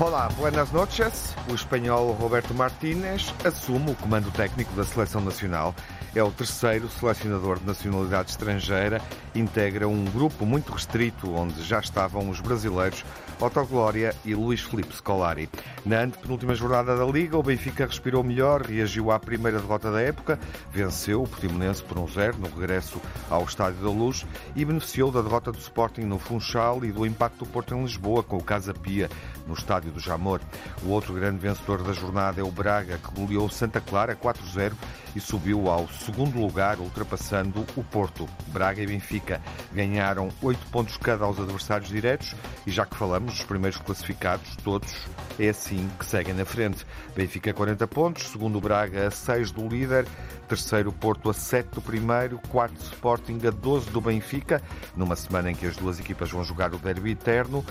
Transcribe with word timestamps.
Olá, 0.00 0.28
buenas 0.36 0.70
noches. 0.70 1.34
O 1.48 1.54
espanhol 1.54 2.12
Roberto 2.12 2.52
Martínez 2.52 3.32
assume 3.44 3.92
o 3.92 3.94
comando 3.94 4.30
técnico 4.30 4.72
da 4.74 4.84
Seleção 4.84 5.20
Nacional. 5.20 5.74
É 6.14 6.22
o 6.22 6.30
terceiro 6.30 6.88
selecionador 6.88 7.58
de 7.58 7.66
nacionalidade 7.66 8.30
estrangeira. 8.30 9.02
Integra 9.34 9.88
um 9.88 10.04
grupo 10.04 10.46
muito 10.46 10.72
restrito 10.72 11.34
onde 11.34 11.60
já 11.64 11.80
estavam 11.80 12.30
os 12.30 12.40
brasileiros 12.40 13.04
Otto 13.40 13.66
Glória 13.66 14.14
e 14.24 14.32
Luís 14.32 14.60
Filipe 14.60 14.94
Scolari. 14.94 15.50
Na 15.84 16.02
antepenúltima 16.02 16.54
jornada 16.54 16.96
da 16.96 17.04
Liga, 17.04 17.36
o 17.36 17.42
Benfica 17.42 17.84
respirou 17.84 18.22
melhor, 18.22 18.62
reagiu 18.62 19.10
à 19.10 19.18
primeira 19.18 19.58
derrota 19.58 19.90
da 19.90 20.00
época, 20.00 20.38
venceu 20.70 21.22
o 21.22 21.28
Portimonense 21.28 21.82
por 21.82 21.98
um 21.98 22.06
zero 22.06 22.38
no 22.38 22.48
regresso 22.48 23.00
ao 23.28 23.42
Estádio 23.44 23.82
da 23.82 23.90
Luz 23.90 24.24
e 24.54 24.64
beneficiou 24.64 25.10
da 25.10 25.20
derrota 25.20 25.50
do 25.50 25.58
Sporting 25.58 26.02
no 26.02 26.18
Funchal 26.18 26.84
e 26.84 26.92
do 26.92 27.04
impacto 27.04 27.44
do 27.44 27.46
Porto 27.46 27.74
em 27.74 27.82
Lisboa 27.82 28.22
com 28.22 28.36
o 28.36 28.42
Casa 28.42 28.72
Pia 28.72 29.10
no 29.46 29.54
Estádio 29.54 29.90
do 29.90 30.00
Jamor. 30.00 30.40
O 30.84 30.90
outro 30.90 31.12
grande 31.12 31.38
vencedor 31.38 31.82
da 31.82 31.92
jornada 31.92 32.40
é 32.40 32.44
o 32.44 32.52
Braga, 32.52 32.98
que 32.98 33.20
goleou 33.20 33.48
Santa 33.50 33.80
Clara 33.80 34.14
4-0 34.14 34.72
e 35.14 35.20
subiu 35.20 35.68
ao 35.68 35.88
segundo 36.04 36.38
lugar, 36.38 36.78
ultrapassando 36.78 37.64
o 37.76 37.82
Porto. 37.82 38.28
Braga 38.48 38.82
e 38.82 38.86
Benfica 38.86 39.40
ganharam 39.72 40.28
8 40.42 40.66
pontos 40.66 40.96
cada 40.98 41.24
aos 41.24 41.40
adversários 41.40 41.88
diretos 41.88 42.34
e 42.66 42.70
já 42.70 42.84
que 42.84 42.94
falamos 42.94 43.34
dos 43.34 43.44
primeiros 43.44 43.78
classificados, 43.78 44.54
todos 44.62 45.06
é 45.38 45.48
assim 45.48 45.88
que 45.98 46.04
seguem 46.04 46.34
na 46.34 46.44
frente. 46.44 46.84
Benfica 47.16 47.52
40 47.54 47.86
pontos, 47.86 48.28
segundo 48.28 48.60
Braga 48.60 49.08
a 49.08 49.10
6 49.10 49.50
do 49.52 49.66
líder, 49.66 50.06
terceiro 50.46 50.92
Porto 50.92 51.30
a 51.30 51.34
7 51.34 51.70
do 51.70 51.80
primeiro, 51.80 52.38
quarto 52.48 52.78
Sporting 52.82 53.40
a 53.46 53.50
12 53.50 53.90
do 53.90 54.00
Benfica, 54.00 54.62
numa 54.94 55.16
semana 55.16 55.50
em 55.50 55.54
que 55.54 55.66
as 55.66 55.76
duas 55.76 55.98
equipas 55.98 56.30
vão 56.30 56.44
jogar 56.44 56.74
o 56.74 56.78
derby 56.78 57.12
eterno. 57.12 57.64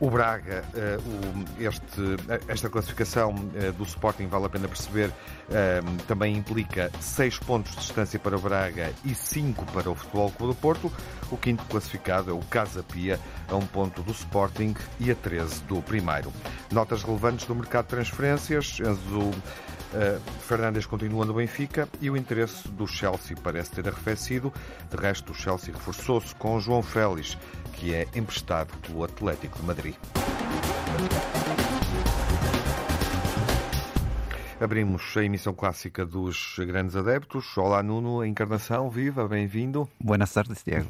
O 0.00 0.08
Braga, 0.08 0.64
este, 1.58 2.16
esta 2.46 2.70
classificação 2.70 3.34
do 3.76 3.82
Sporting, 3.82 4.28
vale 4.28 4.46
a 4.46 4.48
pena 4.48 4.68
perceber, 4.68 5.12
também 6.06 6.36
implica 6.36 6.88
6 7.00 7.40
pontos 7.40 7.72
de 7.72 7.78
distância 7.78 8.16
para 8.16 8.36
o 8.36 8.40
Braga 8.40 8.92
e 9.04 9.12
5 9.12 9.64
para 9.72 9.90
o 9.90 9.96
Futebol 9.96 10.30
Clube 10.30 10.54
do 10.54 10.60
Porto. 10.60 10.92
O 11.32 11.36
quinto 11.36 11.64
classificado 11.64 12.30
é 12.30 12.32
o 12.32 12.38
Casa 12.38 12.82
Pia, 12.84 13.18
a 13.48 13.56
um 13.56 13.66
ponto 13.66 14.00
do 14.02 14.12
Sporting 14.12 14.72
e 15.00 15.10
a 15.10 15.16
13 15.16 15.64
do 15.64 15.82
primeiro. 15.82 16.32
Notas 16.70 17.02
relevantes 17.02 17.44
do 17.46 17.56
mercado 17.56 17.86
de 17.86 17.90
transferências. 17.90 18.78
Enzo 18.78 19.32
Uh, 19.88 20.20
Fernandes 20.40 20.84
continua 20.84 21.24
no 21.24 21.34
Benfica 21.34 21.88
e 22.00 22.10
o 22.10 22.16
interesse 22.16 22.68
do 22.68 22.86
Chelsea 22.86 23.36
parece 23.42 23.70
ter 23.70 23.88
arrefecido. 23.88 24.52
De 24.90 24.96
resto, 24.96 25.32
o 25.32 25.34
Chelsea 25.34 25.72
reforçou-se 25.72 26.34
com 26.34 26.60
João 26.60 26.82
Félix, 26.82 27.38
que 27.72 27.94
é 27.94 28.06
emprestado 28.14 28.76
pelo 28.78 29.02
Atlético 29.04 29.58
de 29.58 29.64
Madrid. 29.64 29.94
Abrimos 34.60 35.16
a 35.16 35.22
emissão 35.22 35.54
clássica 35.54 36.04
dos 36.04 36.56
grandes 36.58 36.96
adeptos. 36.96 37.56
Olá, 37.56 37.80
Nuno, 37.80 38.20
a 38.20 38.26
encarnação, 38.26 38.90
viva, 38.90 39.26
bem-vindo. 39.28 39.88
Buenas 40.00 40.32
tardes, 40.32 40.64
Diego. 40.64 40.88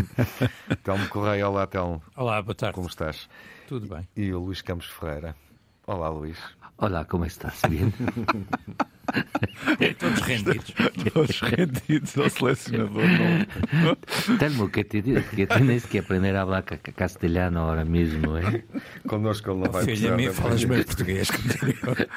Telmo 0.84 1.08
Correia, 1.08 1.48
olá, 1.48 1.66
Telmo. 1.66 2.02
Olá, 2.14 2.42
boa 2.42 2.54
tarde. 2.54 2.74
Como 2.74 2.86
estás? 2.86 3.26
Tudo 3.66 3.88
bem. 3.88 4.06
E 4.14 4.32
o 4.34 4.40
Luís 4.40 4.60
Campos 4.60 4.86
Ferreira. 4.86 5.34
Olá, 5.88 6.10
Luís. 6.10 6.36
Olá, 6.76 7.06
como 7.06 7.24
estás? 7.24 7.62
Bien? 7.66 7.90
Todos 9.98 10.20
rendidos. 10.20 10.74
Todos 11.14 11.40
rendidos 11.40 12.18
ao 12.18 12.28
selecionador. 12.28 13.04
Não. 13.72 14.36
Telmo, 14.36 14.68
que, 14.68 14.84
te, 14.84 15.00
que 15.02 15.46
tienes 15.46 15.86
que 15.86 16.00
aprender 16.00 16.36
a 16.36 16.42
hablar 16.42 16.62
castelhano 16.62 17.60
agora 17.60 17.86
mesmo, 17.86 18.36
¿eh? 18.36 18.64
Connosco 19.08 19.50
ele 19.50 19.60
não 19.60 19.72
vai 19.72 19.86
Filha, 19.86 20.12
a 20.12 20.16
mim 20.18 20.30
falas 20.30 20.62
mais 20.66 20.84
português. 20.84 21.30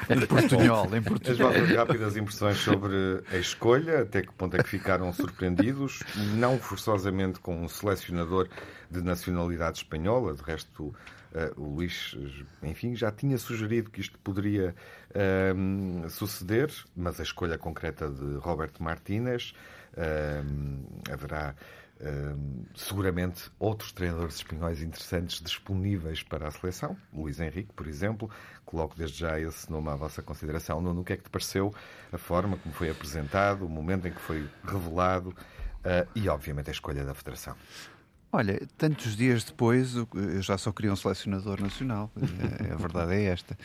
Em 0.10 0.20
portunhol, 0.28 0.94
em 0.94 0.98
As 0.98 1.06
portunhol. 1.06 1.54
vossas 1.54 1.72
rápidas 1.72 2.18
impressões 2.18 2.58
sobre 2.58 3.24
a 3.32 3.38
escolha, 3.38 4.02
até 4.02 4.22
que 4.22 4.34
ponto 4.34 4.58
é 4.58 4.64
que 4.64 4.70
ficaram 4.70 5.14
surpreendidos, 5.14 6.04
não 6.36 6.60
forçosamente 6.60 7.40
com 7.40 7.64
um 7.64 7.70
selecionador 7.70 8.50
de 8.92 9.02
nacionalidade 9.02 9.78
espanhola, 9.78 10.34
de 10.34 10.44
resto 10.44 10.94
o 11.56 11.76
Luís, 11.76 12.16
enfim, 12.62 12.96
já 12.96 13.12
tinha 13.12 13.38
sugerido 13.38 13.90
que 13.90 14.02
isto 14.02 14.20
poderia 14.20 14.76
uh, 15.12 16.10
suceder, 16.10 16.72
mas 16.96 17.20
a 17.20 17.24
escolha 17.24 17.58
concreta 17.58 18.10
de 18.10 18.36
Roberto 18.38 18.84
Martínez 18.84 19.54
uh, 19.94 21.12
haverá 21.12 21.56
seguramente 22.74 23.52
outros 23.60 23.92
treinadores 23.92 24.38
espanhóis 24.38 24.82
interessantes 24.82 25.40
disponíveis 25.40 26.24
para 26.24 26.48
a 26.48 26.52
seleção. 26.52 26.98
Luís 27.14 27.40
Henrique, 27.40 27.72
por 27.74 27.86
exemplo, 27.86 28.28
coloco 28.66 28.96
desde 28.96 29.20
já 29.20 29.40
esse 29.40 29.72
nome 29.72 29.88
à 29.90 29.96
vossa 29.96 30.20
consideração. 30.20 30.82
Nuno, 30.82 31.02
o 31.02 31.04
que 31.04 31.14
é 31.14 31.18
que 31.18 31.22
te 31.26 31.30
pareceu 31.30 31.72
a 32.12 32.18
forma 32.18 32.58
como 32.58 32.74
foi 32.74 32.90
apresentado, 32.90 33.68
o 33.68 33.70
momento 33.70 34.08
em 34.08 34.12
que 34.12 34.20
foi 34.20 34.50
revelado 34.64 35.32
e, 36.16 36.28
obviamente, 36.28 36.70
a 36.70 36.74
escolha 36.74 37.04
da 37.04 37.14
Federação? 37.14 37.56
Olha, 38.34 38.62
tantos 38.78 39.18
dias 39.18 39.44
depois, 39.44 39.94
eu 39.96 40.08
já 40.42 40.58
só 40.58 40.72
queria 40.72 40.94
um 40.94 40.96
selecionador 40.96 41.62
nacional. 41.62 42.10
A 42.72 42.76
verdade 42.78 43.14
é 43.16 43.24
esta. 43.26 43.58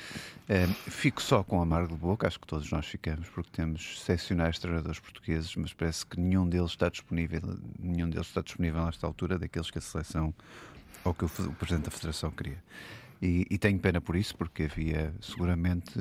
Fico 0.89 1.23
só 1.23 1.45
com 1.45 1.63
amargo 1.63 1.95
de 1.95 2.01
boca, 2.01 2.27
acho 2.27 2.41
que 2.41 2.47
todos 2.49 2.69
nós 2.73 2.85
ficamos, 2.85 3.29
porque 3.29 3.51
temos 3.53 3.99
excepcionais 4.01 4.59
treinadores 4.59 4.99
portugueses, 4.99 5.55
mas 5.55 5.73
parece 5.73 6.05
que 6.05 6.19
nenhum 6.19 6.49
deles 6.49 6.71
está 6.71 6.89
disponível, 6.89 7.41
nenhum 7.79 8.11
deles 8.11 8.27
está 8.27 8.41
disponível 8.41 8.85
nesta 8.85 9.07
altura 9.07 9.39
daqueles 9.39 9.71
que 9.71 9.79
a 9.79 9.81
seleção 9.81 10.35
ou 11.05 11.15
que 11.15 11.25
o 11.25 11.29
Presidente 11.29 11.85
da 11.85 11.91
Federação 11.93 12.33
queria. 12.33 12.59
E, 13.21 13.47
e, 13.51 13.59
tenho 13.59 13.79
pena 13.79 14.01
por 14.01 14.15
isso, 14.15 14.37
porque 14.37 14.65
havia 14.65 15.13
seguramente 15.21 15.93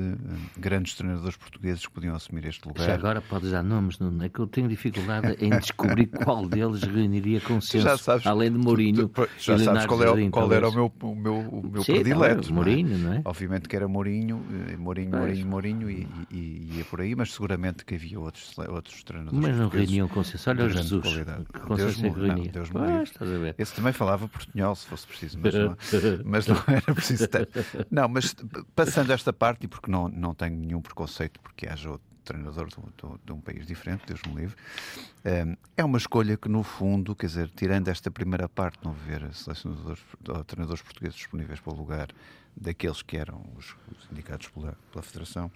grandes 0.58 0.96
treinadores 0.96 1.38
portugueses 1.38 1.86
que 1.86 1.92
podiam 1.94 2.16
assumir 2.16 2.46
este 2.46 2.68
lugar. 2.68 2.86
Já 2.86 2.94
agora 2.94 3.22
podes 3.22 3.52
dar 3.52 3.64
nomes, 3.64 4.00
não 4.00 4.22
é 4.22 4.28
que 4.28 4.40
eu 4.40 4.48
tenho 4.48 4.68
dificuldade 4.68 5.36
em 5.40 5.50
descobrir 5.52 6.08
qual 6.24 6.48
deles 6.48 6.84
reuniria 6.84 7.40
consenso, 7.40 7.86
já 7.86 7.98
sabes, 7.98 8.28
além 8.28 8.52
de 8.52 8.58
Mourinho. 8.58 9.08
Tu, 9.08 9.26
tu, 9.26 9.30
já 9.40 9.58
sabes 9.58 9.86
qual, 9.86 10.03
é, 10.03 10.30
qual 10.30 10.52
era 10.52 10.68
o 10.68 10.74
meu, 10.74 10.92
o 11.02 11.16
meu, 11.16 11.36
o 11.36 11.70
meu 11.72 11.84
Sim, 11.84 11.94
predileto. 11.94 12.50
Não, 12.50 12.56
Mourinho, 12.56 12.98
não 12.98 13.14
é? 13.14 13.22
Obviamente 13.24 13.70
que 13.70 13.76
era 13.76 13.88
Mourinho, 13.88 14.44
Mourinho, 14.78 15.12
Mourinho, 15.12 15.47
Mourinho 15.47 15.90
e, 15.90 16.08
e, 16.30 16.38
e 16.38 16.78
ia 16.78 16.86
por 16.86 17.00
aí, 17.00 17.16
mas 17.16 17.32
seguramente 17.34 17.86
que 17.86 17.96
havia 17.96 18.20
outros, 18.20 18.58
outros 18.58 19.03
treinadores. 19.03 19.40
Mas 19.40 19.58
não 19.58 19.70
reuniam 19.70 20.08
consenso. 20.08 20.50
Olha 20.50 20.66
o 20.66 20.70
Jesus. 20.70 21.02
Qualidade. 21.02 21.46
Que 21.46 21.59
consenso 21.59 22.02
Deus, 22.02 22.16
é 22.16 22.20
que 22.20 22.28
não, 22.28 22.44
Deus 22.44 22.70
ah, 22.76 23.56
Esse 23.58 23.74
também 23.74 23.94
falava 23.94 24.28
portunhol, 24.28 24.76
se 24.76 24.86
fosse 24.86 25.08
preciso, 25.08 25.40
mas 25.42 25.53
não, 25.53 25.78
mas 26.26 26.47
não 26.47 26.58
era 26.68 26.94
preciso 26.94 27.05
tanto. 27.28 27.52
Não, 27.90 28.08
mas 28.08 28.36
passando 28.76 29.12
esta 29.12 29.32
parte, 29.32 29.66
e 29.66 29.68
porque 29.68 29.90
não, 29.90 30.08
não 30.08 30.34
tenho 30.34 30.56
nenhum 30.56 30.82
preconceito, 30.82 31.40
porque 31.40 31.68
haja 31.68 31.92
outro 31.92 32.06
treinador 32.24 32.68
de, 32.68 32.76
de, 32.76 33.20
de 33.24 33.32
um 33.32 33.40
país 33.40 33.66
diferente, 33.68 34.04
Deus 34.08 34.22
me 34.24 34.42
livre, 34.42 34.56
é 35.78 35.84
uma 35.84 35.98
escolha 35.98 36.36
que, 36.36 36.50
no 36.50 36.64
fundo, 36.64 37.16
quer 37.16 37.28
dizer, 37.28 37.50
tirando 37.56 37.88
esta 37.88 38.10
primeira 38.12 38.50
parte, 38.50 38.80
não 38.84 38.92
ver 38.92 39.32
selecionadores 39.34 40.02
ou 40.28 40.44
treinadores 40.44 40.82
portugueses 40.82 41.16
disponíveis 41.16 41.60
para 41.60 41.74
o 41.74 41.76
lugar 41.76 42.08
daqueles 42.56 43.02
que 43.02 43.18
eram 43.18 43.44
os, 43.56 43.76
os 43.92 44.12
indicados 44.12 44.48
pela, 44.48 44.78
pela 44.92 45.04
Federação, 45.04 45.52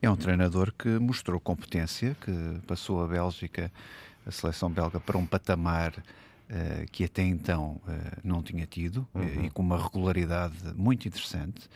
é 0.00 0.10
um 0.10 0.16
treinador 0.16 0.72
que 0.72 0.88
mostrou 0.98 1.40
competência, 1.40 2.16
que 2.20 2.60
passou 2.66 3.02
a 3.02 3.08
Bélgica, 3.08 3.70
a 4.26 4.30
seleção 4.30 4.70
belga, 4.70 5.00
para 5.00 5.18
um 5.18 5.26
patamar 5.26 5.92
que 6.90 7.04
até 7.04 7.22
então 7.22 7.80
uh, 7.86 8.20
não 8.24 8.42
tinha 8.42 8.66
tido 8.66 9.06
uhum. 9.14 9.22
uh, 9.22 9.44
e 9.44 9.50
com 9.50 9.62
uma 9.62 9.80
regularidade 9.82 10.56
muito 10.74 11.06
interessante. 11.06 11.68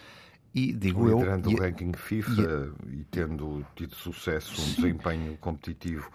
E 0.55 0.71
digo 0.71 1.09
Liderando 1.09 1.51
eu. 1.51 1.57
o 1.57 1.61
ranking 1.63 1.93
FIFA 1.95 2.75
e, 2.87 2.97
e, 2.97 3.05
tendo 3.11 3.65
tido 3.75 3.95
sucesso, 3.95 4.61
um 4.61 4.75
desempenho 4.75 5.35
competitivo, 5.39 6.11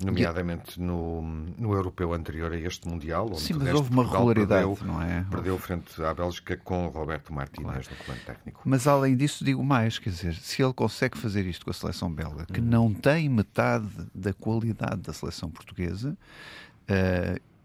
nomeadamente 0.00 0.80
no, 0.80 1.22
no 1.22 1.74
europeu 1.74 2.14
anterior 2.14 2.52
a 2.52 2.56
este 2.56 2.86
Mundial. 2.86 3.26
Onde 3.26 3.40
sim, 3.40 3.54
mas 3.54 3.74
houve 3.74 3.90
uma 3.90 4.04
Portugal 4.04 4.28
regularidade, 4.28 4.76
perdeu, 4.76 4.86
não 4.86 5.02
é? 5.02 5.26
Perdeu 5.28 5.58
frente 5.58 6.00
à 6.04 6.14
Bélgica 6.14 6.56
com 6.58 6.86
Roberto 6.86 7.32
Martínez 7.32 7.88
claro. 7.88 7.88
no 7.90 8.04
comando 8.04 8.24
técnico. 8.24 8.60
Mas 8.64 8.86
além 8.86 9.16
disso, 9.16 9.44
digo 9.44 9.64
mais: 9.64 9.98
quer 9.98 10.10
dizer, 10.10 10.34
se 10.36 10.62
ele 10.62 10.72
consegue 10.72 11.18
fazer 11.18 11.44
isto 11.44 11.64
com 11.64 11.72
a 11.72 11.74
seleção 11.74 12.08
belga, 12.08 12.46
que 12.46 12.60
uhum. 12.60 12.66
não 12.66 12.94
tem 12.94 13.28
metade 13.28 13.88
da 14.14 14.32
qualidade 14.32 15.00
da 15.00 15.12
seleção 15.12 15.50
portuguesa 15.50 16.16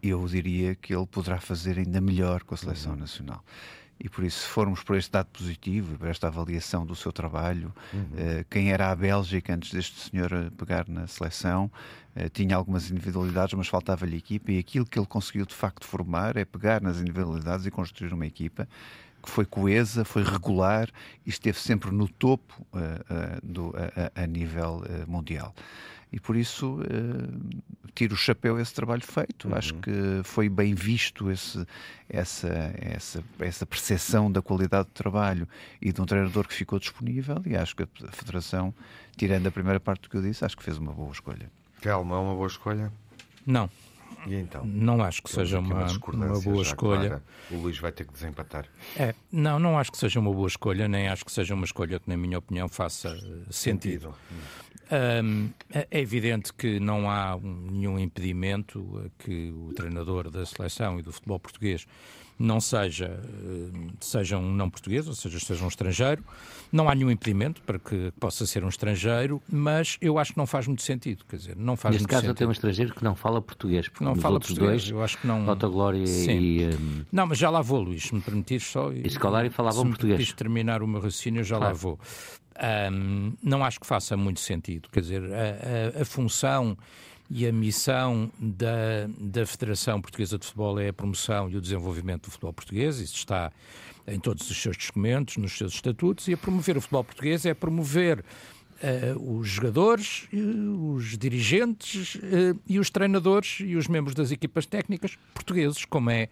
eu 0.02 0.26
diria 0.26 0.74
que 0.74 0.94
ele 0.94 1.06
poderá 1.06 1.38
fazer 1.38 1.78
ainda 1.78 2.00
melhor 2.00 2.42
com 2.42 2.54
a 2.54 2.58
seleção 2.58 2.96
nacional. 2.96 3.44
e 4.02 4.08
por 4.08 4.24
isso, 4.24 4.40
se 4.40 4.46
formos 4.46 4.82
por 4.82 4.96
este 4.96 5.10
dado 5.10 5.26
positivo, 5.26 5.98
por 5.98 6.08
esta 6.08 6.26
avaliação 6.26 6.86
do 6.86 6.96
seu 6.96 7.12
trabalho, 7.12 7.70
uhum. 7.92 8.00
uh, 8.00 8.44
quem 8.48 8.72
era 8.72 8.90
a 8.90 8.96
Bélgica 8.96 9.54
antes 9.54 9.72
deste 9.72 10.08
senhor 10.08 10.30
pegar 10.56 10.88
na 10.88 11.06
seleção, 11.06 11.70
uh, 12.16 12.28
tinha 12.30 12.56
algumas 12.56 12.90
individualidades, 12.90 13.52
mas 13.52 13.68
faltava-lhe 13.68 14.16
equipa, 14.16 14.52
e 14.52 14.58
aquilo 14.58 14.86
que 14.86 14.98
ele 14.98 15.06
conseguiu 15.06 15.44
de 15.44 15.54
facto 15.54 15.86
formar 15.86 16.38
é 16.38 16.46
pegar 16.46 16.80
nas 16.80 16.98
individualidades 16.98 17.66
e 17.66 17.70
construir 17.70 18.14
uma 18.14 18.26
equipa 18.26 18.66
que 19.22 19.28
foi 19.28 19.44
coesa, 19.44 20.02
foi 20.02 20.22
regular 20.22 20.88
e 21.26 21.28
esteve 21.28 21.58
sempre 21.58 21.90
no 21.90 22.08
topo 22.08 22.66
uh, 22.72 23.46
do, 23.46 23.74
a, 23.76 24.22
a, 24.22 24.26
nível 24.26 24.82
mundial 25.06 25.54
e 26.12 26.18
por 26.18 26.36
isso 26.36 26.80
uh, 26.80 27.62
tiro 27.94 28.14
o 28.14 28.16
chapéu 28.16 28.56
a 28.56 28.62
esse 28.62 28.74
trabalho 28.74 29.02
feito. 29.02 29.48
Uhum. 29.48 29.54
Acho 29.54 29.74
que 29.74 30.20
foi 30.24 30.48
bem 30.48 30.74
visto 30.74 31.30
esse, 31.30 31.64
essa, 32.08 32.48
essa, 32.78 33.24
essa 33.38 33.66
percepção 33.66 34.30
da 34.30 34.42
qualidade 34.42 34.88
do 34.88 34.92
trabalho 34.92 35.48
e 35.80 35.92
de 35.92 36.00
um 36.00 36.06
treinador 36.06 36.46
que 36.46 36.54
ficou 36.54 36.78
disponível 36.78 37.42
e 37.46 37.56
acho 37.56 37.76
que 37.76 37.82
a 37.82 38.12
Federação, 38.12 38.74
tirando 39.16 39.46
a 39.46 39.50
primeira 39.50 39.78
parte 39.78 40.02
do 40.02 40.10
que 40.10 40.16
eu 40.16 40.22
disse, 40.22 40.44
acho 40.44 40.56
que 40.56 40.62
fez 40.62 40.78
uma 40.78 40.92
boa 40.92 41.12
escolha. 41.12 41.50
Calma, 41.80 42.16
é 42.16 42.18
uma 42.18 42.34
boa 42.34 42.48
escolha? 42.48 42.92
Não. 43.46 43.70
E 44.26 44.34
então? 44.34 44.64
Não 44.64 45.02
acho 45.02 45.22
que 45.22 45.30
seja 45.30 45.58
uma, 45.58 45.86
uma 45.86 46.40
boa 46.40 46.62
escolha. 46.62 47.08
Clara. 47.08 47.24
O 47.50 47.56
Luís 47.56 47.78
vai 47.78 47.92
ter 47.92 48.04
que 48.04 48.12
desempatar. 48.12 48.66
É, 48.96 49.14
não, 49.32 49.58
não 49.58 49.78
acho 49.78 49.90
que 49.90 49.98
seja 49.98 50.20
uma 50.20 50.32
boa 50.32 50.48
escolha, 50.48 50.86
nem 50.88 51.08
acho 51.08 51.24
que 51.24 51.32
seja 51.32 51.54
uma 51.54 51.64
escolha 51.64 51.98
que, 51.98 52.08
na 52.08 52.16
minha 52.16 52.38
opinião, 52.38 52.68
faça 52.68 53.10
sentido. 53.50 53.52
sentido. 53.52 54.14
Um, 54.92 55.50
é 55.70 56.00
evidente 56.00 56.52
que 56.52 56.80
não 56.80 57.08
há 57.08 57.38
nenhum 57.40 57.96
impedimento 57.96 59.10
que 59.20 59.52
o 59.52 59.72
treinador 59.72 60.28
da 60.28 60.44
seleção 60.44 60.98
e 60.98 61.02
do 61.02 61.12
futebol 61.12 61.38
português 61.38 61.86
não 62.40 62.58
seja, 62.58 63.20
seja 64.00 64.38
um 64.38 64.54
não 64.54 64.70
português, 64.70 65.06
ou 65.06 65.14
seja, 65.14 65.38
seja 65.38 65.62
um 65.62 65.68
estrangeiro. 65.68 66.24
Não 66.72 66.88
há 66.88 66.94
nenhum 66.94 67.10
impedimento 67.10 67.60
para 67.62 67.78
que 67.78 68.10
possa 68.18 68.46
ser 68.46 68.64
um 68.64 68.68
estrangeiro, 68.68 69.42
mas 69.46 69.98
eu 70.00 70.18
acho 70.18 70.32
que 70.32 70.38
não 70.38 70.46
faz 70.46 70.66
muito 70.66 70.80
sentido. 70.80 71.22
Quer 71.28 71.36
dizer, 71.36 71.56
não 71.56 71.76
faz 71.76 71.96
Neste 71.96 72.08
caso, 72.08 72.22
sentido. 72.22 72.36
tem 72.38 72.46
um 72.46 72.52
estrangeiro 72.52 72.94
que 72.94 73.04
não 73.04 73.14
fala 73.14 73.42
português. 73.42 73.88
Porque 73.88 74.04
não 74.04 74.14
fala 74.14 74.40
português. 74.40 74.84
Dois, 74.84 74.90
eu 74.90 75.02
acho 75.02 75.18
que 75.18 75.26
não. 75.26 75.50
Autoglória 75.50 76.02
e. 76.02 76.64
Um... 76.74 77.04
Não, 77.12 77.26
mas 77.26 77.36
já 77.36 77.50
lá 77.50 77.60
vou, 77.60 77.82
Luís, 77.82 78.04
se 78.04 78.14
me 78.14 78.22
permitires 78.22 78.64
só. 78.64 78.90
E 78.90 79.08
Scolari 79.10 79.50
falavam 79.50 79.86
português. 79.88 80.28
Se 80.28 80.34
terminar 80.34 80.82
o 80.82 80.88
meu 80.88 81.00
raciocínio, 81.00 81.44
já 81.44 81.58
claro. 81.58 81.74
lá 81.74 81.78
vou. 81.78 82.00
Um, 82.92 83.32
não 83.42 83.62
acho 83.62 83.78
que 83.78 83.86
faça 83.86 84.16
muito 84.16 84.40
sentido. 84.40 84.88
Quer 84.90 85.00
dizer, 85.00 85.22
a, 85.24 85.98
a, 85.98 86.02
a 86.02 86.04
função 86.06 86.76
e 87.30 87.46
a 87.46 87.52
missão 87.52 88.30
da, 88.38 89.08
da 89.18 89.46
Federação 89.46 90.00
Portuguesa 90.02 90.36
de 90.36 90.44
Futebol 90.44 90.80
é 90.80 90.88
a 90.88 90.92
promoção 90.92 91.48
e 91.48 91.56
o 91.56 91.60
desenvolvimento 91.60 92.24
do 92.24 92.32
futebol 92.32 92.52
português. 92.52 92.98
Isso 92.98 93.14
está 93.14 93.52
em 94.06 94.18
todos 94.18 94.50
os 94.50 94.60
seus 94.60 94.76
documentos, 94.76 95.36
nos 95.36 95.56
seus 95.56 95.74
estatutos, 95.74 96.26
e 96.26 96.32
a 96.32 96.36
promover 96.36 96.76
o 96.76 96.80
futebol 96.80 97.04
português 97.04 97.46
é 97.46 97.54
promover 97.54 98.24
Uh, 98.82 99.36
os 99.36 99.46
jogadores, 99.46 100.26
uh, 100.32 100.94
os 100.94 101.18
dirigentes 101.18 102.14
uh, 102.14 102.58
e 102.66 102.78
os 102.78 102.88
treinadores 102.88 103.58
e 103.60 103.76
os 103.76 103.86
membros 103.86 104.14
das 104.14 104.30
equipas 104.30 104.64
técnicas 104.64 105.18
portugueses, 105.34 105.84
como 105.84 106.08
é 106.08 106.30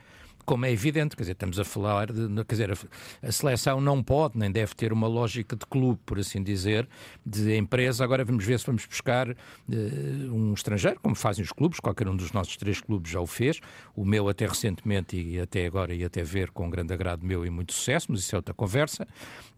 como 0.48 0.64
é 0.64 0.72
evidente, 0.72 1.14
quer 1.14 1.24
dizer, 1.24 1.32
estamos 1.32 1.60
a 1.60 1.64
falar 1.64 2.10
de, 2.10 2.26
quer 2.46 2.54
dizer, 2.54 2.72
a, 2.72 3.28
a, 3.28 3.30
seleção 3.30 3.82
não 3.82 4.02
pode 4.02 4.38
nem 4.38 4.50
deve 4.50 4.74
ter 4.74 4.94
uma 4.94 5.06
lógica 5.06 5.54
de 5.54 5.66
clube, 5.66 6.00
por 6.06 6.18
assim 6.18 6.42
dizer, 6.42 6.88
de 7.24 7.54
empresa. 7.54 8.02
Agora 8.02 8.24
vamos 8.24 8.46
ver 8.46 8.58
se 8.58 8.64
vamos 8.64 8.86
buscar 8.86 9.28
uh, 9.28 9.34
um 9.68 10.54
estrangeiro, 10.54 10.98
como 11.02 11.14
fazem 11.14 11.44
os 11.44 11.52
clubes, 11.52 11.80
qualquer 11.80 12.08
um 12.08 12.16
dos 12.16 12.32
nossos 12.32 12.56
três 12.56 12.80
clubes 12.80 13.12
já 13.12 13.20
o 13.20 13.26
fez, 13.26 13.60
o 13.94 14.06
meu 14.06 14.26
até 14.26 14.46
recentemente 14.46 15.20
e 15.20 15.38
até 15.38 15.66
agora 15.66 15.94
e 15.94 16.02
até 16.02 16.22
ver 16.22 16.50
com 16.50 16.70
grande 16.70 16.94
agrado 16.94 17.26
meu 17.26 17.44
e 17.44 17.50
muito 17.50 17.74
sucesso, 17.74 18.06
mas 18.08 18.20
isso 18.20 18.34
é 18.34 18.38
outra 18.38 18.54
conversa. 18.54 19.06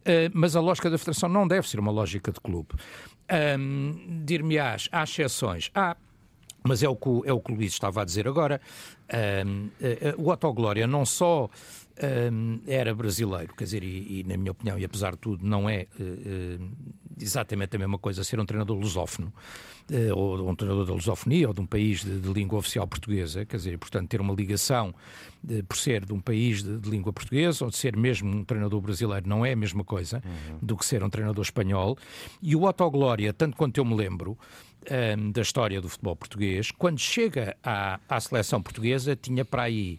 Uh, 0.00 0.26
mas 0.34 0.56
a 0.56 0.60
lógica 0.60 0.90
da 0.90 0.98
federação 0.98 1.28
não 1.28 1.46
deve 1.46 1.68
ser 1.68 1.78
uma 1.78 1.92
lógica 1.92 2.32
de 2.32 2.40
clube. 2.40 2.70
Um, 3.56 4.24
Dir-me-ás, 4.24 4.88
há 4.90 5.04
exceções. 5.04 5.70
Há 5.72 5.96
mas 6.62 6.82
é 6.82 6.88
o 6.88 6.96
que, 6.96 7.08
é 7.24 7.32
o, 7.32 7.40
que 7.40 7.52
o 7.52 7.54
Luís 7.54 7.72
estava 7.72 8.02
a 8.02 8.04
dizer 8.04 8.28
agora. 8.28 8.60
Um, 9.46 9.66
uh, 9.66 9.70
eh, 9.80 10.14
o 10.16 10.28
Otto 10.28 10.52
Glória 10.52 10.86
não 10.86 11.04
só 11.04 11.48
um, 12.32 12.60
era 12.66 12.94
brasileiro, 12.94 13.54
quer 13.54 13.64
dizer, 13.64 13.82
e, 13.82 14.20
e, 14.20 14.24
na 14.24 14.36
minha 14.36 14.52
opinião, 14.52 14.78
e 14.78 14.84
apesar 14.84 15.12
de 15.12 15.18
tudo, 15.18 15.46
não 15.46 15.68
é 15.68 15.86
uh, 15.98 16.02
uh, 16.02 16.70
exatamente 17.20 17.76
a 17.76 17.78
mesma 17.78 17.98
coisa 17.98 18.24
ser 18.24 18.40
um 18.40 18.46
treinador 18.46 18.76
lusófono, 18.76 19.32
ou 20.14 20.48
um 20.48 20.54
treinador 20.54 20.86
da 20.86 20.92
lusofonia, 20.92 21.48
ou 21.48 21.54
de 21.54 21.60
um 21.60 21.66
país 21.66 22.04
de, 22.04 22.20
de, 22.20 22.32
língua 22.32 22.58
oficial 22.58 22.86
portuguesa, 22.86 23.44
quer 23.44 23.56
dizer, 23.56 23.78
portanto, 23.78 24.08
ter 24.08 24.20
uma 24.20 24.32
ligação 24.32 24.94
de, 25.42 25.62
por 25.62 25.76
ser 25.76 26.04
de 26.04 26.12
um 26.12 26.20
país 26.20 26.62
de, 26.62 26.78
de, 26.78 26.90
língua 26.90 27.12
portuguesa, 27.12 27.64
ou 27.64 27.70
de 27.70 27.76
ser 27.76 27.96
mesmo 27.96 28.30
um 28.30 28.44
treinador 28.44 28.80
brasileiro, 28.80 29.28
não 29.28 29.44
é 29.44 29.52
a 29.52 29.56
mesma 29.56 29.84
coisa 29.84 30.22
uhum. 30.24 30.58
do 30.62 30.76
que 30.76 30.84
ser 30.84 31.02
um 31.02 31.10
treinador 31.10 31.42
espanhol. 31.42 31.96
E 32.42 32.54
o 32.54 32.64
Otto 32.64 32.88
Glória, 32.90 33.32
tanto 33.32 33.56
quanto 33.56 33.78
eu 33.78 33.84
me 33.84 33.94
lembro, 33.94 34.38
um, 35.18 35.30
da 35.30 35.42
história 35.42 35.80
do 35.80 35.88
futebol 35.88 36.16
português, 36.16 36.70
quando 36.70 36.98
chega 36.98 37.56
à, 37.62 38.00
à 38.08 38.20
seleção 38.20 38.62
portuguesa, 38.62 39.16
tinha 39.16 39.44
para 39.44 39.64
aí 39.64 39.98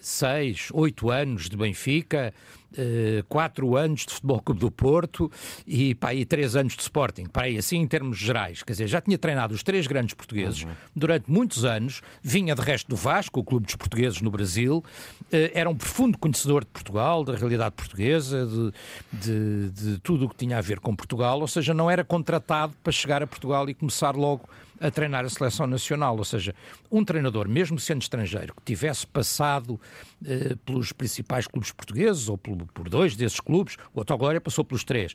seis, 0.00 0.68
oito 0.72 1.10
anos 1.10 1.48
de 1.48 1.56
Benfica, 1.56 2.32
uh, 2.78 3.24
quatro 3.28 3.76
anos 3.76 4.06
de 4.06 4.14
Futebol 4.14 4.40
Clube 4.40 4.60
do 4.60 4.70
Porto 4.70 5.30
e 5.66 5.94
para 5.94 6.10
aí 6.10 6.24
três 6.24 6.56
anos 6.56 6.74
de 6.76 6.82
Sporting, 6.82 7.24
para 7.26 7.46
aí 7.46 7.58
assim 7.58 7.78
em 7.78 7.86
termos 7.86 8.18
gerais. 8.18 8.62
Quer 8.62 8.72
dizer, 8.72 8.86
já 8.88 9.00
tinha 9.00 9.18
treinado 9.18 9.54
os 9.54 9.62
três 9.62 9.86
grandes 9.86 10.14
portugueses 10.14 10.64
uhum. 10.64 10.70
durante 10.94 11.30
muitos 11.30 11.64
anos, 11.64 12.02
vinha 12.22 12.54
de 12.54 12.62
resto 12.62 12.88
do 12.88 12.96
Vasco, 12.96 13.40
o 13.40 13.44
clube 13.44 13.66
dos 13.66 13.76
portugueses 13.76 14.20
no 14.20 14.30
Brasil, 14.30 14.84
uh, 15.20 15.24
era 15.52 15.68
um 15.68 15.74
profundo 15.74 16.18
conhecedor 16.18 16.64
de 16.64 16.70
Portugal, 16.70 17.24
da 17.24 17.34
realidade 17.34 17.74
portuguesa, 17.74 18.46
de, 18.46 18.72
de, 19.12 19.70
de 19.70 19.98
tudo 20.00 20.26
o 20.26 20.28
que 20.28 20.36
tinha 20.36 20.58
a 20.58 20.60
ver 20.60 20.80
com 20.80 20.94
Portugal, 20.94 21.40
ou 21.40 21.48
seja, 21.48 21.74
não 21.74 21.90
era 21.90 22.04
contratado 22.04 22.74
para 22.82 22.92
chegar 22.92 23.22
a 23.22 23.26
Portugal 23.26 23.68
e 23.68 23.74
começar 23.74 24.14
logo 24.14 24.48
a 24.80 24.90
treinar 24.90 25.24
a 25.24 25.28
seleção 25.28 25.66
nacional. 25.66 26.16
Ou 26.16 26.24
seja, 26.24 26.54
um 26.90 27.04
treinador, 27.04 27.48
mesmo 27.48 27.78
sendo 27.78 28.02
estrangeiro, 28.02 28.54
que 28.54 28.62
tivesse 28.62 29.06
passado 29.06 29.80
eh, 30.24 30.56
pelos 30.64 30.92
principais 30.92 31.46
clubes 31.46 31.72
portugueses, 31.72 32.28
ou 32.28 32.38
por, 32.72 32.88
dois 32.88 33.16
desses 33.16 33.40
clubes, 33.40 33.76
o 33.94 34.00
Autoglória 34.00 34.40
passou 34.40 34.64
pelos 34.64 34.84
três, 34.84 35.12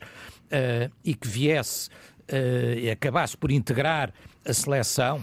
eh, 0.50 0.90
e 1.04 1.14
que 1.14 1.28
viesse 1.28 1.90
eh, 2.28 2.74
e 2.78 2.90
acabasse 2.90 3.36
por 3.36 3.50
integrar 3.50 4.12
a 4.44 4.52
seleção, 4.52 5.22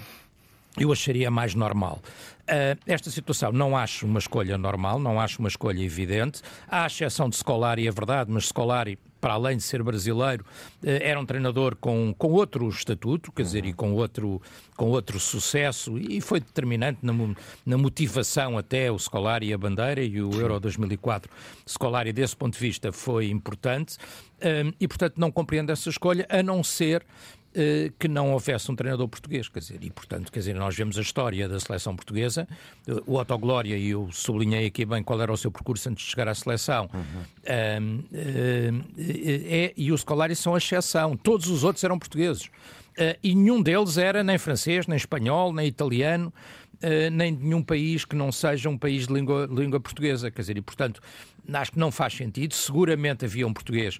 eu 0.77 0.91
acharia 0.91 1.29
mais 1.29 1.55
normal. 1.55 2.01
Uh, 2.43 2.79
esta 2.87 3.11
situação 3.11 3.51
não 3.51 3.77
acho 3.77 4.07
uma 4.07 4.17
escolha 4.17 4.57
normal, 4.57 4.99
não 4.99 5.19
acho 5.19 5.39
uma 5.39 5.47
escolha 5.47 5.83
evidente. 5.83 6.41
A 6.67 6.87
exceção 6.87 7.29
de 7.29 7.35
Scolari, 7.35 7.87
é 7.87 7.91
verdade, 7.91 8.31
mas 8.31 8.47
Scolari 8.47 8.97
para 9.19 9.33
além 9.33 9.57
de 9.57 9.63
ser 9.63 9.83
brasileiro, 9.83 10.45
eh, 10.83 11.09
era 11.09 11.19
um 11.19 11.25
treinador 11.25 11.75
com, 11.75 12.13
com 12.17 12.31
outro 12.31 12.67
estatuto, 12.69 13.31
quer 13.31 13.43
dizer, 13.43 13.65
e 13.65 13.73
com 13.73 13.93
outro, 13.93 14.41
com 14.75 14.89
outro 14.89 15.19
sucesso, 15.19 15.97
e 15.97 16.21
foi 16.21 16.39
determinante 16.39 16.99
na, 17.01 17.13
na 17.65 17.77
motivação 17.77 18.57
até 18.57 18.91
o 18.91 18.97
Scolari 18.97 19.47
e 19.47 19.53
a 19.53 19.57
bandeira, 19.57 20.01
e 20.01 20.21
o 20.21 20.31
Euro 20.39 20.59
2004, 20.59 21.29
Scolari, 21.67 22.13
desse 22.13 22.35
ponto 22.35 22.53
de 22.53 22.59
vista, 22.59 22.91
foi 22.91 23.29
importante, 23.29 23.97
eh, 24.39 24.71
e 24.79 24.87
portanto 24.87 25.15
não 25.17 25.31
compreendo 25.31 25.71
essa 25.71 25.89
escolha, 25.89 26.25
a 26.29 26.41
não 26.41 26.63
ser 26.63 27.05
que 27.97 28.07
não 28.07 28.31
houvesse 28.31 28.71
um 28.71 28.75
treinador 28.75 29.07
português, 29.07 29.49
quer 29.49 29.59
dizer, 29.59 29.79
e 29.81 29.89
portanto, 29.89 30.31
quer 30.31 30.39
dizer, 30.39 30.53
nós 30.55 30.75
vemos 30.75 30.97
a 30.97 31.01
história 31.01 31.49
da 31.49 31.59
seleção 31.59 31.95
portuguesa, 31.95 32.47
o 33.05 33.15
Otto 33.17 33.37
Glória, 33.37 33.75
e 33.75 33.89
eu 33.89 34.09
sublinhei 34.11 34.67
aqui 34.67 34.85
bem 34.85 35.01
qual 35.03 35.21
era 35.21 35.31
o 35.31 35.37
seu 35.37 35.51
percurso 35.51 35.89
antes 35.89 36.05
de 36.05 36.11
chegar 36.11 36.27
à 36.27 36.35
seleção, 36.35 36.89
uhum. 36.93 37.23
um, 37.81 38.83
é, 38.97 39.73
e 39.75 39.91
o 39.91 39.97
Scolari 39.97 40.35
são 40.35 40.53
a 40.53 40.59
exceção, 40.59 41.17
todos 41.17 41.47
os 41.47 41.63
outros 41.63 41.83
eram 41.83 41.97
portugueses, 41.97 42.49
e 43.23 43.33
nenhum 43.33 43.61
deles 43.61 43.97
era 43.97 44.23
nem 44.23 44.37
francês, 44.37 44.85
nem 44.85 44.97
espanhol, 44.97 45.53
nem 45.53 45.67
italiano, 45.67 46.31
Uh, 46.81 47.11
nem 47.11 47.35
de 47.35 47.43
nenhum 47.43 47.61
país 47.61 48.05
que 48.05 48.15
não 48.15 48.31
seja 48.31 48.69
um 48.69 48.77
país 48.77 49.05
de 49.05 49.13
língua, 49.13 49.49
língua 49.51 49.81
portuguesa. 49.81 50.31
Quer 50.31 50.39
dizer, 50.39 50.57
e 50.57 50.61
portanto, 50.61 51.01
acho 51.51 51.73
que 51.73 51.77
não 51.77 51.91
faz 51.91 52.13
sentido. 52.13 52.53
Seguramente 52.53 53.25
havia 53.25 53.45
um 53.45 53.51
português 53.51 53.99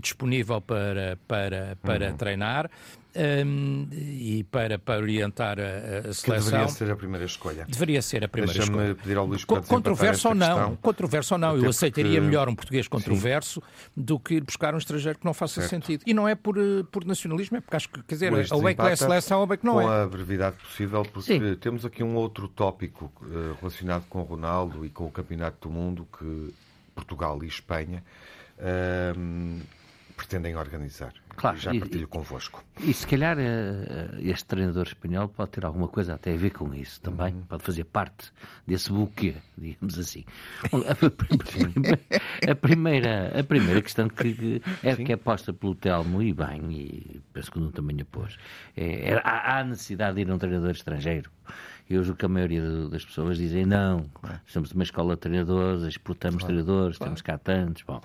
disponível 0.00 0.60
para, 0.60 1.18
para, 1.26 1.76
para 1.82 2.10
uhum. 2.10 2.16
treinar. 2.16 2.70
Um, 3.16 3.88
e 3.90 4.44
para, 4.44 4.78
para 4.78 5.00
orientar 5.00 5.58
a, 5.58 6.10
a 6.10 6.12
seleção. 6.12 6.22
Que 6.22 6.30
deveria 6.30 6.68
ser 6.68 6.90
a 6.90 6.96
primeira 6.96 7.24
escolha. 7.24 7.66
Deveria 7.66 8.02
ser 8.02 8.22
a 8.22 8.28
primeira 8.28 8.60
escolha. 8.60 8.94
pedir 8.94 9.16
ao 9.16 9.26
Luís 9.26 9.44
para 9.44 9.62
Controverso 9.62 10.28
ou 10.28 10.34
não, 10.34 10.46
questão, 10.46 10.76
controverso 10.76 11.34
ou 11.34 11.38
não, 11.38 11.56
eu 11.56 11.70
aceitaria 11.70 12.12
porque... 12.12 12.20
melhor 12.20 12.48
um 12.48 12.54
português 12.54 12.86
controverso 12.86 13.60
Sim. 13.60 13.90
do 13.96 14.20
que 14.20 14.34
ir 14.34 14.44
buscar 14.44 14.72
um 14.72 14.78
estrangeiro 14.78 15.18
que 15.18 15.24
não 15.24 15.34
faça 15.34 15.54
certo. 15.54 15.70
sentido. 15.70 16.04
E 16.06 16.14
não 16.14 16.28
é 16.28 16.36
por, 16.36 16.58
eh, 16.58 16.84
por 16.92 17.04
nacionalismo, 17.04 17.56
é 17.56 17.60
porque 17.60 17.76
acho 17.76 17.88
que, 17.88 18.02
quer 18.04 18.14
dizer, 18.14 18.32
ou 18.52 18.62
bem 18.62 18.76
que 18.76 18.82
é 18.82 18.92
a 18.92 18.96
seleção 18.96 19.40
ou 19.40 19.46
bem 19.46 19.58
que 19.58 19.66
não 19.66 19.74
com 19.74 19.80
é. 19.80 19.84
Com 19.84 19.90
a 19.90 20.06
brevidade 20.06 20.56
possível, 20.56 21.02
porque 21.02 21.40
Sim. 21.40 21.56
temos 21.56 21.84
aqui 21.84 22.04
um 22.04 22.14
outro 22.14 22.46
tópico 22.46 23.10
uh, 23.22 23.56
relacionado 23.58 24.04
com 24.08 24.20
o 24.20 24.24
Ronaldo 24.24 24.84
e 24.84 24.90
com 24.90 25.06
o 25.06 25.10
Campeonato 25.10 25.68
do 25.68 25.74
Mundo 25.74 26.06
que 26.16 26.54
Portugal 26.94 27.42
e 27.42 27.46
Espanha 27.48 28.04
uh, 28.58 29.60
pretendem 30.18 30.56
organizar. 30.56 31.12
claro, 31.36 31.56
já 31.56 31.72
partilho 31.72 32.02
e, 32.02 32.06
convosco. 32.06 32.64
E 32.80 32.92
se 32.92 33.06
calhar 33.06 33.38
uh, 33.38 33.40
este 34.18 34.44
treinador 34.46 34.86
espanhol 34.88 35.28
pode 35.28 35.52
ter 35.52 35.64
alguma 35.64 35.86
coisa 35.86 36.14
até 36.14 36.34
a 36.34 36.36
ver 36.36 36.50
com 36.50 36.74
isso 36.74 37.00
também, 37.00 37.34
uhum. 37.34 37.42
pode 37.42 37.62
fazer 37.62 37.84
parte 37.84 38.32
desse 38.66 38.90
buquê, 38.92 39.36
digamos 39.56 39.98
assim. 39.98 40.24
A, 42.48 42.54
primeira, 42.54 43.38
a 43.38 43.44
primeira 43.44 43.82
questão 43.82 44.08
que 44.08 44.62
é, 44.82 44.96
que 44.96 45.12
é 45.12 45.16
posta 45.16 45.52
pelo 45.52 45.74
Telmo 45.74 46.22
e 46.22 46.32
bem, 46.32 46.72
e 46.72 47.20
penso 47.32 47.50
que 47.50 47.58
não 47.58 47.70
também 47.70 48.00
a 48.00 48.04
pôs, 48.04 48.36
é, 48.76 49.10
é, 49.10 49.22
há 49.24 49.62
necessidade 49.64 50.16
de 50.16 50.22
ir 50.22 50.30
a 50.30 50.34
um 50.34 50.38
treinador 50.38 50.70
estrangeiro. 50.70 51.30
Eu 51.88 52.02
julgo 52.04 52.18
que 52.18 52.26
a 52.26 52.28
maioria 52.28 52.62
das 52.88 53.04
pessoas 53.04 53.38
dizem 53.38 53.64
não, 53.64 54.10
estamos 54.46 54.72
numa 54.72 54.82
escola 54.82 55.14
de 55.14 55.20
treinadores, 55.20 55.82
exportamos 55.84 56.42
claro. 56.42 56.54
treinadores, 56.54 56.98
claro. 56.98 57.10
temos 57.10 57.22
cá 57.22 57.38
tantos. 57.38 57.82
Bom, 57.82 58.00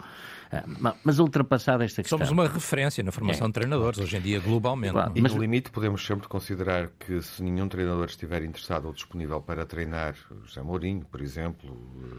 mas 1.04 1.20
ultrapassada 1.20 1.84
esta 1.84 2.02
questão. 2.02 2.18
Somos 2.18 2.32
uma 2.32 2.48
referência 2.48 3.04
na 3.04 3.12
formação 3.12 3.46
é. 3.46 3.50
de 3.50 3.54
treinadores, 3.54 4.00
hoje 4.00 4.18
em 4.18 4.22
dia, 4.22 4.40
globalmente. 4.40 4.94
Claro. 4.94 5.12
E 5.16 5.22
mas... 5.22 5.34
no 5.34 5.42
limite 5.42 5.72
podemos 5.72 6.06
sempre 6.06 6.28
considerar 6.28 6.90
que 7.00 7.22
se 7.22 7.42
nenhum 7.44 7.68
treinador 7.68 8.06
estiver 8.06 8.44
interessado 8.44 8.86
ou 8.86 8.94
disponível 8.94 9.42
para 9.42 9.66
treinar 9.66 10.16
José 10.46 10.62
Mourinho, 10.62 11.06
por 11.06 11.22
exemplo, 11.22 11.78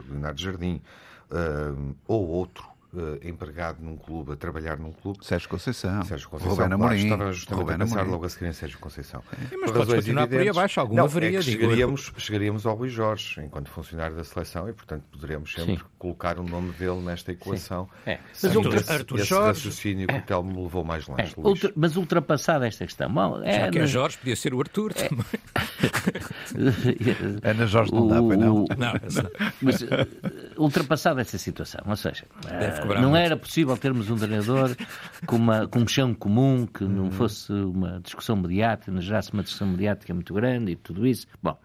Leonardo 0.08 0.40
Jardim, 0.40 0.80
uh, 1.30 1.94
ou 2.06 2.28
outro 2.28 2.73
uh, 3.00 3.18
empregado 3.22 3.82
num 3.82 3.96
clube, 3.96 4.32
a 4.32 4.36
trabalhar 4.36 4.78
num 4.78 4.92
clube. 4.92 5.18
Sérgio 5.22 5.48
Conceição. 5.48 6.02
Sérgio 6.04 6.28
Conceição. 6.28 6.56
Rubén 6.56 6.72
Amorim. 6.72 7.08
Claro, 7.08 7.14
estava 7.14 7.32
justamente 7.32 7.60
Rubén 7.62 7.74
a 7.74 7.78
pensar 7.78 8.00
Amorim. 8.00 8.12
logo 8.12 8.26
a 8.26 8.28
seguir 8.28 8.46
em 8.46 8.52
Sérgio 8.52 8.78
Conceição. 8.78 9.22
É, 9.32 9.56
mas 9.56 9.70
pode 9.70 9.94
continuar 9.94 10.26
por 10.28 10.38
aí 10.40 10.48
abaixo, 10.48 10.80
alguma 10.80 11.02
não, 11.02 11.08
varia. 11.08 11.38
É 11.38 11.42
chegaríamos, 11.42 12.12
chegaríamos 12.16 12.66
ao 12.66 12.74
Rui 12.74 12.88
Jorge, 12.88 13.40
enquanto 13.40 13.70
funcionário 13.70 14.16
da 14.16 14.24
seleção, 14.24 14.68
e 14.68 14.72
portanto 14.72 15.04
poderemos 15.10 15.52
sempre 15.52 15.76
Sim. 15.76 15.82
colocar 15.98 16.38
o 16.38 16.42
nome 16.42 16.72
dele 16.72 17.00
nesta 17.00 17.32
equação. 17.32 17.88
É. 18.06 18.18
Mas 18.42 18.54
ultra... 18.54 18.94
Arthur 18.94 19.18
esse 19.18 19.28
Jorge... 19.28 19.46
raciocínio 19.46 20.06
que 20.06 20.14
o 20.16 20.22
Telmo 20.22 20.52
me 20.52 20.62
levou 20.62 20.84
mais 20.84 21.06
longe. 21.06 21.22
É. 21.22 21.40
Ultra... 21.40 21.72
Mas 21.74 21.96
ultrapassada 21.96 22.66
esta 22.66 22.84
questão... 22.84 23.12
Bom, 23.12 23.42
é, 23.42 23.60
Já 23.60 23.70
que 23.70 23.78
é 23.78 23.86
Jorge, 23.86 24.18
podia 24.18 24.36
ser 24.36 24.54
o 24.54 24.60
Arthur 24.60 24.92
é. 24.96 25.08
também. 25.08 25.24
Ana 27.42 27.66
Jorge 27.66 27.92
não 27.92 28.08
dá, 28.08 28.22
para 28.22 28.36
não. 28.36 28.64
não, 28.76 28.92
Mas 29.60 29.82
ultrapassada 30.56 31.20
essa 31.20 31.38
situação, 31.38 31.80
ou 31.86 31.96
seja, 31.96 32.24
uh, 32.44 33.00
não 33.00 33.16
era 33.16 33.36
possível 33.36 33.76
termos 33.76 34.10
um 34.10 34.16
treinador 34.16 34.76
com, 35.26 35.36
uma, 35.36 35.66
com 35.66 35.80
um 35.80 35.86
chão 35.86 36.14
comum, 36.14 36.66
que 36.66 36.84
não 36.84 37.04
uhum. 37.04 37.10
fosse 37.10 37.52
uma 37.52 38.00
discussão 38.00 38.36
mediática, 38.36 38.90
não 38.90 39.00
gerasse 39.00 39.32
uma 39.32 39.42
discussão 39.42 39.68
mediática 39.68 40.12
muito 40.14 40.32
grande 40.34 40.72
e 40.72 40.76
tudo 40.76 41.06
isso. 41.06 41.26
Bom, 41.42 41.58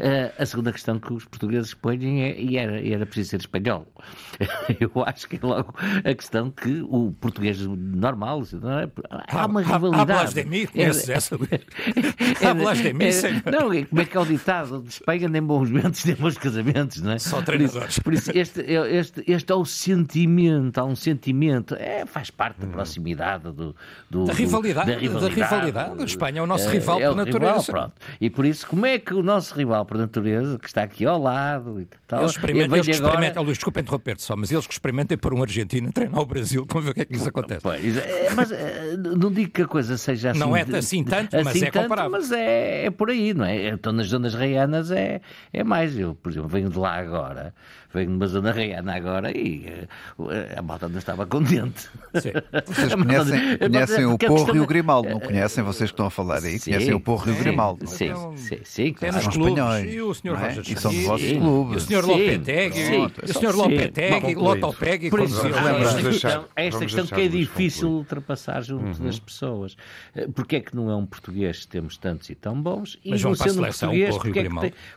Uh, 0.00 0.32
a 0.38 0.46
segunda 0.46 0.72
questão 0.72 0.98
que 0.98 1.12
os 1.12 1.26
portuguees 1.26 1.74
põem 1.74 2.22
é, 2.22 2.40
e 2.40 2.56
era, 2.56 2.80
era 2.80 3.04
preciso 3.04 3.30
ser 3.30 3.40
espanhol. 3.40 3.86
Eu 4.80 4.90
acho 5.04 5.28
que 5.28 5.36
é 5.36 5.40
logo 5.42 5.74
a 5.78 6.14
questão 6.14 6.50
que 6.50 6.80
o 6.88 7.12
português 7.20 7.60
normal, 7.66 8.42
é? 8.42 8.88
há 9.28 9.44
uma 9.44 9.60
rivalidade. 9.60 10.12
Hablas 10.12 10.32
de 10.34 10.44
mim, 10.44 10.64
conheces 10.64 11.06
é, 11.06 11.12
essa? 11.12 11.34
Hablas 11.34 12.78
de 12.80 12.94
mim, 12.94 13.10
Não, 13.52 13.86
como 13.86 14.00
é 14.00 14.04
que 14.06 14.16
é 14.16 14.20
o 14.20 14.24
ditado? 14.24 14.80
De 14.80 14.88
Espanha 14.88 15.28
nem 15.28 15.42
bons 15.42 15.68
ventos, 15.68 16.02
nem 16.06 16.16
bons 16.16 16.38
casamentos, 16.38 17.02
não 17.02 17.12
é? 17.12 17.18
Só 17.18 17.42
treinadores. 17.42 17.98
Por 17.98 18.14
isso, 18.14 18.29
este, 18.34 18.60
este, 18.60 19.24
este 19.26 19.52
é 19.52 19.54
o 19.54 19.64
sentimento, 19.64 20.78
há 20.78 20.84
um 20.84 20.96
sentimento, 20.96 21.74
é, 21.74 22.04
faz 22.06 22.30
parte 22.30 22.60
da 22.60 22.66
hum. 22.66 22.70
proximidade 22.70 23.44
do, 23.52 23.74
do, 24.08 24.24
da, 24.24 24.32
rivalidade, 24.32 24.92
da 24.92 24.98
rivalidade. 24.98 25.40
Da 25.40 25.46
rivalidade. 25.46 26.02
A 26.02 26.04
Espanha 26.04 26.40
é 26.40 26.42
o 26.42 26.46
nosso 26.46 26.68
é, 26.68 26.72
rival 26.72 27.00
é, 27.00 27.08
por 27.08 27.16
natureza. 27.16 27.66
Rival, 27.66 27.92
e 28.20 28.30
por 28.30 28.44
isso, 28.44 28.66
como 28.66 28.86
é 28.86 28.98
que 28.98 29.14
o 29.14 29.22
nosso 29.22 29.54
rival 29.54 29.84
por 29.84 29.96
natureza, 29.96 30.58
que 30.58 30.66
está 30.66 30.82
aqui 30.82 31.06
ao 31.06 31.20
lado 31.20 31.80
e 31.80 31.88
tal. 32.06 32.20
Eles 32.20 32.32
experimentam, 32.32 32.76
eles 32.76 32.86
que 32.86 32.92
experimentam, 32.92 33.42
Luís, 33.42 33.58
desculpa 33.58 33.80
interromper-te 33.80 34.22
só, 34.22 34.36
mas 34.36 34.50
eles 34.50 34.66
que 34.66 34.72
experimentem 34.72 35.18
por 35.18 35.34
um 35.34 35.42
argentino 35.42 35.92
treinar 35.92 36.20
o 36.20 36.26
Brasil, 36.26 36.66
vamos 36.68 36.84
ver 36.84 36.90
o 36.90 36.94
que 36.94 37.00
é 37.02 37.04
que 37.04 37.16
isso 37.16 37.28
acontece. 37.28 37.60
Pois, 37.62 37.96
é, 37.96 38.30
mas 38.34 38.50
eh, 38.52 38.96
não 38.96 39.30
digo 39.30 39.50
que 39.50 39.62
a 39.62 39.66
coisa 39.66 39.96
seja 39.96 40.30
assim. 40.30 40.40
Não 40.40 40.56
é 40.56 40.62
assim 40.62 41.04
tanto, 41.04 41.36
assim 41.36 41.44
mas 41.44 41.56
é 41.56 41.70
tanto, 41.70 41.82
comparável. 41.82 42.10
Mas 42.10 42.32
é, 42.32 42.86
é 42.86 42.90
por 42.90 43.10
aí, 43.10 43.34
não 43.34 43.44
é? 43.44 43.68
Então 43.68 43.92
nas 43.92 44.06
zonas 44.06 44.34
reianas 44.34 44.90
é, 44.90 45.20
é 45.52 45.64
mais. 45.64 45.98
Eu, 45.98 46.14
por 46.14 46.30
exemplo, 46.30 46.48
venho 46.48 46.70
de 46.70 46.78
lá 46.78 46.96
agora 46.96 47.54
veio 47.92 48.10
numa 48.20 48.26
zona 48.26 48.52
reiana 48.52 48.94
agora 48.94 49.36
e 49.36 49.86
uh, 50.18 50.28
a 50.58 50.60
malta 50.60 50.88
não 50.88 50.98
estava 50.98 51.26
contente. 51.26 51.88
Sim. 52.14 52.32
Vocês 52.66 52.94
conhecem, 52.94 53.58
conhecem 53.58 54.04
o 54.04 54.18
Porro 54.18 54.56
e 54.56 54.60
o 54.60 54.66
Grimaldo, 54.66 55.08
não 55.08 55.20
conhecem 55.20 55.64
vocês 55.64 55.90
que 55.90 55.94
estão 55.94 56.06
a 56.06 56.10
falar 56.10 56.42
aí? 56.44 56.58
Sim, 56.58 56.72
conhecem 56.72 56.94
o 56.94 57.00
Porro 57.00 57.30
e 57.30 57.32
o 57.32 57.36
Grimaldo? 57.36 57.86
Sim, 57.86 58.12
sim, 58.36 58.58
sim. 58.64 58.92
Claro. 58.92 59.20
São 59.20 59.30
espanhóis. 59.30 59.92
E 59.92 60.00
o 60.02 60.12
Sr. 60.12 60.28
É? 60.28 60.60
E 60.60 60.76
são 60.78 60.92
dos 60.92 61.04
vossos 61.04 61.32
clubes. 61.32 61.90
E 61.90 61.94
o 61.94 62.02
Sr. 62.02 62.06
Lopetegui, 62.06 62.96
o 63.22 63.32
Sr. 63.32 63.54
Lopetegui, 63.54 64.34
Lotopegui. 64.34 65.10
Por 65.10 65.20
isso, 65.20 65.40
esta 65.46 66.44
esta 66.56 66.80
questão 66.80 67.06
que 67.06 67.20
é 67.20 67.28
difícil 67.28 67.88
ultrapassar 67.88 68.62
junto 68.62 69.00
das 69.02 69.18
pessoas. 69.18 69.76
Eh, 70.14 70.28
porque 70.34 70.56
é 70.56 70.60
que 70.60 70.76
não 70.76 70.90
é 70.90 70.96
um 70.96 71.06
português 71.06 71.64
temos 71.64 71.96
tantos 71.96 72.28
e 72.30 72.34
tão 72.34 72.60
bons? 72.60 72.98
E 73.04 73.10
não 73.10 73.34
sendo 73.34 73.62
um 73.62 73.64
português, 73.64 74.16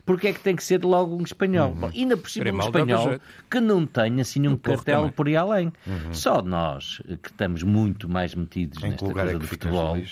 porque 0.05 0.27
é 0.27 0.33
que 0.33 0.39
tem 0.39 0.55
que 0.55 0.63
ser 0.63 0.83
logo 0.83 1.15
um 1.15 1.23
espanhol? 1.23 1.71
Uhum. 1.71 1.89
Ainda 1.93 2.17
por 2.17 2.29
cima 2.29 2.51
um 2.51 2.59
espanhol 2.59 3.12
que 3.49 3.59
não 3.59 3.85
tem 3.85 4.21
assim 4.21 4.39
nenhum 4.39 4.57
cartel 4.57 5.11
por 5.11 5.27
aí 5.27 5.35
além. 5.35 5.71
Uhum. 5.85 6.13
Só 6.13 6.41
nós, 6.41 7.01
que 7.21 7.29
estamos 7.29 7.63
muito 7.63 8.09
mais 8.09 8.35
metidos 8.35 8.83
em 8.83 8.91
nesta 8.91 9.11
coisa 9.11 9.31
é 9.31 9.39
do 9.39 9.47
futebol. 9.47 9.97
Uh, 9.97 10.05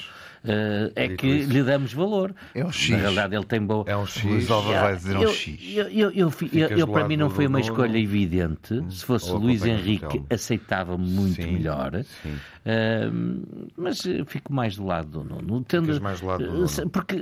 é 0.96 1.08
que 1.10 1.44
lhe 1.44 1.64
damos 1.64 1.94
valor. 1.94 2.34
É 2.54 2.66
um 2.66 2.72
X. 2.72 2.90
Na 2.90 2.98
realidade, 2.98 3.36
ele 3.36 3.46
tem 3.46 3.62
boa. 3.62 3.84
É 3.88 3.96
um 3.96 4.06
X. 4.06 4.24
Luís 4.24 4.50
Alva 4.50 4.72
vai 4.72 4.96
dizer 4.96 5.18
um 5.18 5.28
X. 5.28 5.60
Eu, 5.76 5.90
eu, 5.90 6.12
eu, 6.12 6.68
eu 6.78 6.88
para 6.88 7.08
mim, 7.08 7.18
não 7.18 7.30
foi 7.30 7.48
uma 7.48 7.60
escolha 7.60 7.98
evidente. 7.98 8.74
Hum. 8.74 8.90
Se 8.90 9.06
fosse 9.06 9.32
Luís 9.32 9.66
Henrique, 9.66 10.24
aceitava 10.30 10.98
muito 10.98 11.42
sim, 11.42 11.52
melhor. 11.52 11.92
Sim. 12.24 12.38
Uh, 12.62 13.72
mas 13.76 14.04
fico 14.28 14.54
mais 14.54 14.76
do 14.76 14.86
lado 14.86 15.08
do 15.08 15.24
Nuno. 15.24 15.64
Tendo, 15.64 16.00
mais 16.00 16.22
do 16.22 16.28
lado 16.28 16.46
do 16.46 16.54
Nuno. 16.54 16.90
Porque, 16.92 17.16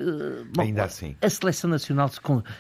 bom, 0.54 0.62
Ainda 0.62 0.84
assim. 0.84 1.16
A 1.22 1.30
seleção 1.30 1.70
nacional 1.70 2.10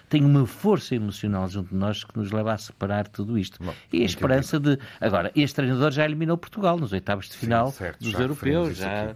tem 0.08 0.24
uma 0.24 0.46
força 0.46 0.96
emocional 0.96 1.48
junto 1.50 1.70
de 1.70 1.76
nós 1.76 2.04
que 2.04 2.18
nos 2.18 2.32
leva 2.32 2.54
a 2.54 2.58
separar 2.58 3.08
tudo 3.08 3.38
isto. 3.38 3.62
Bom, 3.62 3.74
e 3.92 4.02
a 4.02 4.06
esperança 4.06 4.60
de. 4.60 4.78
Agora, 5.02 5.32
este 5.36 5.56
treinador 5.56 5.92
já 5.92 6.06
eliminou 6.06 6.38
Portugal 6.38 6.78
nos 6.78 6.94
oitavos 6.94 7.28
de 7.28 7.36
final 7.36 7.72
sim, 7.72 7.80
certo, 7.80 8.04
dos 8.04 8.14
europeus. 8.14 8.78
Já. 8.78 9.16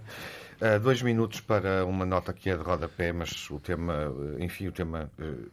Uh, 0.64 0.80
dois 0.80 1.02
minutos 1.02 1.42
para 1.42 1.86
uma 1.86 2.06
nota 2.06 2.32
que 2.32 2.50
é 2.50 2.56
de 2.56 2.64
rodapé, 2.64 3.12
mas 3.12 3.52
o 3.52 3.60
tema, 3.60 4.10
enfim, 4.40 4.68
o 4.68 4.72
tema 4.72 5.12
uh, 5.20 5.52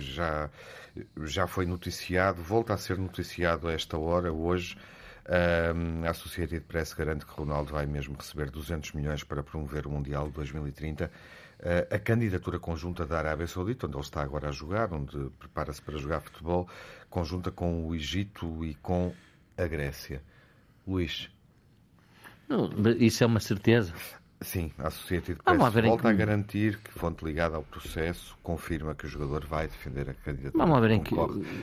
já, 0.00 0.48
já 1.24 1.46
foi 1.46 1.66
noticiado, 1.66 2.42
volta 2.42 2.72
a 2.72 2.78
ser 2.78 2.96
noticiado 2.96 3.68
a 3.68 3.74
esta 3.74 3.98
hora, 3.98 4.32
hoje. 4.32 4.74
Uh, 5.26 6.06
a 6.06 6.08
Associated 6.08 6.62
Press 6.62 6.94
garante 6.94 7.26
que 7.26 7.32
Ronaldo 7.32 7.70
vai 7.70 7.84
mesmo 7.84 8.16
receber 8.16 8.50
200 8.50 8.92
milhões 8.92 9.22
para 9.22 9.42
promover 9.42 9.86
o 9.86 9.90
Mundial 9.90 10.28
de 10.28 10.32
2030. 10.32 11.10
a 11.90 11.98
candidatura 11.98 12.58
conjunta 12.58 13.04
da 13.04 13.18
Arábia 13.18 13.46
Saudita, 13.46 13.86
onde 13.86 13.96
ele 13.96 14.04
está 14.04 14.22
agora 14.22 14.48
a 14.48 14.52
jogar, 14.52 14.90
onde 14.90 15.28
prepara-se 15.38 15.82
para 15.82 15.98
jogar 15.98 16.22
futebol, 16.22 16.66
conjunta 17.10 17.50
com 17.50 17.86
o 17.86 17.94
Egito 17.94 18.64
e 18.64 18.74
com 18.76 19.12
a 19.58 19.66
Grécia. 19.66 20.22
Luís. 20.86 21.28
Isso 22.98 23.22
é 23.22 23.26
uma 23.26 23.40
certeza. 23.40 23.92
Sim, 24.40 24.70
a 24.78 24.88
Associated 24.88 25.38
Press 25.42 25.58
volta 25.58 26.02
que... 26.02 26.08
a 26.08 26.12
garantir 26.12 26.78
que 26.78 26.90
fonte 26.90 27.24
ligada 27.24 27.56
ao 27.56 27.62
processo 27.62 28.36
confirma 28.42 28.94
que 28.94 29.06
o 29.06 29.08
jogador 29.08 29.46
vai 29.46 29.66
defender 29.66 30.10
a 30.10 30.14
candidatura 30.14 30.64
Vamos 30.64 30.80
ver 30.80 30.90
em 30.90 31.02
que... 31.02 31.14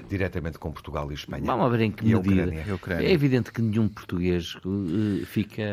diretamente 0.09 0.57
com 0.57 0.71
Portugal 0.71 1.11
e 1.11 1.13
Espanha. 1.13 1.43
Vamos 1.45 1.71
ver 1.71 1.81
em 1.81 1.91
que 1.91 2.03
medida. 2.03 2.51
É 2.99 3.11
evidente 3.11 3.51
que 3.51 3.61
nenhum 3.61 3.87
português 3.87 4.55
uh, 4.65 5.23
fica 5.25 5.63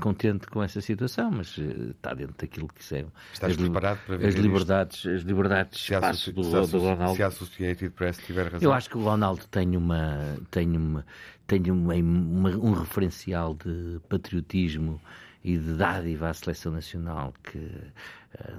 contente 0.00 0.46
com 0.46 0.62
essa 0.62 0.80
situação, 0.80 1.30
mas 1.30 1.58
uh, 1.58 1.90
está 1.90 2.14
dentro 2.14 2.34
daquilo 2.38 2.68
que 2.68 2.82
são 2.82 3.12
Estás 3.32 3.52
as, 3.52 3.58
preparado 3.58 3.98
para 4.06 4.16
ver 4.16 4.26
as 4.28 4.34
liberdades, 4.34 4.98
isto? 4.98 5.10
as 5.10 5.22
liberdades 5.22 5.80
se 5.84 5.94
a, 5.94 6.00
do, 6.00 6.16
se 6.16 6.32
do 6.32 6.78
Ronaldo. 6.78 7.16
Se 7.16 7.22
a 7.22 7.26
Associated 7.26 7.90
Press 7.90 8.16
tiver 8.18 8.44
razão. 8.44 8.60
Eu 8.62 8.72
acho 8.72 8.88
que 8.88 8.96
o 8.96 9.02
Ronaldo 9.02 9.46
tem 9.50 9.76
uma 9.76 10.38
tem 10.50 10.74
uma 10.74 11.04
tem 11.46 11.70
uma, 11.70 11.94
uma, 11.94 12.50
um 12.50 12.72
referencial 12.72 13.54
de 13.54 14.00
patriotismo 14.08 15.00
e 15.46 15.56
de 15.56 15.74
dádiva 15.74 16.28
à 16.28 16.34
seleção 16.34 16.72
nacional 16.72 17.32
que 17.44 17.70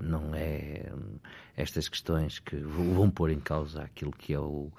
não 0.01 0.33
é 0.33 0.91
estas 1.57 1.89
questões 1.89 2.38
que 2.38 2.55
vão 2.55 3.09
pôr 3.09 3.31
em 3.31 3.39
causa 3.39 3.81
aquilo 3.81 4.12
que 4.12 4.31
é 4.31 4.39
o, 4.39 4.71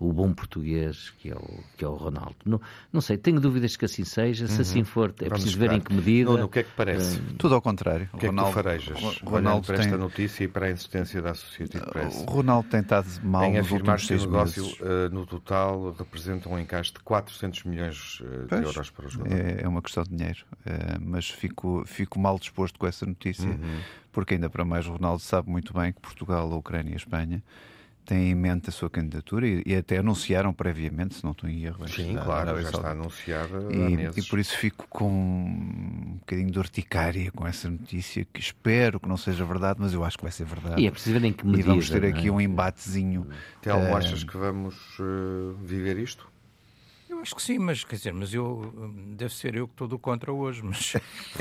o 0.00 0.12
bom 0.12 0.32
português 0.34 1.10
que 1.18 1.30
é 1.30 1.34
o, 1.34 1.60
que 1.76 1.84
é 1.84 1.88
o 1.88 1.94
Ronaldo. 1.94 2.34
Não, 2.44 2.60
não 2.92 3.00
sei, 3.00 3.16
tenho 3.16 3.40
dúvidas 3.40 3.76
que 3.76 3.84
assim 3.84 4.04
seja. 4.04 4.48
Se 4.48 4.54
uhum. 4.54 4.60
assim 4.60 4.84
for, 4.84 5.14
é 5.20 5.28
Vamos 5.28 5.44
preciso 5.44 5.58
ver 5.58 5.72
em 5.72 5.80
que 5.80 5.94
medida. 5.94 6.32
Nuno, 6.32 6.44
o 6.46 6.48
que 6.48 6.58
é 6.58 6.62
que 6.64 6.72
parece? 6.76 7.18
Uh, 7.18 7.34
Tudo 7.38 7.54
ao 7.54 7.62
contrário. 7.62 8.08
O 8.12 8.18
que 8.18 8.26
Ronaldo, 8.26 8.50
é 8.50 8.52
que 8.52 8.58
tu 8.58 8.64
farejas? 8.64 9.20
Ronaldo 9.22 9.66
para 9.66 9.76
tem... 9.76 9.84
esta 9.86 9.96
notícia 9.96 10.44
e 10.44 10.48
para 10.48 10.66
a 10.66 10.70
insistência 10.72 11.22
da 11.22 11.30
Associated 11.30 11.84
Press. 11.86 12.16
O 12.16 12.24
Ronaldo 12.24 12.68
tem 12.68 12.80
estado 12.80 13.08
mal 13.22 13.44
em 13.44 13.58
afirmar 13.58 14.00
que 14.00 14.12
o 14.12 14.20
negócio 14.20 14.66
uh, 14.66 15.14
no 15.14 15.24
total 15.26 15.92
representa 15.92 16.48
um 16.48 16.58
encaixe 16.58 16.92
de 16.92 16.98
400 16.98 17.62
milhões 17.62 18.20
uh, 18.20 18.48
de 18.48 18.64
euros 18.64 18.90
para 18.90 19.06
o 19.06 19.08
jogador. 19.08 19.36
É, 19.36 19.62
é 19.62 19.68
uma 19.68 19.80
questão 19.80 20.02
de 20.02 20.10
dinheiro, 20.10 20.44
mas 21.00 21.30
fico, 21.30 21.84
fico 21.86 22.18
mal 22.18 22.38
disposto 22.38 22.76
com 22.76 22.86
essa 22.88 23.06
notícia. 23.06 23.48
Uhum 23.48 24.03
porque 24.14 24.34
ainda 24.34 24.48
para 24.48 24.64
mais 24.64 24.86
o 24.86 24.92
Ronaldo 24.92 25.20
sabe 25.20 25.50
muito 25.50 25.74
bem 25.74 25.92
que 25.92 26.00
Portugal, 26.00 26.50
a 26.50 26.56
Ucrânia 26.56 26.90
e 26.90 26.94
a 26.94 26.96
Espanha 26.96 27.42
têm 28.04 28.30
em 28.30 28.34
mente 28.34 28.68
a 28.68 28.72
sua 28.72 28.90
candidatura 28.90 29.46
e, 29.46 29.62
e 29.66 29.74
até 29.74 29.98
anunciaram 29.98 30.52
previamente, 30.52 31.14
se 31.14 31.24
não 31.24 31.32
estou 31.32 31.48
em 31.48 31.64
erro. 31.64 31.88
Sim, 31.88 32.16
claro, 32.22 32.60
já 32.60 32.68
está 32.68 32.90
anunciada 32.90 33.58
e, 33.72 34.20
e, 34.20 34.22
por 34.22 34.38
isso 34.38 34.56
fico 34.56 34.86
com 34.88 35.08
um 35.08 36.16
bocadinho 36.20 36.50
de 36.50 36.58
urticária 36.58 37.30
com 37.32 37.46
essa 37.46 37.68
notícia, 37.68 38.26
que 38.32 38.40
espero 38.40 39.00
que 39.00 39.08
não 39.08 39.16
seja 39.16 39.44
verdade, 39.44 39.80
mas 39.80 39.92
eu 39.92 40.04
acho 40.04 40.16
que 40.18 40.24
vai 40.24 40.32
ser 40.32 40.44
verdade. 40.44 40.80
E 40.80 40.86
é 40.86 40.90
preciso 40.90 41.18
ver 41.18 41.26
em 41.26 41.32
que 41.32 41.46
medida. 41.46 41.62
E 41.62 41.70
vamos 41.70 41.90
ter 41.90 42.04
aqui 42.04 42.28
é? 42.28 42.30
um 42.30 42.40
embatezinho. 42.40 43.26
Telmo, 43.60 43.90
uh, 43.90 43.96
achas 43.96 44.22
que 44.22 44.36
vamos 44.36 44.74
uh, 44.98 45.54
viver 45.62 45.98
isto? 45.98 46.33
Eu 47.24 47.26
acho 47.26 47.34
que 47.34 47.42
sim, 47.42 47.58
mas 47.58 47.82
quer 47.82 47.96
dizer, 47.96 48.12
mas 48.12 48.34
eu 48.34 48.70
deve 49.16 49.32
ser 49.32 49.54
eu 49.54 49.66
que 49.66 49.72
estou 49.72 49.88
do 49.88 49.98
contra 49.98 50.30
hoje, 50.30 50.60
mas 50.62 50.92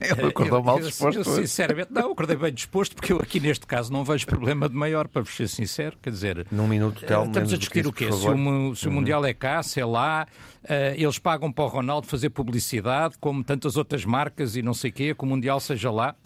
ele 0.00 0.26
acordou 0.26 0.60
mal 0.60 0.80
disposto. 0.80 1.18
Eu, 1.18 1.24
eu, 1.24 1.40
sinceramente, 1.40 1.92
não, 1.92 2.10
acordei 2.10 2.34
bem 2.34 2.52
disposto, 2.52 2.96
porque 2.96 3.12
eu 3.12 3.18
aqui 3.18 3.38
neste 3.38 3.64
caso 3.64 3.92
não 3.92 4.04
vejo 4.04 4.26
problema 4.26 4.68
de 4.68 4.74
maior, 4.74 5.06
para 5.06 5.24
ser 5.24 5.46
sincero, 5.46 5.96
quer 6.02 6.10
dizer, 6.10 6.46
num 6.50 6.66
minuto 6.66 7.06
tel, 7.06 7.26
estamos 7.26 7.52
a 7.52 7.56
discutir 7.56 7.80
isso, 7.80 7.90
o 7.90 7.92
quê? 7.92 8.10
Se 8.10 8.28
o, 8.28 8.74
se 8.74 8.86
o 8.86 8.88
uhum. 8.88 8.96
Mundial 8.96 9.24
é 9.24 9.32
cá, 9.32 9.62
se 9.62 9.78
é 9.78 9.84
lá, 9.84 10.26
uh, 10.64 10.68
eles 10.96 11.18
pagam 11.20 11.52
para 11.52 11.64
o 11.64 11.68
Ronaldo 11.68 12.08
fazer 12.08 12.30
publicidade, 12.30 13.14
como 13.20 13.44
tantas 13.44 13.76
outras 13.76 14.04
marcas 14.04 14.56
e 14.56 14.62
não 14.62 14.74
sei 14.74 14.90
o 14.90 14.92
quê, 14.92 15.14
que 15.14 15.22
o 15.22 15.26
Mundial 15.28 15.60
seja 15.60 15.92
lá. 15.92 16.16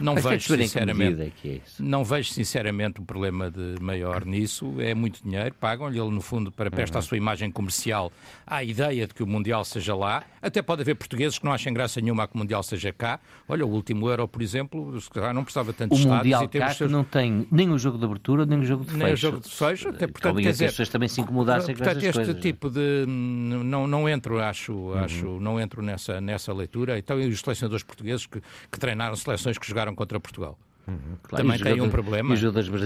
Não 0.00 0.14
Mas 0.14 0.24
vejo, 0.24 0.56
sinceramente, 0.56 1.22
é 1.22 1.30
que 1.30 1.48
é 1.56 1.60
não 1.78 2.04
vejo 2.04 2.30
sinceramente 2.30 3.00
um 3.00 3.04
problema 3.04 3.50
de 3.50 3.76
maior 3.80 4.24
nisso. 4.24 4.74
É 4.78 4.94
muito 4.94 5.22
dinheiro, 5.22 5.54
pagam-lhe 5.58 5.98
ele, 5.98 6.10
no 6.10 6.20
fundo, 6.20 6.50
para 6.50 6.70
prestar 6.70 6.98
uhum. 6.98 7.04
a 7.04 7.08
sua 7.08 7.16
imagem 7.16 7.50
comercial 7.50 8.12
à 8.46 8.62
ideia 8.62 9.06
de 9.06 9.14
que 9.14 9.22
o 9.22 9.26
Mundial 9.26 9.64
seja 9.64 9.94
lá. 9.94 10.24
Até 10.42 10.62
pode 10.62 10.82
haver 10.82 10.96
portugueses 10.96 11.38
que 11.38 11.44
não 11.44 11.52
achem 11.52 11.72
graça 11.72 12.00
nenhuma 12.00 12.24
a 12.24 12.28
que 12.28 12.34
o 12.34 12.38
Mundial 12.38 12.62
seja 12.62 12.92
cá. 12.92 13.20
Olha, 13.48 13.64
o 13.64 13.68
último 13.70 14.08
Euro, 14.08 14.26
por 14.26 14.42
exemplo, 14.42 14.98
não 15.32 15.44
precisava 15.44 15.72
tanto 15.72 15.94
o 15.94 15.98
estádios. 15.98 16.40
Mundial 16.40 16.48
cá 16.48 16.74
seus... 16.74 16.90
não 16.90 17.04
tem 17.04 17.46
nem 17.50 17.70
o 17.70 17.78
jogo 17.78 17.98
de 17.98 18.04
abertura, 18.04 18.44
nem 18.44 18.60
o 18.60 18.64
jogo 18.64 18.84
de 18.84 18.90
fecho. 18.90 19.04
Nem 19.04 19.12
o 19.12 19.16
jogo 19.16 19.40
de 19.40 19.48
fecho, 19.48 19.88
até 19.88 20.06
portanto, 20.06 20.36
quer 20.36 20.50
dizer, 20.50 20.66
as 20.66 20.72
pessoas 20.72 20.88
também 20.88 21.08
se 21.08 21.20
incomodassem 21.20 21.74
portanto, 21.74 22.00
com 22.00 22.06
este 22.06 22.12
coisas. 22.12 22.42
tipo 22.42 22.70
de... 22.70 23.04
Não, 23.06 23.86
não 23.86 24.08
entro, 24.08 24.40
acho, 24.40 24.72
uhum. 24.72 24.98
acho 24.98 25.40
não 25.40 25.60
entro 25.60 25.82
nessa, 25.82 26.20
nessa 26.20 26.52
leitura. 26.52 26.98
Então, 26.98 27.20
e 27.20 27.28
os 27.28 27.40
selecionadores 27.40 27.84
portugueses 27.84 28.26
que, 28.26 28.40
que 28.70 28.78
treinaram 28.78 29.16
seleções 29.16 29.58
que 29.58 29.66
jogaram 29.66 29.83
contra 29.92 30.20
Portugal. 30.20 30.56
Uhum. 30.86 31.16
Claro, 31.22 31.44
também 31.44 31.58
tem 31.58 31.80
um 31.80 31.88
problema. 31.88 32.36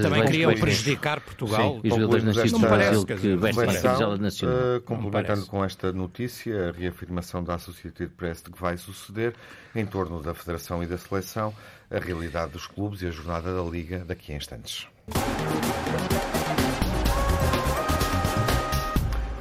Também 0.02 0.24
queriam 0.26 0.54
prejudicar 0.54 1.20
Portugal. 1.20 1.74
Sim, 1.74 1.80
e 1.84 1.90
jogadores 1.90 2.24
nascidos 2.24 2.52
no 2.52 2.58
Brasil 2.60 3.04
que 3.04 3.36
vestem 3.36 3.64
a 3.64 3.82
camisola 3.82 4.16
nacional. 4.16 4.56
Uh, 4.56 4.80
complementando 4.82 5.46
com 5.46 5.64
esta 5.64 5.92
notícia, 5.92 6.68
a 6.68 6.72
reafirmação 6.72 7.42
da 7.42 7.54
Associated 7.54 8.10
Press 8.16 8.42
de 8.42 8.50
que 8.50 8.60
vai 8.60 8.76
suceder 8.76 9.34
em 9.74 9.84
torno 9.84 10.22
da 10.22 10.32
Federação 10.32 10.82
e 10.82 10.86
da 10.86 10.96
Seleção, 10.96 11.52
a 11.90 11.98
realidade 11.98 12.52
dos 12.52 12.66
clubes 12.66 13.02
e 13.02 13.06
a 13.06 13.10
jornada 13.10 13.54
da 13.54 13.62
Liga 13.62 14.04
daqui 14.04 14.32
a 14.32 14.36
instantes. 14.36 14.86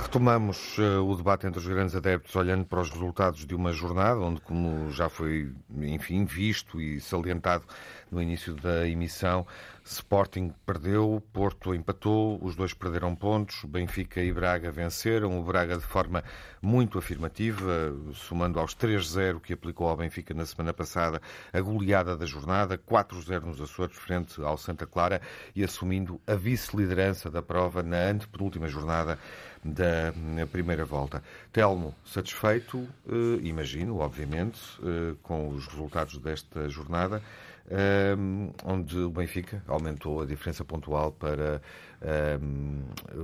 Retomamos 0.08 0.78
uh, 0.78 1.04
o 1.06 1.18
debate 1.18 1.46
entre 1.48 1.60
os 1.60 1.68
grandes 1.68 1.94
adeptos 1.94 2.34
olhando 2.34 2.64
para 2.64 2.80
os 2.80 2.90
resultados 2.90 3.46
de 3.46 3.54
uma 3.54 3.74
jornada 3.74 4.22
onde, 4.22 4.40
como 4.40 4.90
já 4.90 5.10
foi, 5.10 5.52
enfim, 5.82 6.24
visto 6.24 6.80
e 6.80 7.02
salientado 7.02 7.66
no 8.10 8.22
início 8.22 8.56
da 8.56 8.88
emissão, 8.88 9.46
Sporting 9.84 10.54
perdeu, 10.66 11.22
Porto 11.32 11.74
empatou, 11.74 12.40
os 12.42 12.56
dois 12.56 12.74
perderam 12.74 13.16
pontos, 13.16 13.64
Benfica 13.66 14.22
e 14.22 14.32
Braga 14.32 14.72
venceram, 14.72 15.40
o 15.40 15.44
Braga 15.44 15.78
de 15.78 15.84
forma 15.84 16.24
muito 16.62 16.98
afirmativa, 16.98 17.94
somando 18.14 18.60
aos 18.60 18.76
3-0 18.76 19.40
que 19.42 19.54
aplicou 19.54 19.88
ao 19.88 19.98
Benfica 19.98 20.34
na 20.34 20.46
semana 20.46 20.74
passada, 20.74 21.22
a 21.52 21.62
goleada 21.62 22.16
da 22.16 22.26
jornada, 22.26 22.78
4-0 22.78 23.42
nos 23.44 23.62
Açores 23.62 23.96
frente 23.96 24.42
ao 24.42 24.58
Santa 24.58 24.86
Clara 24.86 25.22
e 25.56 25.64
assumindo 25.64 26.20
a 26.28 26.36
vice-liderança 26.36 27.30
da 27.30 27.42
prova 27.42 27.84
na 27.84 28.10
antepenúltima 28.10 28.68
jornada 28.68 29.18
da 29.64 30.14
primeira 30.52 30.86
volta. 30.86 31.24
Telmo, 31.52 31.94
satisfeito, 32.06 32.88
eh, 33.08 33.40
imagino, 33.44 34.00
obviamente, 34.00 34.60
eh, 34.84 35.16
com 35.24 35.50
os 35.50 35.68
resultados 35.68 36.18
desta 36.18 36.70
jornada, 36.70 37.22
eh, 37.70 38.16
onde 38.64 38.98
o 38.98 39.10
Benfica 39.10 39.62
aumentou 39.68 40.22
a 40.22 40.26
diferença 40.26 40.64
pontual 40.64 41.12
para 41.12 41.62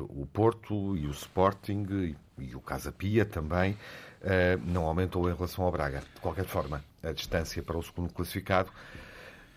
o 0.10 0.26
Porto 0.26 0.98
e 0.98 1.06
o 1.06 1.12
Sporting 1.12 2.16
e 2.40 2.56
o 2.56 2.60
Casa 2.60 2.92
Pia 2.92 3.24
também, 3.24 3.78
não 4.66 4.86
aumentou 4.86 5.30
em 5.30 5.36
relação 5.36 5.64
ao 5.64 5.72
Braga. 5.72 6.00
De 6.00 6.22
qualquer 6.22 6.46
forma, 6.46 6.84
a 7.04 7.12
distância 7.12 7.62
para 7.62 7.78
o 7.78 7.84
segundo 7.84 8.12
classificado 8.12 8.72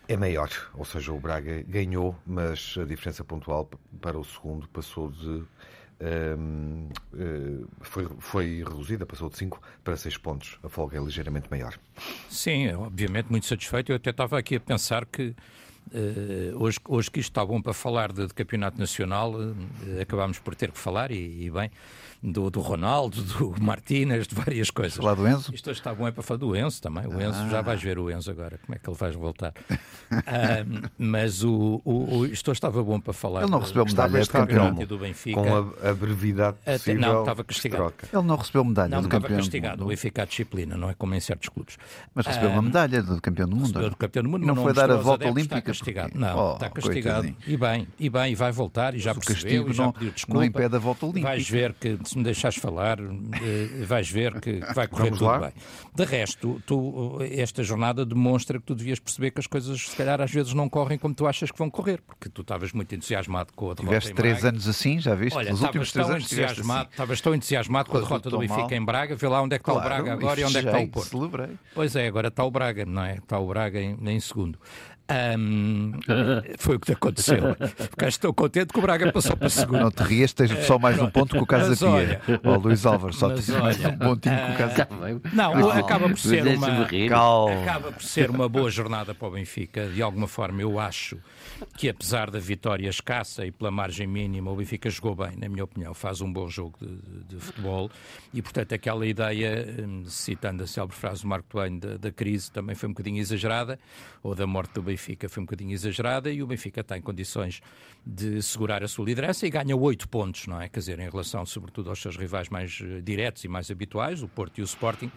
é 0.08 0.16
maior, 0.16 0.50
ou 0.74 0.84
seja, 0.84 1.12
o 1.12 1.18
Braga 1.18 1.62
ganhou, 1.66 2.14
mas 2.26 2.76
a 2.78 2.84
diferença 2.84 3.24
pontual 3.24 3.68
para 4.00 4.18
o 4.18 4.24
segundo 4.24 4.68
passou 4.68 5.10
de 5.10 5.42
foi, 7.80 8.08
foi 8.18 8.64
reduzida, 8.66 9.06
passou 9.06 9.30
de 9.30 9.38
5 9.38 9.60
para 9.82 9.96
6 9.96 10.16
pontos. 10.18 10.58
A 10.62 10.68
folga 10.68 10.98
é 10.98 11.00
ligeiramente 11.00 11.48
maior. 11.50 11.78
Sim, 12.28 12.72
obviamente 12.74 13.30
muito 13.30 13.46
satisfeito. 13.46 13.92
Eu 13.92 13.96
até 13.96 14.10
estava 14.10 14.38
aqui 14.38 14.56
a 14.56 14.60
pensar 14.60 15.06
que 15.06 15.34
uh, 15.92 16.62
hoje, 16.62 16.78
hoje 16.86 17.10
que 17.10 17.20
isto 17.20 17.30
está 17.30 17.44
bom 17.44 17.60
para 17.62 17.72
falar 17.72 18.12
de, 18.12 18.26
de 18.26 18.34
campeonato 18.34 18.78
nacional, 18.78 19.32
uh, 19.32 19.56
acabámos 20.00 20.38
por 20.38 20.54
ter 20.54 20.70
que 20.70 20.78
falar, 20.78 21.10
e, 21.10 21.46
e 21.46 21.50
bem, 21.50 21.70
do, 22.26 22.50
do 22.50 22.60
Ronaldo, 22.60 23.22
do 23.22 23.54
Martínez, 23.62 24.26
de 24.26 24.34
várias 24.34 24.70
coisas. 24.70 24.96
Falar 24.96 25.14
do 25.14 25.26
Enzo? 25.26 25.54
Isto 25.54 25.70
está 25.70 25.94
bom 25.94 26.08
é 26.08 26.10
para 26.10 26.22
falar 26.22 26.38
do 26.38 26.56
Enzo 26.56 26.82
também. 26.82 27.06
O 27.06 27.20
Enzo, 27.20 27.38
ah. 27.40 27.48
já 27.48 27.62
vais 27.62 27.80
ver 27.80 27.98
o 27.98 28.10
Enzo 28.10 28.30
agora, 28.30 28.58
como 28.58 28.74
é 28.74 28.78
que 28.78 28.90
ele 28.90 28.96
vai 28.96 29.12
voltar. 29.12 29.54
mas 30.98 31.44
o, 31.44 31.80
o, 31.84 32.18
o, 32.18 32.26
isto 32.26 32.50
estava 32.50 32.82
bom 32.82 33.00
para 33.00 33.12
falar. 33.12 33.42
Ele 33.42 33.50
não 33.50 33.60
recebeu 33.60 33.84
medalha 33.84 34.20
de 34.20 34.28
campeão 34.28 34.74
do 34.74 34.98
Benfica. 34.98 35.40
Com 35.40 35.56
a, 35.56 35.90
a 35.90 35.94
brevidade 35.94 36.56
possível. 36.64 37.00
Não, 37.00 37.20
estava 37.20 37.44
castigado. 37.44 37.94
Ele 38.12 38.22
não 38.22 38.36
recebeu 38.36 38.64
medalha 38.64 38.88
não, 38.88 39.02
do 39.02 39.08
campeão. 39.08 39.30
Não, 39.30 39.38
estava 39.38 39.60
castigado. 39.60 39.84
O 39.84 39.88
Benfica 39.88 40.22
a 40.22 40.24
disciplina, 40.24 40.76
não 40.76 40.90
é 40.90 40.94
como 40.94 41.14
em 41.14 41.20
certos 41.20 41.48
clubes. 41.48 41.78
Mas 42.14 42.26
recebeu 42.26 42.50
uma 42.50 42.62
medalha 42.62 43.02
do 43.02 43.20
campeão 43.20 43.48
do 43.48 43.54
mundo. 43.54 43.66
Recebeu 43.66 43.90
do 43.90 43.96
campeão 43.96 44.22
do 44.24 44.28
mundo. 44.30 44.46
não, 44.46 44.54
não 44.54 44.62
foi 44.62 44.72
dar 44.72 44.90
a 44.90 44.96
volta 44.96 45.26
olímpica. 45.26 45.56
Está 45.56 45.62
castigado. 45.62 46.12
Não, 46.18 46.38
oh, 46.38 46.54
está 46.54 46.70
castigado. 46.70 47.34
E 47.46 47.56
bem, 47.56 47.86
e 47.98 48.10
bem, 48.10 48.32
e 48.32 48.34
vai 48.34 48.50
voltar, 48.50 48.94
e 48.94 48.98
já 48.98 49.14
percebeu, 49.14 49.68
e 49.68 49.72
já 49.72 49.92
pediu 49.92 50.10
desculpa. 50.10 50.40
Não 50.40 50.44
impede 50.44 50.74
a 50.74 50.78
volta 50.78 51.06
olímpica. 51.06 51.28
Vais 51.28 51.48
ver 51.48 51.72
que, 51.74 51.98
se 52.16 52.18
me 52.18 52.24
deixares 52.24 52.56
falar, 52.56 52.98
eh, 52.98 53.84
vais 53.84 54.10
ver 54.10 54.40
que, 54.40 54.60
vai 54.74 54.88
correr 54.88 55.04
Vamos 55.04 55.18
tudo 55.18 55.28
lá. 55.28 55.38
bem. 55.38 55.52
De 55.94 56.04
resto, 56.04 56.62
tu, 56.66 57.18
esta 57.30 57.62
jornada 57.62 58.06
demonstra 58.06 58.58
que 58.58 58.64
tu 58.64 58.74
devias 58.74 58.98
perceber 58.98 59.30
que 59.30 59.40
as 59.40 59.46
coisas, 59.46 59.82
se 59.82 59.94
calhar, 59.94 60.20
às 60.20 60.30
vezes 60.30 60.54
não 60.54 60.68
correm 60.68 60.98
como 60.98 61.14
tu 61.14 61.26
achas 61.26 61.50
que 61.50 61.58
vão 61.58 61.68
correr, 61.68 62.00
porque 62.00 62.30
tu 62.30 62.40
estavas 62.40 62.72
muito 62.72 62.94
entusiasmado 62.94 63.52
com 63.54 63.70
a 63.70 63.74
derrota 63.74 63.82
Tiveste 63.82 64.14
três 64.14 64.44
anos 64.44 64.66
assim, 64.66 64.98
já 64.98 65.14
viste? 65.14 65.36
Olha, 65.36 65.50
estavas 65.50 65.92
tão, 65.92 66.02
assim. 66.02 66.16
entusiasmado, 66.16 66.88
assim. 66.98 67.22
tão 67.22 67.34
entusiasmado 67.34 67.90
com 67.90 67.98
a 67.98 68.00
derrota 68.00 68.30
do 68.30 68.38
Benfica 68.38 68.74
em 68.74 68.84
Braga, 68.84 69.14
vê 69.14 69.28
lá 69.28 69.42
onde 69.42 69.54
é 69.54 69.58
que 69.58 69.62
está 69.62 69.72
claro, 69.72 69.86
o 69.86 69.88
Braga 69.88 70.12
agora 70.14 70.40
e 70.40 70.44
onde 70.44 70.56
é 70.56 70.62
que 70.62 70.68
está 70.68 70.80
o 70.80 70.88
Porto. 70.88 71.08
Celebrei. 71.10 71.50
Pois 71.74 71.94
é, 71.94 72.06
agora 72.06 72.28
está 72.28 72.44
o 72.44 72.50
Braga, 72.50 72.86
não 72.86 73.02
é? 73.02 73.16
Está 73.16 73.38
o 73.38 73.46
Braga 73.46 73.80
em, 73.80 73.96
em 74.08 74.20
segundo. 74.20 74.58
Um, 75.08 75.92
foi 76.58 76.76
o 76.76 76.80
que 76.80 76.92
aconteceu. 76.92 77.56
Ficaste 77.78 78.18
tão 78.18 78.32
contente 78.32 78.72
que 78.72 78.78
o 78.78 78.82
Braga 78.82 79.12
passou 79.12 79.36
para 79.36 79.48
segundo. 79.48 79.80
Não 79.80 79.90
te 79.90 80.02
rias, 80.02 80.32
tens 80.32 80.50
só 80.66 80.78
mais 80.78 81.00
um 81.00 81.08
ponto 81.08 81.36
com 81.36 81.42
o 81.42 81.46
Casa 81.46 81.76
Pia. 81.76 82.20
Ó 82.42 82.54
oh, 82.54 82.58
Luís 82.58 82.84
Álvares, 82.84 83.16
só 83.16 83.28
tens 83.30 83.48
mais 83.50 83.78
um 83.84 83.96
pontinho 83.96 84.36
com 84.36 84.52
o 84.52 84.56
Casa 84.56 84.86
Pia. 84.86 85.20
Não, 85.32 85.70
acaba 85.70 86.08
por 86.08 86.18
ser 86.18 86.46
uma 86.46 86.86
acaba 86.86 87.92
por 87.92 88.02
ser 88.02 88.30
uma 88.30 88.48
boa 88.48 88.68
jornada 88.68 89.14
para 89.14 89.28
o 89.28 89.30
Benfica. 89.30 89.86
De 89.86 90.02
alguma 90.02 90.26
forma, 90.26 90.60
eu 90.60 90.78
acho 90.80 91.18
que 91.76 91.88
apesar 91.88 92.30
da 92.30 92.40
vitória 92.40 92.88
escassa 92.88 93.46
e 93.46 93.52
pela 93.52 93.70
margem 93.70 94.08
mínima, 94.08 94.50
o 94.50 94.56
Benfica 94.56 94.90
jogou 94.90 95.14
bem, 95.14 95.36
na 95.36 95.48
minha 95.48 95.64
opinião, 95.64 95.94
faz 95.94 96.20
um 96.20 96.32
bom 96.32 96.48
jogo 96.48 96.76
de, 96.80 97.36
de, 97.36 97.40
futebol 97.40 97.90
e, 98.34 98.42
portanto, 98.42 98.74
aquela 98.74 99.06
ideia, 99.06 99.66
hum, 99.86 100.04
citando 100.06 100.64
a 100.64 100.66
célebre 100.66 100.96
frase 100.96 101.22
do 101.22 101.28
Marco 101.28 101.46
Twain, 101.48 101.78
da, 101.78 101.96
da, 101.96 102.10
crise 102.10 102.50
também 102.50 102.74
foi 102.74 102.88
um 102.88 102.92
bocadinho 102.92 103.18
exagerada, 103.18 103.78
ou 104.22 104.34
da 104.34 104.46
morte 104.46 104.74
do 104.74 104.82
Benfica 104.82 104.95
foi 104.96 105.42
um 105.42 105.46
bocadinho 105.46 105.72
exagerada 105.72 106.30
e 106.30 106.42
o 106.42 106.46
Benfica 106.46 106.80
está 106.80 106.96
em 106.96 107.02
condições 107.02 107.60
de 108.04 108.40
segurar 108.40 108.84
a 108.84 108.88
sua 108.88 109.04
liderança 109.04 109.46
e 109.46 109.50
ganha 109.50 109.76
oito 109.76 110.08
pontos, 110.08 110.46
não 110.46 110.60
é? 110.60 110.68
Quer 110.68 110.78
dizer, 110.78 111.00
em 111.00 111.10
relação, 111.10 111.44
sobretudo, 111.44 111.90
aos 111.90 112.00
seus 112.00 112.16
rivais 112.16 112.48
mais 112.48 112.80
eh, 112.80 113.00
diretos 113.00 113.42
e 113.44 113.48
mais 113.48 113.70
habituais, 113.70 114.22
o 114.22 114.28
Porto 114.28 114.58
e 114.58 114.62
o 114.62 114.64
Sporting, 114.64 115.10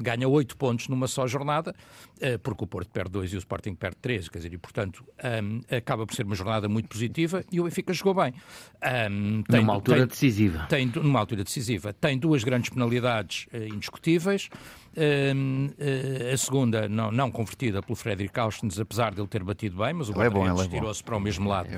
ganha 0.00 0.28
oito 0.28 0.56
pontos 0.56 0.86
numa 0.88 1.08
só 1.08 1.26
jornada, 1.26 1.74
eh, 2.20 2.38
porque 2.38 2.62
o 2.62 2.66
Porto 2.66 2.88
perde 2.90 3.10
dois 3.10 3.32
e 3.32 3.36
o 3.36 3.38
Sporting 3.38 3.74
perde 3.74 3.96
três, 4.00 4.28
quer 4.28 4.38
dizer, 4.38 4.52
e, 4.52 4.58
portanto, 4.58 5.04
hum, 5.42 5.60
acaba 5.70 6.06
por 6.06 6.14
ser 6.14 6.24
uma 6.24 6.36
jornada 6.36 6.68
muito 6.68 6.88
positiva 6.88 7.44
e 7.50 7.60
o 7.60 7.64
Benfica 7.64 7.92
jogou 7.92 8.14
bem. 8.14 8.32
Um, 9.10 9.42
tem, 9.42 9.60
numa 9.60 9.74
altura 9.74 9.98
tem, 9.98 10.06
decisiva. 10.06 10.66
Tem, 10.68 10.86
numa 10.86 11.18
altura 11.18 11.42
decisiva. 11.42 11.92
Tem 11.92 12.16
duas 12.16 12.44
grandes 12.44 12.70
penalidades 12.70 13.46
uh, 13.52 13.74
indiscutíveis. 13.74 14.48
Uh, 14.96 16.32
a 16.32 16.36
segunda, 16.38 16.88
não, 16.88 17.12
não 17.12 17.30
convertida 17.30 17.82
pelo 17.82 17.94
Frederic 17.94 18.40
Austins, 18.40 18.80
apesar 18.80 19.12
de 19.12 19.20
ele 19.20 19.28
ter 19.28 19.44
batido 19.44 19.76
bem, 19.76 19.92
mas 19.92 20.08
o 20.08 20.22
é 20.22 20.30
bom, 20.30 20.48
é 20.48 20.68
tirou-se 20.68 21.04
para 21.04 21.14
o 21.14 21.20
mesmo 21.20 21.46
lado. 21.46 21.68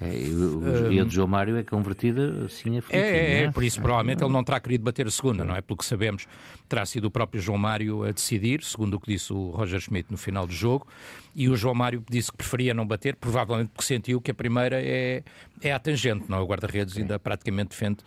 É, 0.00 0.06
é, 0.06 0.28
o, 0.28 0.92
e 0.92 1.00
a 1.00 1.04
de 1.04 1.12
João 1.12 1.26
Mário 1.26 1.56
é 1.56 1.64
convertida 1.64 2.44
assim 2.44 2.78
a 2.78 2.82
é, 2.90 2.98
é, 2.98 3.42
é, 3.42 3.50
por 3.50 3.64
isso 3.64 3.80
provavelmente 3.80 4.22
ele 4.22 4.32
não 4.32 4.44
terá 4.44 4.60
querido 4.60 4.84
bater 4.84 5.08
a 5.08 5.10
segunda, 5.10 5.44
não 5.44 5.56
é? 5.56 5.60
Pelo 5.60 5.76
que 5.76 5.84
sabemos, 5.84 6.28
terá 6.68 6.86
sido 6.86 7.06
o 7.06 7.10
próprio 7.10 7.42
João 7.42 7.58
Mário 7.58 8.04
a 8.04 8.12
decidir, 8.12 8.62
segundo 8.62 8.94
o 8.94 9.00
que 9.00 9.12
disse 9.12 9.32
o 9.32 9.50
Roger 9.50 9.80
Schmidt 9.80 10.12
no 10.12 10.16
final 10.16 10.46
do 10.46 10.52
jogo, 10.52 10.86
e 11.34 11.48
o 11.48 11.56
João 11.56 11.74
Mário 11.74 12.04
disse 12.08 12.30
que 12.30 12.36
preferia 12.36 12.72
não 12.74 12.86
bater, 12.86 13.16
provavelmente 13.16 13.70
porque 13.70 13.86
sentiu 13.86 14.20
que 14.20 14.30
a 14.30 14.34
primeira 14.34 14.80
é, 14.80 15.24
é 15.60 15.72
a 15.72 15.80
tangente, 15.80 16.26
não? 16.28 16.42
O 16.42 16.46
guarda-redes 16.46 16.96
ainda 16.96 17.18
praticamente 17.18 17.70
defende 17.70 17.98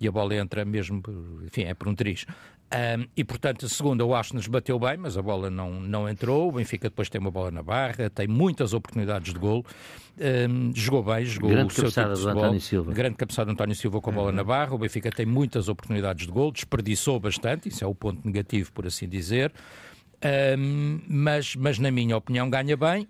e 0.00 0.06
a 0.06 0.12
bola 0.12 0.36
entra 0.36 0.64
mesmo, 0.64 1.02
enfim, 1.44 1.64
é 1.64 1.74
por 1.74 1.88
um 1.88 1.94
triz. 1.96 2.24
Um, 2.72 3.04
e 3.16 3.24
portanto, 3.24 3.66
a 3.66 3.68
segunda, 3.68 4.04
o 4.04 4.14
Aston 4.14 4.38
bateu 4.48 4.78
bem, 4.78 4.96
mas 4.96 5.16
a 5.16 5.22
bola 5.22 5.50
não, 5.50 5.80
não 5.80 6.08
entrou. 6.08 6.48
O 6.48 6.52
Benfica 6.52 6.88
depois 6.88 7.08
tem 7.08 7.20
uma 7.20 7.30
bola 7.30 7.50
na 7.50 7.62
barra, 7.62 8.08
tem 8.08 8.28
muitas 8.28 8.72
oportunidades 8.72 9.32
de 9.32 9.38
golo. 9.40 9.64
Um, 10.18 10.70
jogou 10.74 11.02
bem, 11.02 11.24
jogou 11.24 11.50
grande 11.50 11.72
o 11.72 11.74
seu 11.74 11.90
tipo 11.90 12.14
de 12.14 12.28
António 12.28 12.60
Silva. 12.60 12.92
Grande 12.92 13.16
cabeçada 13.16 13.46
do 13.46 13.52
António 13.52 13.74
Silva 13.74 14.00
com 14.00 14.10
a 14.10 14.12
bola 14.12 14.30
uhum. 14.30 14.36
na 14.36 14.44
barra. 14.44 14.74
O 14.74 14.78
Benfica 14.78 15.10
tem 15.10 15.26
muitas 15.26 15.68
oportunidades 15.68 16.26
de 16.26 16.32
golo, 16.32 16.52
desperdiçou 16.52 17.18
bastante, 17.18 17.68
isso 17.68 17.82
é 17.82 17.86
o 17.86 17.94
ponto 17.94 18.24
negativo, 18.24 18.70
por 18.72 18.86
assim 18.86 19.08
dizer. 19.08 19.52
Um, 20.56 21.00
mas, 21.08 21.56
mas, 21.56 21.78
na 21.78 21.90
minha 21.90 22.16
opinião, 22.16 22.48
ganha 22.48 22.76
bem, 22.76 23.08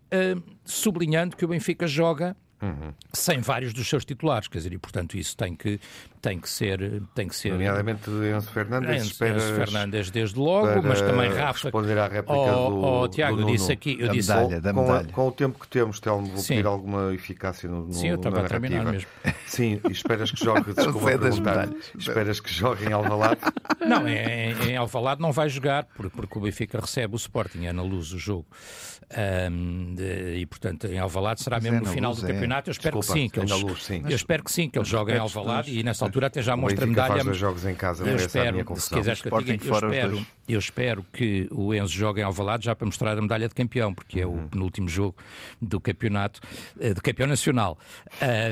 sublinhando 0.65 1.37
que 1.37 1.45
o 1.45 1.49
Benfica 1.49 1.87
joga 1.87 2.35
Uhum. 2.63 2.93
sem 3.11 3.41
vários 3.41 3.73
dos 3.73 3.89
seus 3.89 4.05
titulares, 4.05 4.47
quer 4.47 4.59
dizer, 4.59 4.75
e 4.75 4.79
portanto 4.79 5.17
isso 5.17 5.35
tem 5.35 5.55
que, 5.55 5.81
tem 6.21 6.39
que 6.39 6.49
ser. 6.49 7.03
Tem 7.15 7.27
que 7.27 7.35
ser 7.35 7.53
Nomeadamente 7.53 8.11
Enzo 8.11 8.51
Fernandes. 8.51 8.91
Enzo, 8.91 9.25
Enzo 9.25 9.55
Fernandes, 9.55 10.11
desde 10.11 10.39
logo, 10.39 10.83
mas 10.83 11.01
também 11.01 11.31
Rafa. 11.31 11.65
Responder 11.65 11.99
à 11.99 12.07
réplica 12.07 12.57
oh, 12.57 12.71
do, 12.71 12.85
oh, 12.85 13.09
Tiago, 13.09 13.37
do 13.37 13.43
eu 13.43 13.47
disse 13.47 13.73
aqui. 13.73 13.97
Eu 13.99 14.09
da 14.09 14.13
disse, 14.13 14.33
medalha, 14.33 14.61
da 14.61 14.73
com, 14.73 14.83
medalha. 14.83 15.09
com, 15.13 15.29
o 15.29 15.33
tempo 15.33 15.59
que 15.59 15.69
temos, 15.69 16.01
Telmo, 16.01 16.27
vou 16.27 16.39
Sim. 16.39 16.49
pedir 16.49 16.67
alguma 16.67 17.15
eficácia 17.15 17.69
no, 17.69 17.87
no 17.87 17.93
Sim, 17.93 18.09
eu 18.09 18.17
estava 18.17 18.41
a 18.41 18.49
terminar 18.49 18.85
mesmo. 18.85 19.09
Sim, 19.47 19.81
e 19.89 19.93
esperas 19.93 20.31
que 20.31 20.45
jogue, 20.45 20.73
desculpa 20.75 21.19
perguntar, 21.19 21.69
esperas 21.99 22.41
que 22.41 22.53
jogue 22.53 22.87
em 22.87 22.93
Alvalade? 22.93 23.41
Não, 23.81 24.07
em, 24.07 24.53
em 24.69 24.77
Alvalade 24.77 25.21
não 25.23 25.33
vai 25.33 25.49
jogar, 25.49 25.85
porque, 25.97 26.15
porque 26.15 26.39
o 26.39 26.43
Benfica 26.43 26.79
recebe 26.79 27.15
o 27.15 27.17
Sporting, 27.17 27.65
é 27.65 27.73
na 27.73 27.83
luz 27.83 28.13
o 28.13 28.19
jogo. 28.19 28.47
Um, 29.51 29.95
de, 29.97 30.37
e 30.37 30.47
portanto 30.47 30.87
em 30.87 30.97
Alvalade 31.01 31.43
será 31.43 31.57
mas 31.57 31.65
mesmo 31.65 31.79
é 31.79 31.81
no 31.81 31.87
final 31.87 32.13
luz, 32.13 32.23
do 32.23 32.29
campeonato. 32.29 32.71
Eu 32.71 32.73
espero 32.73 33.01
Desculpa, 33.01 33.19
que 33.19 33.25
sim, 33.25 33.29
que 33.29 33.41
eles, 33.41 33.63
luz, 33.63 33.83
sim. 33.83 34.03
eu 34.05 34.15
espero 34.15 34.45
que 34.45 34.53
sim, 34.53 34.71
que 34.71 34.79
eles 34.79 34.87
joguem 34.87 35.17
em 35.17 35.19
Alvalade 35.19 35.77
e 35.77 35.83
nessa 35.83 36.09
altura 36.11 36.27
até 36.27 36.43
já 36.43 36.57
mostra 36.57 36.85
a 36.85 36.89
medalha. 36.89 37.25
Faz 37.25 37.37
jogos 37.37 37.65
em 37.65 37.75
casa, 37.75 38.05
eu 38.05 38.17
espero, 38.17 38.77
se 38.77 38.95
quiseres 38.95 39.23
que 39.23 39.29
eu 39.29 39.43
diga, 39.43 39.65
eu 39.65 39.75
espero, 39.75 40.27
eu 40.49 40.59
espero 40.59 41.07
que 41.13 41.49
o 41.51 41.73
Enzo 41.75 41.93
jogue 41.93 42.21
em 42.21 42.25
Alvalade 42.25 42.65
já 42.65 42.75
para 42.75 42.87
mostrar 42.87 43.17
a 43.17 43.23
medalha 43.23 43.49
de 43.49 43.55
campeão, 43.55 43.95
porque 43.95 44.21
é 44.21 44.27
o 44.27 44.31
uhum. 44.31 44.49
penúltimo 44.49 44.89
jogo 44.89 45.17
do 45.61 45.81
campeonato, 45.81 46.41
eh, 46.81 46.93
do 46.93 47.01
campeão 47.01 47.27
nacional, 47.27 47.79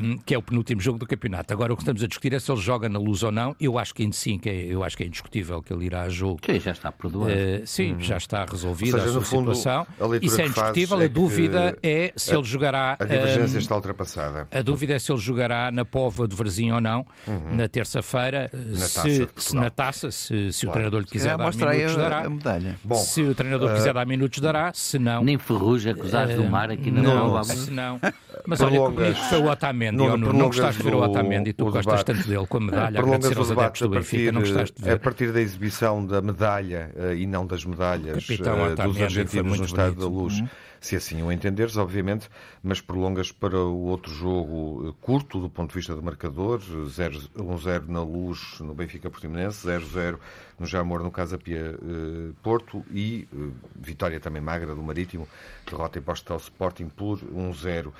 um, 0.02 0.18
que 0.18 0.34
é 0.34 0.38
o 0.38 0.42
penúltimo 0.42 0.80
jogo 0.80 0.98
do 0.98 1.06
campeonato. 1.06 1.52
Agora 1.52 1.72
o 1.72 1.76
que 1.76 1.82
estamos 1.82 2.02
a 2.02 2.06
discutir 2.06 2.32
é 2.32 2.38
se 2.38 2.50
ele 2.50 2.60
joga 2.60 2.88
na 2.88 2.98
luz 2.98 3.22
ou 3.22 3.32
não. 3.32 3.54
Eu 3.60 3.78
acho 3.78 3.94
que 3.94 4.08
sim, 4.12 4.38
que 4.38 4.48
é, 4.48 4.66
eu 4.66 4.84
acho 4.84 4.96
que 4.96 5.02
é 5.02 5.06
indiscutível 5.06 5.62
que 5.62 5.72
ele 5.72 5.86
irá 5.86 6.02
a 6.02 6.08
jogo. 6.08 6.40
Que 6.40 6.58
já 6.58 6.70
está 6.70 6.92
perdoado. 6.92 7.32
Uh, 7.32 7.66
sim, 7.66 7.94
uhum. 7.94 8.00
já 8.00 8.16
está 8.16 8.44
resolvida 8.44 8.98
seja, 8.98 9.10
a 9.10 9.12
sua 9.12 9.22
fundo, 9.22 9.54
situação. 9.54 9.86
A 10.00 10.24
Isso 10.24 10.40
é 10.40 10.46
indiscutível. 10.46 11.00
É 11.00 11.04
a 11.04 11.08
dúvida 11.08 11.78
é 11.82 12.12
se 12.16 12.34
ele 12.34 12.44
jogará. 12.44 12.96
A 12.98 13.04
divergência 13.04 13.56
um, 13.56 13.60
está 13.60 13.74
ultrapassada. 13.74 14.48
A 14.50 14.62
dúvida 14.62 14.94
é 14.94 14.98
se 14.98 15.10
ele 15.10 15.20
jogará 15.20 15.70
na 15.70 15.84
Pova 15.84 16.28
de 16.28 16.36
Varzim 16.36 16.70
ou 16.70 16.80
não, 16.80 17.06
uhum. 17.26 17.47
Na 17.52 17.68
terça-feira. 17.68 18.50
Se, 18.74 19.28
se, 19.36 19.56
na 19.56 19.70
taça, 19.70 20.10
se, 20.10 20.52
se 20.52 20.66
claro. 20.66 20.70
o 20.70 20.72
treinador 20.72 21.00
lhe 21.00 21.06
quiser 21.06 21.34
é, 21.34 21.36
dar 21.36 21.52
minutos, 21.52 21.96
a, 21.96 22.00
dará. 22.00 22.18
A 22.20 22.30
medalha. 22.30 22.76
Bom, 22.84 22.96
se 22.96 23.22
o 23.22 23.34
treinador 23.34 23.70
uh, 23.70 23.74
quiser 23.74 23.94
dar 23.94 24.06
minutos, 24.06 24.38
dará. 24.40 24.72
Se 24.74 24.98
não. 24.98 25.22
Nem 25.22 25.38
Ferrugem 25.38 25.92
acusados 25.92 26.34
uh, 26.34 26.42
do 26.42 26.44
mar 26.44 26.70
aqui 26.70 26.90
na 26.90 27.02
não, 27.02 27.34
não, 27.34 27.44
se 27.44 27.70
não. 27.70 28.00
Mas 28.46 28.60
olha, 28.60 28.78
comigo 28.78 29.14
foi 29.14 29.38
o 29.38 29.50
Otamendi. 29.50 29.96
Não, 29.96 30.16
não, 30.16 30.32
não 30.32 30.46
gostaste 30.46 30.82
de 30.82 30.88
ver 30.88 30.94
o 30.94 31.02
Otamendi, 31.02 31.52
tu 31.52 31.70
gostas 31.70 32.04
tanto 32.04 32.28
dele 32.28 32.46
com 32.46 32.58
a 32.58 32.60
medalha. 32.60 33.00
Agradecer 33.00 33.38
aos 33.38 33.50
adeptos 33.50 33.82
do 33.82 33.88
Benfica, 33.88 34.32
não 34.32 34.40
gostaste 34.40 34.76
de 34.76 34.84
ver. 34.84 34.92
A 34.92 34.98
partir 34.98 35.32
da 35.32 35.40
exibição 35.40 36.04
da 36.04 36.20
medalha 36.20 36.90
uh, 36.96 37.12
e 37.14 37.26
não 37.26 37.46
das 37.46 37.64
medalhas 37.64 38.26
dos 38.26 39.00
argentinos 39.00 39.58
no 39.58 39.64
Estádio 39.64 40.00
da 40.00 40.06
Luz. 40.06 40.42
Se 40.80 40.94
assim 40.94 41.22
o 41.22 41.32
entenderes, 41.32 41.76
obviamente, 41.76 42.30
mas 42.62 42.80
prolongas 42.80 43.32
para 43.32 43.58
o 43.58 43.86
outro 43.86 44.12
jogo 44.12 44.88
eh, 44.88 44.94
curto 45.00 45.40
do 45.40 45.50
ponto 45.50 45.70
de 45.70 45.74
vista 45.74 45.94
do 45.94 46.02
marcador, 46.02 46.60
1-0 46.60 47.88
na 47.88 48.02
luz 48.02 48.60
no 48.60 48.74
Benfica 48.74 49.10
Portimonense, 49.10 49.66
0-0 49.66 50.18
no 50.58 50.66
Jamor 50.66 51.02
no 51.02 51.10
Casa 51.10 51.36
Pia 51.36 51.74
eh, 51.74 52.32
Porto 52.42 52.84
e 52.92 53.26
eh, 53.32 53.36
vitória 53.74 54.20
também 54.20 54.40
magra 54.40 54.72
do 54.72 54.82
Marítimo, 54.82 55.26
derrota 55.68 55.98
imposta 55.98 56.32
ao 56.32 56.38
Sporting 56.38 56.88
por 56.88 57.18
1-0. 57.18 57.92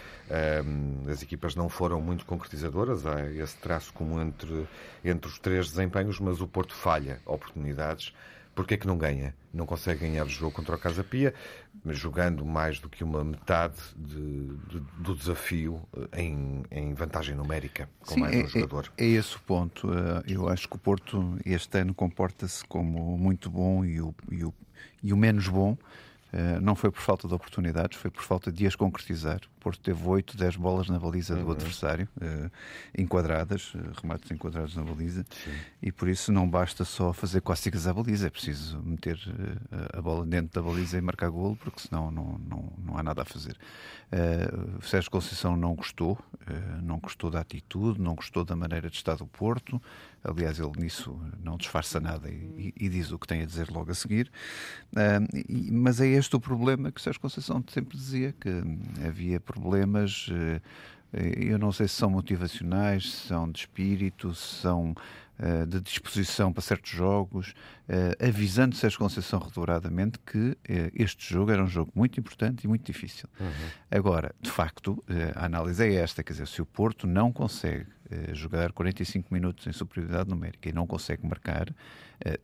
as 1.10 1.22
equipas 1.22 1.56
não 1.56 1.68
foram 1.68 2.00
muito 2.00 2.24
concretizadoras, 2.24 3.04
há 3.04 3.28
esse 3.32 3.56
traço 3.56 3.92
comum 3.92 4.22
entre, 4.22 4.68
entre 5.04 5.28
os 5.28 5.38
três 5.38 5.68
desempenhos, 5.68 6.20
mas 6.20 6.40
o 6.40 6.46
Porto 6.46 6.74
falha 6.74 7.20
oportunidades. 7.26 8.12
Porquê 8.59 8.75
é 8.75 8.77
que 8.77 8.88
não 8.88 8.99
ganha? 8.99 9.37
Não 9.55 9.64
consegue 9.64 10.01
ganhar 10.01 10.27
o 10.27 10.29
jogo 10.29 10.51
contra 10.51 10.75
o 10.75 10.79
Casa 10.81 11.05
Pia, 11.05 11.33
jogando 11.90 12.44
mais 12.44 12.81
do 12.81 12.88
que 12.88 13.05
uma 13.05 13.23
metade 13.23 13.77
de, 13.97 14.47
de, 14.66 14.81
do 14.99 15.14
desafio 15.14 15.81
eh, 15.97 16.23
em, 16.25 16.64
em, 16.68 16.92
vantagem 16.92 17.37
numérica, 17.37 17.88
com 18.01 18.14
Sim, 18.14 18.21
mais 18.21 18.35
um 18.35 18.40
é, 18.40 18.42
é 18.42 18.47
jogador. 18.49 18.92
É, 18.99 19.05
é 19.05 19.07
esse 19.11 19.37
o 19.37 19.40
ponto. 19.42 19.88
Eh, 19.92 20.33
eu 20.33 20.49
acho 20.49 20.68
que 20.68 20.75
o 20.75 20.79
Porto 20.79 21.38
este 21.47 21.79
ano 21.79 21.94
comporta-se 21.94 22.64
como 22.64 23.16
muito 23.16 23.49
bom 23.49 23.85
e 23.85 24.01
o, 24.01 24.12
e 24.29 24.44
o, 24.44 24.53
e 25.05 25.12
o 25.12 25.16
menos 25.16 25.47
bom. 25.47 25.79
Uh, 26.31 26.61
não 26.61 26.75
foi 26.75 26.90
por 26.90 27.01
falta 27.01 27.27
de 27.27 27.33
oportunidades, 27.33 27.97
foi 27.97 28.11
por 28.11 28.23
falta 28.23 28.51
de 28.53 28.66
as 28.66 28.75
concretizar. 28.75 29.40
Porto 29.68 29.81
teve 29.83 30.02
8, 30.02 30.35
10 30.35 30.57
bolas 30.57 30.88
na 30.88 30.98
baliza 30.98 31.35
uhum. 31.35 31.44
do 31.44 31.52
adversário, 31.52 32.09
uh, 32.16 32.50
enquadradas, 32.96 33.74
uh, 33.74 33.78
remates 34.00 34.31
enquadrados 34.31 34.74
na 34.74 34.83
baliza, 34.83 35.26
Sim. 35.44 35.50
e 35.83 35.92
por 35.92 36.09
isso 36.09 36.33
não 36.33 36.48
basta 36.48 36.87
só 36.87 37.12
fazer 37.12 37.42
cócegas 37.42 37.87
à 37.87 37.92
baliza, 37.92 38.28
é 38.28 38.31
preciso 38.31 38.81
meter 38.83 39.20
a 39.92 40.00
bola 40.00 40.24
dentro 40.24 40.62
da 40.62 40.66
baliza 40.66 40.96
e 40.96 41.02
marcar 41.02 41.28
golo, 41.28 41.54
porque 41.57 41.81
senão 41.81 42.11
não, 42.11 42.38
não, 42.38 42.72
não 42.78 42.96
há 42.96 43.02
nada 43.02 43.20
a 43.20 43.24
fazer. 43.26 43.59
Uh, 44.11 44.83
Sérgio 44.87 45.11
Conceição 45.11 45.54
não 45.54 45.74
gostou, 45.74 46.18
não 46.83 46.98
gostou 46.98 47.31
da 47.31 47.40
atitude, 47.40 48.00
não 48.00 48.14
gostou 48.14 48.42
da 48.42 48.57
maneira 48.57 48.88
de 48.88 48.96
estar 48.96 49.16
do 49.16 49.26
Porto, 49.26 49.78
Aliás, 50.24 50.59
ele 50.59 50.72
nisso 50.78 51.18
não 51.42 51.57
disfarça 51.57 52.00
nada 52.00 52.28
e, 52.28 52.74
e 52.76 52.88
diz 52.88 53.12
o 53.12 53.18
que 53.18 53.26
tem 53.26 53.42
a 53.42 53.46
dizer 53.46 53.70
logo 53.70 53.90
a 53.90 53.94
seguir. 53.94 54.31
Uh, 54.92 55.24
e, 55.48 55.70
mas 55.70 56.00
é 56.00 56.07
este 56.09 56.35
o 56.35 56.40
problema 56.40 56.90
que 56.90 57.00
Sérgio 57.00 57.20
Conceição 57.20 57.62
sempre 57.68 57.96
dizia, 57.96 58.33
que 58.33 58.50
havia 59.07 59.38
problemas, 59.38 59.58
uh, 60.29 60.61
eu 61.12 61.59
não 61.59 61.73
sei 61.73 61.88
se 61.88 61.94
são 61.94 62.11
motivacionais, 62.11 63.11
se 63.11 63.29
são 63.29 63.51
de 63.51 63.61
espírito, 63.61 64.35
se 64.35 64.57
são 64.57 64.94
uh, 65.38 65.66
de 65.66 65.81
disposição 65.81 66.53
para 66.53 66.62
certos 66.62 66.90
jogos, 66.90 67.55
avisando 68.21 68.77
Sérgio 68.77 68.99
Conceição 68.99 69.38
redobradamente 69.38 70.18
que 70.18 70.59
este 70.94 71.33
jogo 71.33 71.51
era 71.51 71.64
um 71.64 71.66
jogo 71.66 71.90
muito 71.94 72.21
importante 72.21 72.64
e 72.64 72.68
muito 72.68 72.85
difícil. 72.85 73.27
Uhum. 73.40 73.47
Agora, 73.90 74.35
de 74.42 74.51
facto, 74.51 75.03
a 75.35 75.47
análise 75.47 75.83
é 75.83 75.94
esta, 75.94 76.23
quer 76.23 76.35
dizer, 76.35 76.49
se 76.49 76.61
o 76.61 76.66
Porto 76.66 77.07
não 77.07 77.33
consegue 77.33 77.87
eh, 78.11 78.35
jogar 78.35 78.73
45 78.73 79.33
minutos 79.35 79.66
em 79.66 79.73
superioridade 79.73 80.31
numérica 80.31 80.66
e 80.66 80.73
não 80.73 80.87
consegue 80.87 81.27
marcar, 81.27 81.68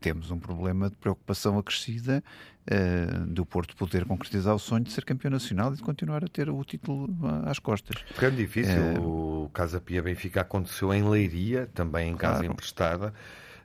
temos 0.00 0.30
um 0.30 0.38
problema 0.38 0.88
de 0.88 0.96
preocupação 0.96 1.58
acrescida 1.58 2.22
uh, 2.70 3.26
do 3.26 3.44
Porto 3.44 3.76
poder 3.76 4.04
concretizar 4.04 4.54
o 4.54 4.58
sonho 4.58 4.84
de 4.84 4.92
ser 4.92 5.04
campeão 5.04 5.30
nacional 5.30 5.72
e 5.72 5.76
de 5.76 5.82
continuar 5.82 6.24
a 6.24 6.28
ter 6.28 6.48
o 6.48 6.64
título 6.64 7.08
às 7.44 7.58
costas. 7.58 8.02
Porque 8.08 8.26
é 8.26 8.30
difícil. 8.30 9.02
o 9.02 9.50
Casa 9.52 9.80
Pia 9.80 10.02
Benfica 10.02 10.40
aconteceu 10.40 10.92
em 10.92 11.08
Leiria, 11.08 11.68
também 11.74 12.10
em 12.10 12.16
casa 12.16 12.38
claro. 12.38 12.52
emprestada. 12.52 13.14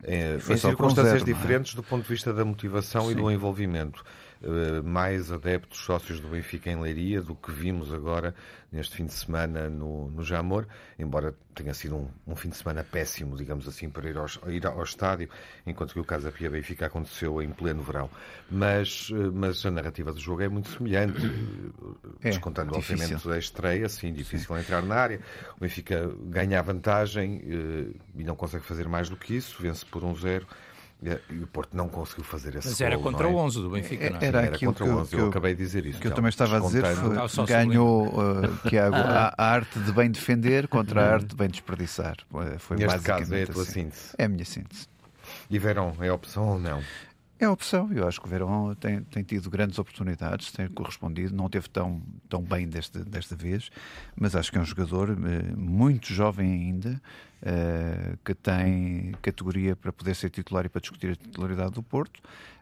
em 0.06 0.40
circunstâncias 0.58 1.22
um 1.22 1.26
zero, 1.26 1.30
é? 1.30 1.34
diferentes 1.34 1.74
é? 1.74 1.76
do 1.76 1.84
ponto 1.84 2.04
de 2.04 2.10
vista 2.10 2.34
da 2.34 2.44
motivação 2.44 3.06
Sim. 3.06 3.12
e 3.12 3.16
do 3.16 3.32
envolvimento. 3.32 4.04
Eh, 4.42 4.82
mais 4.82 5.34
adeptos, 5.34 5.80
sócios 5.80 6.22
do 6.22 6.30
Benfica 6.30 6.72
em 6.72 6.80
Leiria, 6.80 7.22
do 7.22 7.36
que 7.36 7.52
vimos 7.52 7.94
agora 7.94 8.34
neste 8.72 8.96
fim 8.96 9.06
de 9.06 9.12
semana 9.12 9.70
no, 9.70 10.10
no 10.10 10.24
Jamor, 10.24 10.66
embora 10.98 11.36
tenha 11.54 11.74
sido 11.74 11.98
um, 11.98 12.08
um, 12.26 12.36
fim 12.38 12.48
de 12.48 12.56
semana 12.56 12.82
péssimo, 12.82 13.36
digamos 13.36 13.68
assim, 13.68 13.90
para 13.90 14.10
ir 14.10 14.18
ao, 14.18 14.28
ir 14.50 14.66
ao 14.66 14.82
estádio, 14.82 15.30
enquanto 15.68 15.92
que 15.92 16.00
o 16.00 16.06
Casa 16.06 16.32
Pia 16.32 16.50
Benfica 16.50 16.86
aconteceu 16.86 17.42
em 17.42 17.50
pleno 17.50 17.84
verão. 17.84 18.10
Mas, 18.50 19.10
eh, 19.12 19.30
mas 19.34 19.66
a 19.66 19.72
narrativa 19.72 20.14
do 20.14 20.20
jogo 20.22 20.42
é 20.42 20.48
muito 20.48 20.70
semelhante, 20.70 21.20
é, 22.24 22.30
descontando 22.30 22.72
difícil. 22.72 22.96
obviamente 22.96 23.30
a 23.30 23.38
estreia, 23.38 23.90
sim, 23.90 24.14
difícil 24.14 24.56
sim. 24.56 24.62
entrar 24.62 24.82
na 24.84 24.96
área. 24.96 25.20
O 25.58 25.60
Benfica 25.60 26.10
ganha 26.28 26.60
a 26.60 26.62
vantagem 26.62 27.42
eh, 27.46 28.00
e 28.16 28.24
não 28.24 28.38
consegue 28.38 28.64
fazer 28.64 28.88
mais 28.88 29.10
do 29.10 29.18
que 29.18 29.36
isso, 29.36 29.62
vence 29.62 29.86
por 29.86 30.02
um 30.02 30.16
zero. 30.16 30.48
E 31.02 31.36
o 31.36 31.48
Porto 31.48 31.78
não 31.78 31.88
conseguiu 31.88 32.26
fazer 32.26 32.56
esse 32.56 32.68
Mas 32.68 32.82
era 32.82 32.96
gol, 32.96 33.06
contra 33.06 33.28
é? 33.28 33.32
o 33.32 33.36
11 33.38 33.62
do 33.62 33.70
Benfica, 33.70 34.10
não 34.10 34.20
é? 34.20 34.26
Era, 34.26 34.42
era 34.42 34.60
contra 34.60 34.84
o 34.84 34.98
11, 35.00 35.14
eu, 35.14 35.20
eu, 35.20 35.28
acabei 35.30 35.56
de 35.56 35.64
dizer 35.64 35.86
isso. 35.86 36.00
que 36.00 36.08
eu 36.08 36.14
também 36.14 36.28
estava 36.28 36.58
a 36.58 36.60
dizer 36.60 36.84
foi, 36.86 37.46
ganhou, 37.46 38.08
uh, 38.08 38.68
Tiago, 38.68 38.96
a, 39.00 39.34
a, 39.38 39.46
arte 39.46 39.80
de 39.80 39.92
bem 39.94 40.12
defender 40.12 40.68
contra 40.68 41.02
a 41.02 41.14
arte 41.14 41.28
de 41.28 41.36
bem 41.36 41.48
desperdiçar. 41.48 42.18
Foi 42.58 42.76
Neste 42.76 43.00
caso 43.00 43.34
é 43.34 43.44
a 43.44 43.48
tua 43.48 43.64
assim. 43.64 43.84
síntese. 43.84 44.14
É 44.18 44.26
a 44.26 44.30
minha 44.30 44.44
síntese. 44.44 44.88
E 45.50 45.58
Verão, 45.58 45.96
é 46.02 46.12
opção 46.12 46.50
ou 46.50 46.60
não? 46.60 46.84
É 47.40 47.46
a 47.46 47.52
opção. 47.52 47.90
Eu 47.94 48.06
acho 48.06 48.20
que 48.20 48.28
o 48.28 48.30
Verão 48.30 48.76
tem, 48.76 49.02
tem 49.04 49.24
tido 49.24 49.50
grandes 49.50 49.80
oportunidades, 49.80 50.52
tem 50.52 50.68
correspondido. 50.68 51.34
Não 51.34 51.50
teve 51.50 51.70
tão, 51.70 52.02
tão 52.28 52.42
bem 52.42 52.68
desta, 52.68 53.04
desta 53.04 53.34
vez, 53.34 53.70
mas 54.14 54.36
acho 54.36 54.52
que 54.52 54.58
é 54.58 54.62
um 54.62 54.66
jogador 54.66 55.12
eh, 55.12 55.56
muito 55.56 56.14
jovem 56.14 56.52
ainda, 56.52 57.02
uh, 57.42 58.18
que 58.26 58.34
tem 58.34 59.14
categoria 59.22 59.74
para 59.74 59.94
poder 59.94 60.16
ser 60.16 60.30
titular 60.30 60.66
e 60.66 60.70
para 60.70 60.82
discutir 60.82 61.12
a 61.12 61.16
titularidade 61.16 61.72
do 61.72 61.82
Porto. 61.82 62.20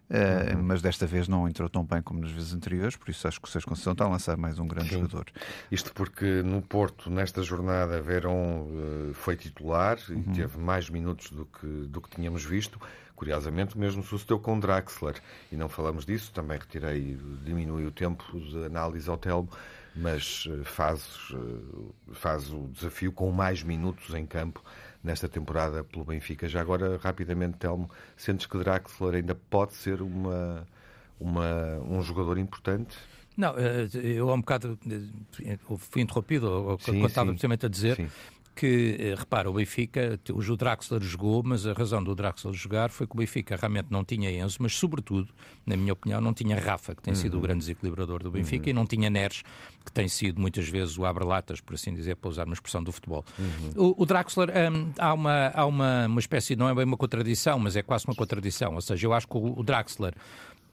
Uh, 0.09 0.55
uhum. 0.55 0.63
mas 0.63 0.81
desta 0.81 1.05
vez 1.05 1.27
não 1.27 1.49
entrou 1.49 1.67
tão 1.67 1.83
bem 1.83 2.01
como 2.01 2.21
nas 2.21 2.31
vezes 2.31 2.53
anteriores, 2.53 2.95
por 2.95 3.09
isso 3.09 3.27
acho 3.27 3.41
que 3.41 3.47
o 3.49 3.51
Sérgio 3.51 3.67
Conceição 3.67 3.91
está 3.91 4.05
a 4.05 4.07
lançar 4.07 4.37
mais 4.37 4.57
um 4.57 4.65
grande 4.65 4.87
Sim. 4.87 5.01
jogador. 5.01 5.25
Isto 5.69 5.93
porque 5.93 6.41
no 6.43 6.61
Porto, 6.61 7.09
nesta 7.09 7.43
jornada, 7.43 8.01
Verón 8.01 8.69
uh, 8.69 9.13
foi 9.13 9.35
titular 9.35 9.97
uhum. 10.07 10.23
e 10.31 10.33
teve 10.33 10.57
mais 10.57 10.89
minutos 10.89 11.29
do 11.29 11.45
que, 11.45 11.67
do 11.89 11.99
que 11.99 12.09
tínhamos 12.09 12.45
visto. 12.45 12.79
Curiosamente, 13.17 13.75
o 13.75 13.80
mesmo 13.80 14.03
sucedeu 14.03 14.39
com 14.39 14.60
Draxler. 14.60 15.15
E 15.51 15.56
não 15.56 15.67
falamos 15.67 16.06
disso, 16.06 16.32
também 16.32 16.60
retirei, 16.60 17.17
diminui 17.43 17.84
o 17.84 17.91
tempo 17.91 18.23
de 18.39 18.65
análise 18.65 19.10
ao 19.10 19.17
Telmo, 19.17 19.49
mas 19.95 20.47
eh, 20.47 20.63
faz, 20.63 21.30
eh, 21.34 22.13
faz 22.13 22.53
o 22.53 22.67
desafio 22.67 23.12
com 23.12 23.32
mais 23.32 23.63
minutos 23.63 24.13
em 24.13 24.23
campo 24.23 24.63
nesta 25.03 25.27
temporada 25.27 25.84
pelo 25.84 26.06
Benfica. 26.06 26.47
Já 26.47 26.62
agora, 26.62 26.99
rapidamente, 27.01 27.58
Telmo, 27.58 27.89
sentes 28.15 28.45
que 28.45 28.56
Draxler 28.56 29.15
ainda 29.15 29.34
pode 29.34 29.73
ser 29.73 29.99
uma, 30.03 30.67
uma, 31.19 31.80
um 31.89 32.03
jogador 32.03 32.38
importante? 32.38 32.95
Não, 33.36 33.56
eh, 33.58 33.88
eu 33.93 34.30
há 34.30 34.36
um 34.36 34.41
bocado 34.41 34.77
fui 35.80 36.03
interrompido, 36.03 36.77
quando 36.86 37.03
estava 37.08 37.32
precisamente 37.32 37.65
a 37.65 37.69
dizer. 37.69 37.95
Sim 37.95 38.10
que, 38.57 38.97
eh, 38.99 39.15
repara, 39.15 39.49
o 39.49 39.53
Benfica, 39.53 40.19
o 40.33 40.57
Draxler 40.57 41.01
jogou, 41.03 41.43
mas 41.43 41.67
a 41.67 41.73
razão 41.73 42.03
do 42.03 42.15
Draxler 42.15 42.53
jogar 42.55 42.89
foi 42.89 43.05
que 43.05 43.13
o 43.13 43.17
Benfica 43.17 43.55
realmente 43.55 43.87
não 43.91 44.03
tinha 44.03 44.31
Enzo, 44.31 44.57
mas 44.59 44.73
sobretudo, 44.73 45.29
na 45.63 45.77
minha 45.77 45.93
opinião, 45.93 46.19
não 46.19 46.33
tinha 46.33 46.59
Rafa, 46.59 46.95
que 46.95 47.03
tem 47.03 47.13
uhum. 47.13 47.19
sido 47.19 47.33
o 47.35 47.37
uhum. 47.37 47.43
grande 47.43 47.59
desequilibrador 47.59 48.23
do 48.23 48.31
Benfica, 48.31 48.65
uhum. 48.65 48.69
e 48.71 48.73
não 48.73 48.87
tinha 48.87 49.09
Neres, 49.11 49.43
que 49.85 49.91
tem 49.91 50.07
sido 50.07 50.41
muitas 50.41 50.67
vezes 50.67 50.97
o 50.97 51.05
abre-latas, 51.05 51.61
por 51.61 51.75
assim 51.75 51.93
dizer, 51.93 52.15
para 52.15 52.29
usar 52.29 52.45
uma 52.45 52.53
expressão 52.53 52.83
do 52.83 52.91
futebol. 52.91 53.23
Uhum. 53.37 53.71
O, 53.75 54.01
o, 54.01 54.05
Draxler, 54.05 54.49
um, 54.49 54.91
há, 54.97 55.13
uma, 55.13 55.51
há 55.53 55.65
uma, 55.65 56.07
uma 56.07 56.19
espécie, 56.19 56.55
não 56.55 56.67
é 56.67 56.73
bem 56.73 56.83
uma 56.85 56.97
contradição, 56.97 57.59
mas 57.59 57.75
é 57.75 57.83
quase 57.83 58.05
uma 58.05 58.15
contradição, 58.15 58.73
ou 58.73 58.81
seja, 58.81 59.05
eu 59.05 59.13
acho 59.13 59.27
que 59.27 59.37
o, 59.37 59.59
o 59.59 59.63
Draxler 59.63 60.15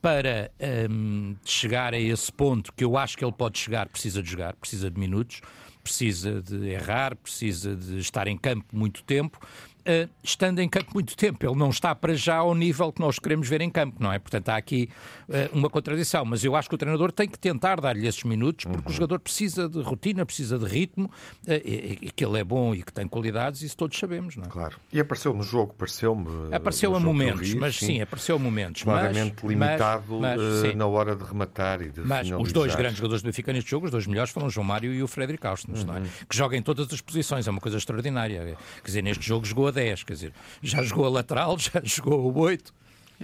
para 0.01 0.51
um, 0.89 1.35
chegar 1.43 1.93
a 1.93 1.99
esse 1.99 2.31
ponto 2.31 2.71
que 2.73 2.83
eu 2.83 2.97
acho 2.97 3.17
que 3.17 3.23
ele 3.23 3.31
pode 3.31 3.57
chegar, 3.57 3.87
precisa 3.89 4.21
de 4.21 4.29
jogar, 4.29 4.53
precisa 4.55 4.89
de 4.91 4.99
minutos 4.99 5.41
precisa 5.85 6.41
de 6.41 6.67
errar, 6.69 7.15
precisa 7.15 7.75
de 7.75 7.99
estar 7.99 8.27
em 8.27 8.35
campo 8.35 8.65
muito 8.75 9.03
tempo 9.03 9.39
uh, 9.85 10.09
estando 10.23 10.59
em 10.59 10.67
campo 10.67 10.91
muito 10.93 11.15
tempo. 11.15 11.45
Ele 11.45 11.55
não 11.55 11.69
está 11.69 11.93
para 11.93 12.15
já 12.15 12.37
ao 12.37 12.53
nível 12.55 12.91
que 12.91 12.99
nós 12.99 13.19
queremos 13.19 13.47
ver 13.47 13.61
em 13.61 13.69
campo, 13.69 13.97
não 13.99 14.11
é? 14.11 14.19
Portanto, 14.19 14.49
há 14.49 14.57
aqui 14.57 14.89
uh, 15.29 15.57
uma 15.57 15.69
contradição. 15.69 16.25
Mas 16.25 16.43
eu 16.43 16.55
acho 16.55 16.67
que 16.67 16.75
o 16.75 16.77
treinador 16.77 17.11
tem 17.11 17.27
que 17.27 17.37
tentar 17.37 17.79
dar-lhe 17.79 18.07
esses 18.07 18.23
minutos, 18.23 18.65
porque 18.65 18.87
uhum. 18.87 18.91
o 18.91 18.93
jogador 18.93 19.19
precisa 19.19 19.69
de 19.69 19.81
rotina, 19.81 20.25
precisa 20.25 20.57
de 20.57 20.65
ritmo, 20.65 21.05
uh, 21.05 21.51
e, 21.51 21.99
e, 22.01 22.11
que 22.11 22.25
ele 22.25 22.39
é 22.39 22.43
bom 22.43 22.73
e 22.73 22.83
que 22.83 22.91
tem 22.91 23.07
qualidades, 23.07 23.61
isso 23.61 23.77
todos 23.77 23.97
sabemos, 23.97 24.35
não 24.35 24.45
é? 24.45 24.47
Claro. 24.47 24.75
E 24.91 24.99
apareceu 24.99 25.33
no 25.33 25.43
jogo, 25.43 25.73
pareceu-me. 25.73 26.53
Apareceu 26.53 26.95
a 26.95 26.99
momentos, 26.99 27.49
vi, 27.49 27.59
mas 27.59 27.75
sim, 27.75 27.85
sim, 27.85 28.01
apareceu 28.01 28.35
a 28.35 28.39
momentos. 28.39 28.83
Claramente 28.83 29.35
mas, 29.43 29.51
limitado 29.51 30.19
mas, 30.19 30.41
mas, 30.41 30.75
na 30.75 30.85
hora 30.85 31.15
de 31.15 31.23
rematar 31.23 31.81
e 31.81 31.89
de 31.89 32.01
Mas 32.01 32.29
os 32.31 32.51
dois 32.51 32.75
grandes 32.75 32.97
jogadores 32.97 33.21
do 33.21 33.25
Benfica 33.25 33.53
neste 33.53 33.69
jogo, 33.69 33.85
os 33.85 33.91
dois 33.91 34.07
melhores, 34.07 34.31
foram 34.31 34.47
o 34.47 34.49
João 34.49 34.65
Mário 34.65 34.93
e 34.93 35.01
o 35.01 35.07
Frederic 35.07 35.45
Austin, 35.45 35.71
é? 35.73 35.77
uhum. 35.77 35.97
é? 35.97 36.09
que 36.27 36.35
jogam 36.35 36.57
em 36.57 36.61
todas 36.61 36.91
as 36.91 37.01
posições, 37.01 37.47
é 37.47 37.51
uma 37.51 37.61
coisa 37.61 37.77
extraordinária. 37.77 38.57
Quer 38.81 38.85
dizer, 38.85 39.01
neste 39.01 39.25
jogo 39.25 39.45
jogou 39.45 39.67
a 39.67 39.71
10, 39.75 40.03
quer 40.03 40.13
dizer, 40.13 40.33
já 40.63 40.81
jogou 40.81 41.05
a 41.05 41.09
lateral, 41.09 41.57
já 41.59 41.81
jogou 41.83 42.31
o 42.31 42.39
8. 42.39 42.73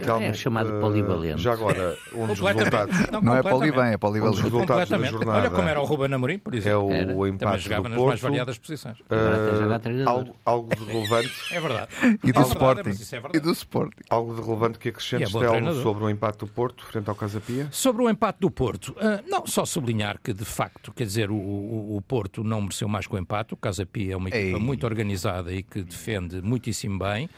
Calma, 0.05 0.25
é 0.25 0.33
chamado 0.33 0.77
uh, 0.77 0.79
polivalente. 0.79 1.41
Já 1.41 1.53
agora, 1.53 1.97
um 2.13 2.27
dos 2.27 2.39
resultados. 2.39 3.11
Não, 3.11 3.21
não 3.21 3.35
é 3.35 3.43
polivalente, 3.43 3.95
é 3.95 3.97
polivalente. 3.97 4.39
Um 4.39 4.41
dos 4.41 4.51
resultados 4.51 4.89
da 4.89 4.97
jornada. 4.97 5.39
Olha 5.39 5.49
como 5.49 5.67
era 5.67 5.81
o 5.81 5.85
Ruben 5.85 6.13
Amorim, 6.13 6.39
por 6.39 6.53
exemplo. 6.55 6.93
É 6.93 7.05
o, 7.05 7.17
o 7.17 7.27
empate 7.27 7.63
jogava 7.63 7.83
do 7.83 7.89
nas 7.89 7.97
Porto. 7.97 8.07
mais 8.09 8.21
variadas 8.21 8.57
posições. 8.57 8.99
Uh, 9.01 10.09
algo, 10.09 10.35
algo 10.45 10.75
de 10.75 10.83
relevante. 10.83 11.33
é 11.51 11.59
verdade. 11.59 11.91
E 12.23 12.31
do 12.31 12.39
é 12.39 12.43
Sporting. 12.43 12.89
É 12.89 13.37
e 13.37 13.39
do 13.39 13.51
Sporting. 13.51 14.03
Algo 14.09 14.35
de 14.35 14.41
relevante 14.41 14.79
que 14.79 14.89
acrescentes, 14.89 15.33
é 15.33 15.73
sobre 15.81 16.03
o 16.03 16.09
empate 16.09 16.39
do 16.39 16.47
Porto 16.47 16.85
frente 16.85 17.09
ao 17.09 17.15
Casa 17.15 17.39
Pia? 17.41 17.67
Sobre 17.71 18.03
o 18.03 18.09
empate 18.09 18.39
do 18.39 18.51
Porto. 18.51 18.89
Uh, 18.91 19.27
não, 19.27 19.45
só 19.45 19.65
sublinhar 19.65 20.19
que, 20.21 20.33
de 20.33 20.45
facto, 20.45 20.91
quer 20.93 21.05
dizer, 21.05 21.31
o, 21.31 21.35
o, 21.35 21.97
o 21.97 22.01
Porto 22.01 22.43
não 22.43 22.61
mereceu 22.61 22.87
mais 22.87 23.07
que 23.07 23.15
o 23.15 23.17
empate. 23.17 23.53
O 23.53 23.57
Casa 23.57 23.85
Pia 23.85 24.13
é 24.13 24.17
uma 24.17 24.29
equipa 24.29 24.57
Ei. 24.57 24.59
muito 24.59 24.85
organizada 24.85 25.51
e 25.51 25.63
que 25.63 25.81
defende 25.81 26.41
muitíssimo 26.41 26.99
bem. 26.99 27.29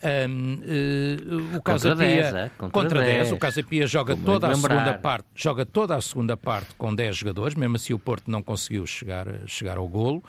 Um, 0.00 0.54
uh, 0.54 1.56
o 1.56 1.62
Casa 1.62 1.90
contra 1.90 2.06
Pia 2.06 2.22
10, 2.22 2.34
é? 2.34 2.50
contra, 2.56 2.82
contra 2.82 3.00
10. 3.00 3.16
10. 3.16 3.32
O 3.32 3.36
Casa 3.36 3.62
Pia 3.64 3.86
joga 3.86 4.16
toda 4.16 4.46
a 4.46 4.50
lembrar. 4.50 4.74
segunda 4.74 4.98
parte, 4.98 5.26
joga 5.34 5.66
toda 5.66 5.96
a 5.96 6.00
segunda 6.00 6.36
parte 6.36 6.74
com 6.76 6.94
10 6.94 7.16
jogadores, 7.16 7.54
mesmo 7.56 7.76
assim 7.76 7.92
o 7.92 7.98
Porto 7.98 8.30
não 8.30 8.42
conseguiu 8.42 8.86
chegar, 8.86 9.26
chegar 9.46 9.76
ao 9.76 9.88
golo. 9.88 10.22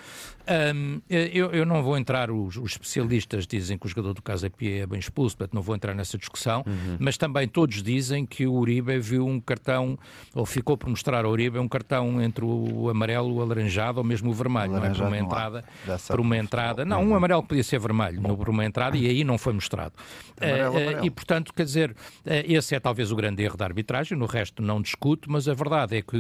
Um, 0.50 1.00
eu, 1.08 1.52
eu, 1.52 1.64
não 1.64 1.84
vou 1.84 1.96
entrar, 1.96 2.32
os, 2.32 2.58
os, 2.58 2.72
especialistas 2.72 3.46
dizem 3.46 3.78
que 3.78 3.86
o 3.86 3.90
jogador 3.90 4.16
do 4.16 4.22
Casa 4.22 4.50
Pia 4.50 4.82
é 4.82 4.88
bem 4.88 4.98
expulso, 4.98 5.38
portanto 5.38 5.54
não 5.54 5.62
vou 5.62 5.76
entrar 5.76 5.94
nessa 5.94 6.18
discussão, 6.18 6.64
uhum. 6.66 6.98
mas 7.00 7.18
também 7.18 7.48
todos 7.48 7.84
dizem 7.84 8.26
que 8.26 8.48
o 8.48 8.54
Uribe 8.54 8.98
viu 8.98 9.28
um 9.28 9.40
cartão, 9.40 10.00
ou 10.34 10.48
ficou 10.48 10.76
por 10.76 10.90
mostrar 10.90 11.24
ao 11.24 11.32
Uribe 11.32 11.60
um 11.60 11.68
cartão 11.68 12.20
entre 12.20 12.44
o 12.44 12.90
amarelo, 12.90 13.36
o 13.36 13.42
alaranjado 13.44 14.00
ou 14.00 14.04
mesmo 14.04 14.32
o 14.32 14.34
vermelho, 14.34 14.72
não 14.72 14.84
é? 14.84 14.90
Por 14.90 15.04
uma 15.04 15.20
entrada, 15.20 15.64
por 16.08 16.20
uma 16.20 16.38
entrada, 16.38 16.84
não, 16.84 17.04
um 17.04 17.16
amarelo 17.16 17.44
podia 17.44 17.64
ser 17.64 17.80
vermelho, 17.80 18.20
não 18.20 18.36
por 18.36 18.50
uma 18.50 18.66
entrada, 18.66 18.98
e 18.98 19.06
aí 19.06 19.24
não 19.24 19.38
foi 19.38 19.54
mostrado. 19.60 19.94
Amarelo, 20.40 20.74
uh, 20.74 20.78
amarelo. 20.78 21.06
E 21.06 21.10
portanto, 21.10 21.54
quer 21.54 21.64
dizer, 21.64 21.92
uh, 21.92 21.96
esse 22.26 22.74
é 22.76 22.80
talvez 22.80 23.12
o 23.12 23.16
grande 23.16 23.44
erro 23.44 23.58
da 23.58 23.66
arbitragem, 23.66 24.18
no 24.18 24.26
resto 24.26 24.62
não 24.62 24.82
discuto, 24.82 25.30
mas 25.30 25.48
a 25.48 25.54
verdade 25.54 25.98
é 25.98 26.02
que, 26.02 26.18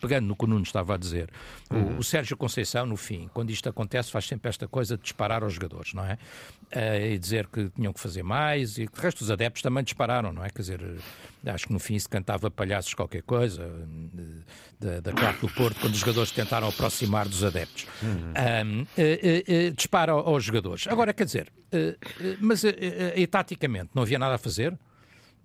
pegando 0.00 0.26
no 0.26 0.36
que 0.36 0.44
o 0.44 0.46
Nuno 0.48 0.62
estava 0.62 0.94
a 0.94 0.96
dizer, 0.96 1.30
uhum. 1.70 1.96
o, 1.96 1.98
o 1.98 2.04
Sérgio 2.04 2.36
Conceição, 2.36 2.86
no 2.86 2.96
fim, 2.96 3.28
quando 3.32 3.50
isto 3.50 3.68
acontece, 3.68 4.10
faz 4.10 4.26
sempre 4.26 4.48
esta 4.48 4.66
coisa 4.66 4.96
de 4.96 5.02
disparar 5.02 5.42
aos 5.42 5.52
jogadores, 5.52 5.92
não 5.94 6.04
é? 6.04 6.18
E 7.12 7.18
dizer 7.18 7.46
que 7.48 7.68
tinham 7.70 7.92
que 7.92 8.00
fazer 8.00 8.22
mais, 8.22 8.78
e 8.78 8.84
o 8.84 8.90
resto 8.94 9.18
dos 9.18 9.30
adeptos 9.30 9.62
também 9.62 9.82
dispararam, 9.82 10.32
não 10.32 10.44
é? 10.44 10.50
Quer 10.50 10.62
dizer, 10.62 10.80
acho 11.46 11.66
que 11.66 11.72
no 11.72 11.78
fim 11.78 11.98
se 11.98 12.08
cantava 12.08 12.50
palhaços 12.50 12.94
qualquer 12.94 13.22
coisa, 13.22 13.68
da, 14.80 15.00
da 15.00 15.12
claque 15.12 15.46
do 15.46 15.52
Porto, 15.52 15.78
quando 15.80 15.92
os 15.92 16.00
jogadores 16.00 16.30
tentaram 16.30 16.68
aproximar 16.68 17.28
dos 17.28 17.44
adeptos. 17.44 17.86
Uhum. 18.02 18.32
Um, 18.32 18.82
uh, 18.82 19.68
uh, 19.68 19.70
dispara 19.76 20.12
aos 20.12 20.42
jogadores. 20.42 20.86
Agora, 20.88 21.12
quer 21.12 21.24
dizer, 21.24 21.52
mas 22.40 22.64
e 22.64 23.26
taticamente 23.26 23.90
não 23.94 24.02
havia 24.02 24.18
nada 24.18 24.34
a 24.34 24.38
fazer? 24.38 24.76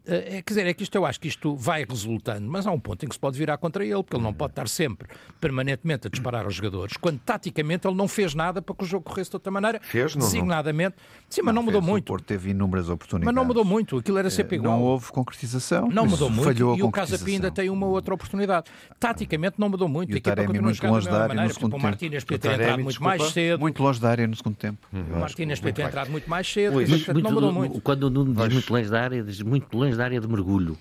É, 0.08 0.42
quer 0.42 0.54
dizer, 0.54 0.68
é 0.68 0.74
que 0.74 0.84
isto 0.84 0.96
eu 0.96 1.06
acho 1.06 1.20
que 1.20 1.28
isto 1.28 1.56
vai 1.56 1.86
resultando, 1.88 2.50
mas 2.50 2.66
há 2.68 2.72
um 2.72 2.80
ponto 2.80 3.06
em 3.06 3.08
que 3.08 3.16
se 3.16 3.20
pode 3.20 3.38
virar 3.38 3.58
contra 3.58 3.84
ele, 3.84 4.04
porque 4.04 4.16
ele 4.16 4.24
não 4.24 4.34
pode 4.34 4.52
estar 4.52 4.68
sempre, 4.68 5.08
permanentemente, 5.40 6.08
a 6.08 6.10
disparar 6.10 6.46
aos 6.46 6.56
jogadores, 6.56 6.98
quando 6.98 7.20
taticamente 7.20 7.88
ele 7.88 7.96
não 7.96 8.08
fez 8.08 8.34
nada 8.36 8.62
para 8.62 8.76
que 8.76 8.84
o 8.84 8.88
jogo 8.88 9.06
corresse 9.06 9.30
de 9.30 9.36
outra 9.36 9.52
maneira. 9.52 9.80
Fez, 9.82 10.16
não? 10.16 10.26
Designadamente. 10.26 10.96
Sim, 11.30 11.42
mas 11.44 11.54
não, 11.54 11.62
não 11.62 11.66
mudou 11.66 11.82
fez. 11.82 11.90
muito. 11.92 12.04
O 12.04 12.08
Porto 12.08 12.26
teve 12.26 12.52
inúmeras 12.52 12.90
oportunidades. 12.90 13.26
Mas 13.26 13.36
não 13.36 13.46
mudou 13.46 13.66
muito, 13.66 13.98
aquilo 13.98 14.18
era 14.18 14.30
sempre 14.30 14.58
igual. 14.58 14.78
Não 14.78 14.84
houve 14.84 15.12
concretização. 15.12 15.90
Não 15.90 16.06
mudou 16.06 16.30
muito 16.30 16.46
falhou 16.46 16.78
e 16.78 16.84
o 16.84 16.92
Casa 16.92 17.18
Pia 17.18 17.36
ainda 17.36 17.52
tem 17.52 17.70
uma 17.70 17.88
outra 17.88 18.14
oportunidade. 18.14 18.68
Taticamente 19.00 19.56
não 19.60 19.70
mudou 19.70 19.88
muito. 19.88 20.12
E 20.12 20.18
o 20.18 20.22
Taremi 20.22 20.60
muito 20.60 20.86
longe 20.86 21.10
da 21.10 21.24
área 21.24 21.44
no 21.44 21.54
segundo 21.54 21.72
tempo. 21.72 21.78
O 21.78 21.84
Martínez 21.84 22.24
podia 22.24 22.40
ter 22.40 22.52
entrado 22.54 22.84
muito 22.84 23.04
mais 23.04 23.24
cedo. 23.32 23.60
Muito 23.60 23.84
longe 23.84 24.00
da 24.00 24.10
área 24.10 24.28
no 24.28 24.36
segundo 24.36 24.56
tempo. 24.56 24.78
O 24.92 25.20
Martínez 25.20 25.60
podia 25.60 25.74
ter 25.74 25.82
entrado 25.84 26.12
muito 26.12 26.30
mais 26.30 26.52
cedo. 26.52 26.76
Não 27.22 27.32
mudou 27.32 27.52
muito. 27.52 27.82
Quando 27.82 28.04
o 28.04 28.10
Nuno 28.10 28.34
diz 28.34 28.54
muito 28.54 28.74
longe 28.74 28.90
da 28.90 29.02
área, 29.02 29.24
diz 29.24 29.42
muito 29.42 29.76
longe 29.78 29.95
da 29.96 30.06
área 30.06 30.20
de 30.20 30.28
mergulho. 30.28 30.78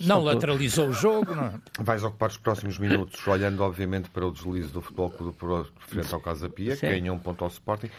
Não 0.00 0.22
lateralizou 0.22 0.88
o 0.88 0.92
jogo. 0.92 1.34
Não. 1.34 1.46
É? 1.46 1.60
Vais 1.80 2.02
ocupar 2.02 2.30
os 2.30 2.36
próximos 2.36 2.78
minutos, 2.78 3.26
olhando 3.26 3.62
obviamente 3.62 4.10
para 4.10 4.26
o 4.26 4.32
deslize 4.32 4.68
do 4.68 4.80
Futebol 4.80 5.10
Clube 5.10 5.36
frente 5.78 6.14
ao 6.14 6.20
Casa 6.20 6.48
Pia, 6.48 6.76
que 6.76 6.86
ganhou 6.86 7.16
um 7.16 7.18
ponto 7.18 7.44
ao 7.44 7.48
Sporting, 7.48 7.90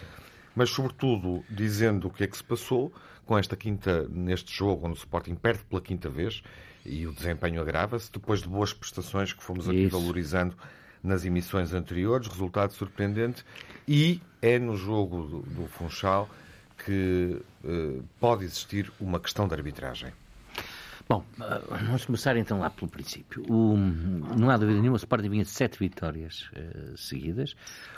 mas 0.56 0.70
sobretudo 0.70 1.44
dizendo 1.50 2.08
o 2.08 2.12
que 2.12 2.24
é 2.24 2.28
que 2.28 2.38
se 2.38 2.44
passou 2.44 2.92
com 3.26 3.38
esta 3.38 3.56
quinta, 3.56 4.08
neste 4.10 4.56
jogo, 4.56 4.88
onde 4.88 4.98
o 4.98 5.00
Sporting 5.00 5.36
perde 5.36 5.64
pela 5.66 5.82
quinta 5.82 6.10
vez 6.10 6.42
e 6.86 7.06
o 7.06 7.12
desempenho 7.12 7.62
agrava-se, 7.62 8.12
depois 8.12 8.42
de 8.42 8.48
boas 8.48 8.74
prestações 8.74 9.34
que 9.34 9.44
fomos 9.44 9.68
aqui 9.68 9.84
Isso. 9.84 10.00
valorizando 10.00 10.56
nas 11.04 11.26
emissões 11.26 11.74
anteriores, 11.74 12.28
resultado 12.28 12.74
surpreendente, 12.74 13.46
e 13.88 14.22
é 14.42 14.58
no 14.58 14.76
jogo 14.76 15.24
do, 15.24 15.40
do 15.42 15.68
Funchal 15.68 16.30
que 16.84 17.42
uh, 17.64 18.04
pode 18.20 18.46
existir 18.46 18.92
uma 19.00 19.20
questão 19.20 19.48
de 19.48 19.54
arbitragem. 19.54 20.12
Bom, 21.10 21.24
eh, 21.40 21.62
vamos 21.86 22.06
começar 22.06 22.36
então 22.36 22.60
lá 22.60 22.70
pelo 22.70 22.90
princípio. 22.92 23.44
O, 23.50 23.78
não 23.78 24.50
há 24.50 24.58
dúvida 24.58 24.80
nenhuma, 24.80 24.96
o 24.96 24.98
Sporting 24.98 25.30
vinha 25.30 25.44
de 25.44 25.50
sete 25.50 25.80
vitórias 25.80 26.50
uh, 26.52 26.98
seguidas, 26.98 27.56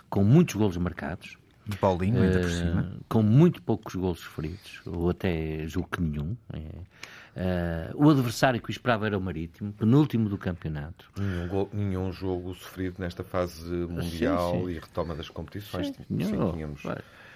com 0.09 0.23
muitos 0.23 0.55
golos 0.55 0.77
marcados. 0.77 1.37
De 1.65 1.77
Paulinho, 1.77 2.21
ainda 2.21 2.39
por 2.39 2.49
cima. 2.49 2.81
Uh, 2.81 3.05
com 3.07 3.21
muito 3.21 3.61
poucos 3.61 3.95
golos 3.95 4.19
sofridos, 4.19 4.81
ou 4.85 5.09
até 5.09 5.65
julgo 5.67 5.89
que 5.89 6.01
nenhum. 6.01 6.35
É. 6.53 7.91
Uh, 7.93 8.05
o 8.05 8.09
adversário 8.09 8.61
que 8.61 8.69
o 8.69 8.71
esperava 8.71 9.05
era 9.05 9.17
o 9.17 9.21
Marítimo, 9.21 9.71
penúltimo 9.73 10.29
do 10.29 10.37
campeonato. 10.37 11.09
Nenhum, 11.17 11.47
gol, 11.47 11.69
nenhum 11.71 12.11
jogo 12.11 12.53
sofrido 12.55 12.95
nesta 12.99 13.23
fase 13.23 13.71
mundial 13.71 14.53
sim, 14.53 14.65
sim. 14.65 14.71
e 14.71 14.73
retoma 14.79 15.15
das 15.15 15.29
competições. 15.29 15.87
Sim, 15.87 15.93
sim, 16.09 16.51
tínhamos 16.53 16.81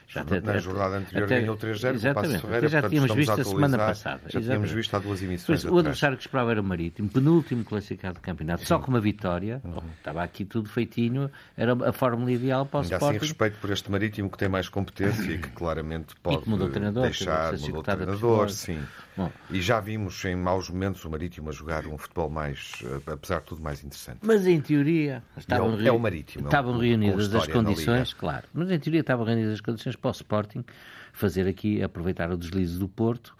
Já 0.08 0.22
até, 0.22 0.42
Na 0.42 0.58
jornada 0.58 0.98
anterior 0.98 1.26
até, 1.26 1.40
ganhou 1.40 1.58
3-0 1.58 1.94
Exatamente, 1.96 2.42
Ferreira, 2.42 2.68
já 2.68 2.90
tínhamos 2.90 3.16
visto 3.16 3.32
a 3.32 3.44
semana 3.44 3.78
passada. 3.78 4.22
Já 4.28 4.42
tínhamos 4.42 4.72
visto 4.72 4.96
há 4.96 5.00
duas 5.00 5.22
emissões 5.22 5.66
O 5.66 5.78
adversário 5.78 6.18
que 6.18 6.24
esperava 6.24 6.52
era 6.52 6.62
o 6.62 6.64
Marítimo, 6.64 7.10
penúltimo 7.10 7.64
classificado 7.64 8.16
do 8.16 8.22
campeonato, 8.22 8.62
Sim. 8.62 8.68
só 8.68 8.80
com 8.80 8.90
uma 8.90 9.02
vitória. 9.02 9.62
Uhum. 9.64 9.78
estava 9.98 10.24
aqui 10.24 10.46
tudo 10.46 10.70
feitinho, 10.70 11.30
era 11.58 11.74
a 11.90 11.92
fórmula 11.92 12.32
ideal 12.32 12.66
para 12.66 12.80
o 12.80 12.84
Ainda 12.84 12.96
assim, 12.96 13.06
Sporting. 13.06 13.18
Assim, 13.18 13.26
respeito 13.28 13.58
por 13.60 13.70
este 13.70 13.92
Marítimo 13.92 14.30
que 14.30 14.38
tem 14.38 14.50
mais 14.50 14.70
competência 14.70 15.32
e 15.32 15.38
que 15.38 15.50
claramente 15.50 16.16
pode 16.22 16.48
mudou 16.48 16.70
treinador, 16.70 17.04
deixar, 17.04 17.54
mudou 17.54 17.80
o 17.80 17.84
treinador, 17.84 18.50
sim. 18.50 18.80
Bom. 19.16 19.32
E 19.52 19.62
já 19.62 19.80
vimos 19.80 20.26
em 20.26 20.36
maus 20.36 20.70
momentos 20.70 21.06
o 21.06 21.10
Marítimo 21.10 21.50
a 21.50 21.52
jogar 21.52 21.86
um 21.86 21.98
futebol 21.98 22.30
mais, 22.30 22.72
eh, 22.84 23.12
apesar 23.12 23.40
de 23.42 23.46
tudo, 23.46 23.62
mais 23.62 23.84
interessante. 23.84 24.20
Mas 24.24 24.48
em 24.48 24.60
teoria 24.60 25.24
estavam, 25.38 25.74
é 25.74 25.84
o, 25.84 25.88
é 25.88 25.92
o 25.92 26.00
Marítimo, 26.00 26.46
estavam 26.46 26.78
reunidas 26.78 27.34
as 27.34 27.48
condições, 27.48 28.14
claro, 28.14 28.48
mas 28.54 28.72
em 28.72 28.80
teoria 28.80 29.02
estavam 29.02 29.26
reunidas 29.26 29.54
as 29.54 29.62
condições 29.62 29.93
para 29.98 30.10
o 30.10 30.12
Sporting 30.12 30.64
fazer 31.12 31.48
aqui, 31.48 31.82
aproveitar 31.82 32.32
o 32.32 32.38
deslize 32.38 32.78
do 32.78 32.88
Porto, 32.88 33.36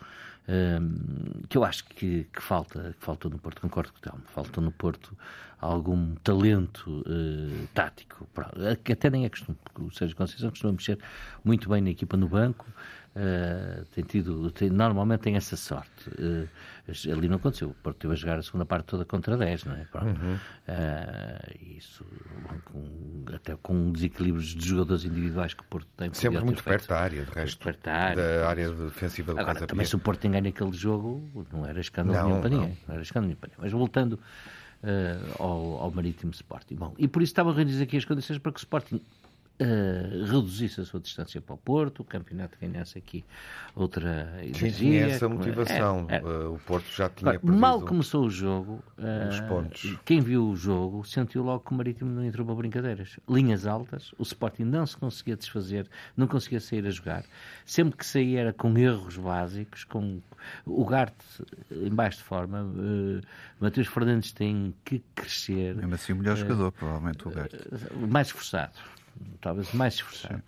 um, 0.48 1.44
que 1.48 1.58
eu 1.58 1.64
acho 1.64 1.86
que, 1.86 2.28
que, 2.32 2.42
falta, 2.42 2.96
que 3.00 3.06
faltou 3.06 3.32
no 3.32 3.38
Porto, 3.40 3.62
concordo 3.62 3.92
com 3.94 4.00
o 4.00 4.02
Telmo, 4.02 4.24
faltou 4.28 4.64
no 4.64 4.72
Porto 4.72 5.18
algum 5.60 6.16
talento 6.16 6.90
uh, 7.08 7.68
tático, 7.74 8.28
que 8.84 8.92
até 8.92 9.10
nem 9.10 9.24
é 9.24 9.30
costume, 9.30 9.58
porque 9.64 9.82
o 9.82 9.92
Sérgio 9.92 10.16
Conceição 10.18 10.50
costuma 10.50 10.74
mexer 10.74 11.00
muito 11.44 11.70
bem 11.70 11.82
na 11.82 11.90
equipa 11.90 12.18
no 12.18 12.28
banco, 12.28 12.66
Uh, 13.16 13.86
tem 13.94 14.04
tido, 14.04 14.50
tem, 14.50 14.72
normalmente 14.72 15.22
tem 15.22 15.36
essa 15.36 15.56
sorte. 15.56 16.10
Uh, 16.10 16.50
ali 17.12 17.30
não 17.30 17.36
aconteceu. 17.36 17.70
O 17.70 17.74
Porto 17.76 17.98
teve 17.98 18.14
a 18.14 18.16
jogar 18.16 18.40
a 18.40 18.42
segunda 18.42 18.66
parte 18.66 18.86
toda 18.86 19.06
contra 19.06 19.38
10, 19.38 19.66
não 19.66 19.76
é? 19.76 19.88
Uhum. 20.02 20.34
Uh, 20.34 21.78
isso, 21.78 22.04
com, 22.66 23.26
até 23.32 23.56
com 23.56 23.92
desequilíbrios 23.92 24.48
de 24.48 24.68
jogadores 24.68 25.06
individuais 25.06 25.54
que 25.54 25.62
o 25.62 25.66
Porto 25.66 25.88
tem. 25.96 26.12
Sempre 26.12 26.44
muito 26.44 26.64
perto 26.64 26.88
da 26.88 27.00
área, 27.02 27.24
de 27.24 27.32
resto. 27.32 27.64
Perto 27.64 27.84
da 27.84 27.94
área, 27.94 28.16
da 28.16 28.50
área 28.50 28.72
defensiva 28.72 29.34
do 29.36 29.40
Agora, 29.40 29.68
também 29.68 29.86
se 29.86 29.96
o 29.96 30.00
Porto 30.00 30.22
tem 30.22 30.32
ganho 30.32 30.48
aquele 30.48 30.74
jogo, 30.74 31.48
não 31.52 31.68
era 31.68 31.80
escândalo 31.80 32.18
não, 32.18 32.28
nenhum 32.30 32.42
para 32.42 32.50
ninguém. 32.50 32.78
Não 32.88 32.96
era 32.96 33.04
escândalo 33.04 33.28
nenhum 33.28 33.40
para 33.40 33.50
ninguém. 33.50 33.64
Mas 33.64 33.72
voltando 33.72 34.20
ao, 35.38 35.84
ao 35.84 35.92
Marítimo 35.92 36.32
Sporting. 36.32 36.76
Bom, 36.76 36.96
e 36.98 37.08
por 37.08 37.22
isso 37.22 37.30
estavam 37.30 37.54
reunidas 37.54 37.80
aqui 37.80 37.96
as 37.96 38.06
condições 38.06 38.40
para 38.40 38.52
que 38.52 38.58
o 38.58 38.60
Sporting 38.62 39.00
uh, 39.60 40.26
reduzisse 40.26 40.82
a 40.82 40.86
sua 40.86 41.00
distância 41.00 41.42
para 41.42 41.56
o 41.56 41.58
Porto, 41.58 42.02
o 42.02 42.04
campeonato 42.04 42.58
ganhasse 42.60 42.98
aqui 42.98 43.24
outra 43.76 44.34
energia. 44.42 44.72
Tinha 44.72 45.06
essa 45.08 45.30
motivação. 45.30 46.08
É, 46.10 46.18
é. 46.18 46.24
Uh, 46.24 46.56
o 46.56 46.60
Porto 46.60 46.88
já 46.92 47.10
tinha 47.10 47.40
Mal 47.44 47.82
começou 47.82 48.26
o 48.26 48.30
jogo, 48.30 48.84
uh, 48.98 49.30
os 49.30 49.40
pontos. 49.42 49.98
quem 50.06 50.22
viu 50.22 50.48
o 50.48 50.56
jogo 50.56 51.04
sentiu 51.06 51.44
logo 51.44 51.64
que 51.64 51.72
o 51.72 51.76
Marítimo 51.76 52.10
não 52.10 52.24
entrou 52.24 52.46
para 52.46 52.56
brincadeiras. 52.56 53.20
Linhas 53.30 53.66
altas, 53.66 54.14
o 54.18 54.24
Sporting 54.24 54.64
não 54.64 54.86
se 54.86 54.98
conseguia 54.98 55.36
desfazer, 55.36 55.88
não 56.16 56.28
conseguia 56.28 56.60
sair 56.60 56.86
a 56.86 56.92
jogar. 56.92 57.24
Sempre 57.66 57.98
que 57.98 58.06
saía 58.06 58.42
era 58.42 58.54
com 58.54 58.78
erros 58.78 59.18
básicos, 59.18 59.84
com 59.84 60.20
o 60.66 60.86
Garte 60.86 61.16
em 61.72 61.94
baixo 61.94 62.18
de 62.18 62.24
forma. 62.24 62.64
Uh, 62.64 63.22
Matheus 63.60 63.88
Fernandes 63.88 64.32
tem 64.32 64.74
que 64.84 65.02
crescer. 65.16 65.76
Mesmo 65.76 65.96
assim, 65.96 66.14
o 66.14 66.18
melhor 66.18 66.36
jogador, 66.36 66.72
provavelmente, 66.72 67.28
o 67.28 67.32
Garte. 67.32 67.58
mais 68.10 68.28
esforçado 68.28 68.74
talvez 69.42 69.74
mais 69.74 69.96
esforçado. 69.96 70.42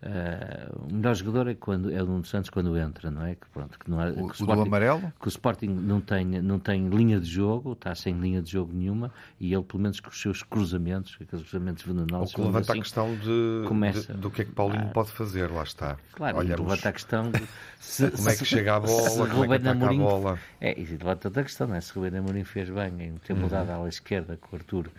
Uh, 0.00 0.86
o 0.88 0.94
melhor 0.94 1.12
jogador 1.16 1.48
é 1.48 1.54
quando 1.56 1.92
é 1.92 2.00
o 2.00 2.06
Nuno 2.06 2.24
Santos 2.24 2.50
quando 2.50 2.78
entra, 2.78 3.10
não 3.10 3.26
é? 3.26 3.34
Que, 3.34 3.48
pronto, 3.52 3.76
que 3.76 3.90
não 3.90 4.00
é, 4.00 4.10
o, 4.10 4.14
que 4.14 4.20
o, 4.20 4.32
Sporting, 4.32 4.62
amarelo? 4.62 5.12
Que 5.20 5.26
o 5.26 5.28
Sporting 5.28 5.66
não 5.66 6.00
tem, 6.00 6.24
não 6.24 6.60
tem 6.60 6.88
linha 6.88 7.18
de 7.18 7.26
jogo, 7.26 7.72
está 7.72 7.92
sem 7.96 8.14
linha 8.14 8.40
de 8.40 8.52
jogo 8.52 8.72
nenhuma, 8.72 9.12
e 9.40 9.52
ele, 9.52 9.64
pelo 9.64 9.82
menos 9.82 9.98
com 9.98 10.08
os 10.08 10.20
seus 10.20 10.44
cruzamentos, 10.44 11.18
aqueles 11.20 11.44
cruzamentos 11.44 11.82
venenosos. 11.82 12.30
O 12.30 12.36
que 12.36 12.40
levanta 12.42 12.70
assim, 12.70 12.80
a 12.80 12.82
questão 12.82 13.16
de, 13.16 13.64
começa, 13.66 14.12
de, 14.12 14.20
do 14.20 14.30
que 14.30 14.42
é 14.42 14.44
que 14.44 14.52
Paulinho 14.52 14.86
ah, 14.86 14.92
pode 14.92 15.10
fazer, 15.10 15.50
lá 15.50 15.64
está. 15.64 15.96
Claro, 16.12 16.38
Olhamos, 16.38 16.60
levanta 16.60 16.88
a 16.88 16.92
questão 16.92 17.32
de 17.32 17.42
se, 17.80 18.08
como 18.08 18.28
é 18.28 18.36
que 18.36 18.44
chega 18.44 18.76
a 18.76 18.80
bola, 18.80 19.10
se 19.10 19.16
como 19.16 19.52
é 19.52 19.58
que 19.58 19.68
Amorim, 19.68 19.96
a 19.96 20.04
bola. 20.04 20.38
É, 20.60 20.78
e 20.78 20.84
levanta 20.84 21.26
outra 21.26 21.42
questão, 21.42 21.66
não 21.66 21.74
é? 21.74 21.80
Se 21.80 21.92
Rubén 21.92 22.16
Amorim 22.16 22.44
fez 22.44 22.70
bem 22.70 23.02
em 23.02 23.16
ter 23.16 23.32
uhum. 23.32 23.40
mudado 23.40 23.70
uhum. 23.72 23.84
à 23.84 23.88
esquerda 23.88 24.36
com 24.36 24.54
o 24.54 24.58
Arthur 24.60 24.86
uh, 24.86 24.90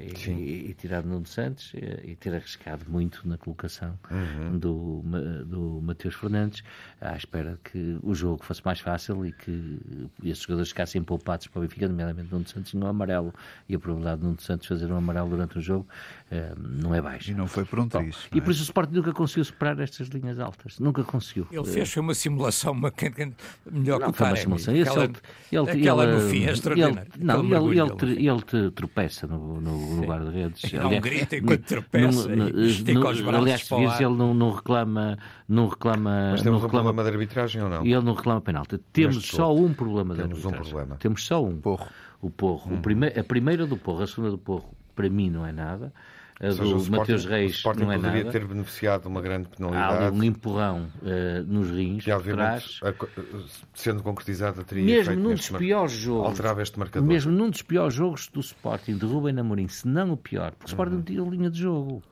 e, 0.00 0.30
e, 0.30 0.70
e, 0.70 0.74
tirado 0.74 1.08
Nuno 1.08 1.26
Santos 1.26 1.72
eh, 1.74 2.00
e 2.04 2.14
ter 2.14 2.32
arriscado 2.32 2.84
muito 2.88 3.26
na 3.26 3.36
colocação 3.36 3.98
uhum. 4.10 4.58
do 4.58 5.02
do, 5.44 5.80
Mateus 5.82 6.14
Fernandes, 6.14 6.62
à 7.00 7.16
espera 7.16 7.58
que 7.64 7.98
o 8.02 8.14
jogo 8.14 8.44
fosse 8.44 8.62
mais 8.64 8.80
fácil 8.80 9.24
e 9.26 9.32
que 9.32 9.78
esses 10.22 10.42
jogadores 10.42 10.68
ficassem 10.70 11.02
poupados 11.02 11.46
para 11.46 11.58
o 11.58 11.62
Benfica, 11.62 11.88
nomeadamente 11.88 12.32
Nuno 12.32 12.46
Santos, 12.46 12.74
no 12.74 12.86
amarelo. 12.86 13.32
E 13.68 13.74
a 13.74 13.78
probabilidade 13.78 14.20
de 14.20 14.26
Nuno 14.26 14.40
Santos 14.40 14.66
fazer 14.66 14.90
um 14.90 14.96
amarelo 14.96 15.28
durante 15.28 15.58
o 15.58 15.60
jogo 15.60 15.86
uh, 16.30 16.58
não 16.58 16.94
é 16.94 17.00
baixa. 17.00 17.30
E 17.30 17.34
não 17.34 17.46
foi 17.46 17.64
por 17.64 17.78
um 17.78 17.88
triz. 17.88 18.28
E 18.32 18.40
por 18.40 18.50
isso 18.50 18.60
o 18.60 18.64
Sport 18.64 18.90
nunca 18.90 19.12
conseguiu 19.12 19.44
superar 19.44 19.78
estas 19.80 20.08
linhas 20.08 20.38
altas. 20.38 20.78
Nunca 20.78 21.02
conseguiu. 21.04 21.46
Ele 21.50 21.64
fez 21.64 21.96
uma 21.96 22.14
simulação 22.14 22.72
uma, 22.72 22.92
melhor 23.70 24.00
não, 24.00 24.12
que 24.12 24.22
o 24.22 24.24
Taremi. 24.24 24.54
Aquela, 24.54 25.04
ele, 25.52 25.70
aquela 25.70 26.06
no 26.06 26.20
fim 26.28 26.44
é 26.44 26.52
extraordinária. 26.52 27.06
não, 27.18 27.44
ele, 27.44 27.80
ele, 27.80 28.28
ele, 28.28 28.42
te 28.42 28.70
tropeça 28.72 29.26
no, 29.26 29.60
no, 29.60 29.96
no 29.96 30.02
guarda-redes. 30.04 30.72
Não 30.72 31.00
grita 31.00 31.36
enquanto 31.36 31.64
tropeça 31.64 32.28
no, 32.28 32.48
no, 32.48 32.66
estica 32.66 33.08
os 33.08 33.20
braços 33.20 33.44
Aliás, 33.44 33.68
vires, 33.98 34.10
ele 34.10 34.18
não, 34.18 34.34
não 34.34 34.50
reclama, 34.50 35.18
não 35.48 35.68
reclama. 35.68 36.30
Mas 36.32 36.42
temos 36.42 36.60
não 36.60 36.66
reclama, 36.66 36.90
um 36.90 36.92
problema 36.94 37.02
de 37.02 37.16
arbitragem 37.16 37.62
ou 37.62 37.68
não? 37.68 37.86
E 37.86 37.92
ele 37.92 38.04
não 38.04 38.14
reclama 38.14 38.40
penalti. 38.40 38.78
Temos 38.92 39.26
só 39.26 39.54
um 39.54 39.72
problema 39.72 40.14
de 40.14 40.22
temos 40.22 40.38
arbitragem. 40.38 40.60
Um 40.60 40.70
problema. 40.70 40.96
Temos 40.96 41.26
só 41.26 41.44
um. 41.44 41.56
Porro. 41.60 41.86
O 42.20 42.30
Porro. 42.30 42.72
Hum. 42.72 42.78
O 42.78 42.80
prime... 42.80 43.08
A 43.08 43.24
primeira 43.24 43.66
do 43.66 43.76
Porro, 43.76 44.02
a 44.02 44.06
segunda 44.06 44.30
do 44.30 44.38
Porro, 44.38 44.74
para 44.94 45.08
mim 45.08 45.30
não 45.30 45.46
é 45.46 45.52
nada. 45.52 45.92
A 46.40 46.48
do 46.48 46.90
Mateus 46.90 47.24
Reis 47.26 47.62
não 47.64 47.92
é 47.92 47.96
poderia 47.96 48.24
nada. 48.24 48.30
ter 48.32 48.44
beneficiado 48.44 49.02
de 49.02 49.08
uma 49.08 49.20
grande 49.20 49.48
penalidade. 49.48 50.04
Há 50.04 50.06
ali 50.08 50.18
um 50.18 50.24
empurrão 50.24 50.88
uh, 51.00 51.42
nos 51.46 51.70
rins, 51.70 52.02
que 52.02 52.10
obviamente, 52.10 52.80
sendo 53.72 54.02
concretizada, 54.02 54.64
teria 54.64 54.84
mesmo 54.84 55.14
num 55.14 55.34
dos 55.34 55.48
piores 55.50 55.92
jogos, 55.92 56.26
alterava 56.26 56.60
este 56.60 56.76
marcador. 56.76 57.08
Mesmo 57.08 57.30
num 57.30 57.48
dos 57.48 57.62
piores 57.62 57.94
jogos 57.94 58.28
do 58.28 58.40
Sporting, 58.40 58.96
de 58.98 59.06
Rubem 59.06 59.38
Amorim, 59.38 59.68
se 59.68 59.86
não 59.86 60.10
o 60.10 60.16
pior, 60.16 60.50
porque 60.52 60.66
o 60.66 60.70
Sporting 60.72 60.94
uhum. 60.94 60.98
não 60.98 61.04
tinha 61.04 61.22
linha 61.22 61.50
de 61.50 61.60
jogo. 61.60 62.02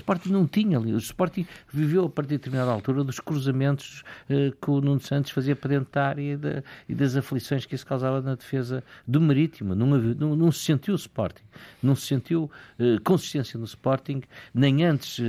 O 0.00 0.02
Sporting 0.02 0.30
não 0.30 0.46
tinha 0.46 0.78
ali. 0.78 0.92
O 0.94 0.98
Sporting 0.98 1.46
viveu 1.70 2.06
a 2.06 2.08
partir 2.08 2.30
de 2.30 2.38
determinada 2.38 2.70
altura 2.70 3.04
dos 3.04 3.20
cruzamentos 3.20 4.02
eh, 4.28 4.50
que 4.60 4.70
o 4.70 4.80
Nuno 4.80 5.00
Santos 5.00 5.30
fazia 5.30 5.54
para 5.54 5.68
dentro 5.68 5.92
da 5.92 6.06
área 6.06 6.22
e, 6.22 6.36
da, 6.36 6.62
e, 6.88 6.94
das 6.94 7.16
aflições 7.16 7.66
que 7.66 7.74
isso 7.74 7.86
causava 7.86 8.22
na 8.22 8.34
defesa 8.34 8.82
do 9.06 9.20
Marítimo. 9.20 9.74
Não, 9.74 9.86
não, 9.86 10.36
não 10.36 10.50
se 10.50 10.60
sentiu 10.60 10.94
o 10.94 10.96
Sporting. 10.96 11.42
Não 11.82 11.94
se 11.94 12.06
sentiu 12.06 12.50
eh, 12.78 12.98
consistência 13.04 13.58
no 13.58 13.66
Sporting, 13.66 14.22
nem 14.54 14.84
antes 14.84 15.20
eh, 15.20 15.22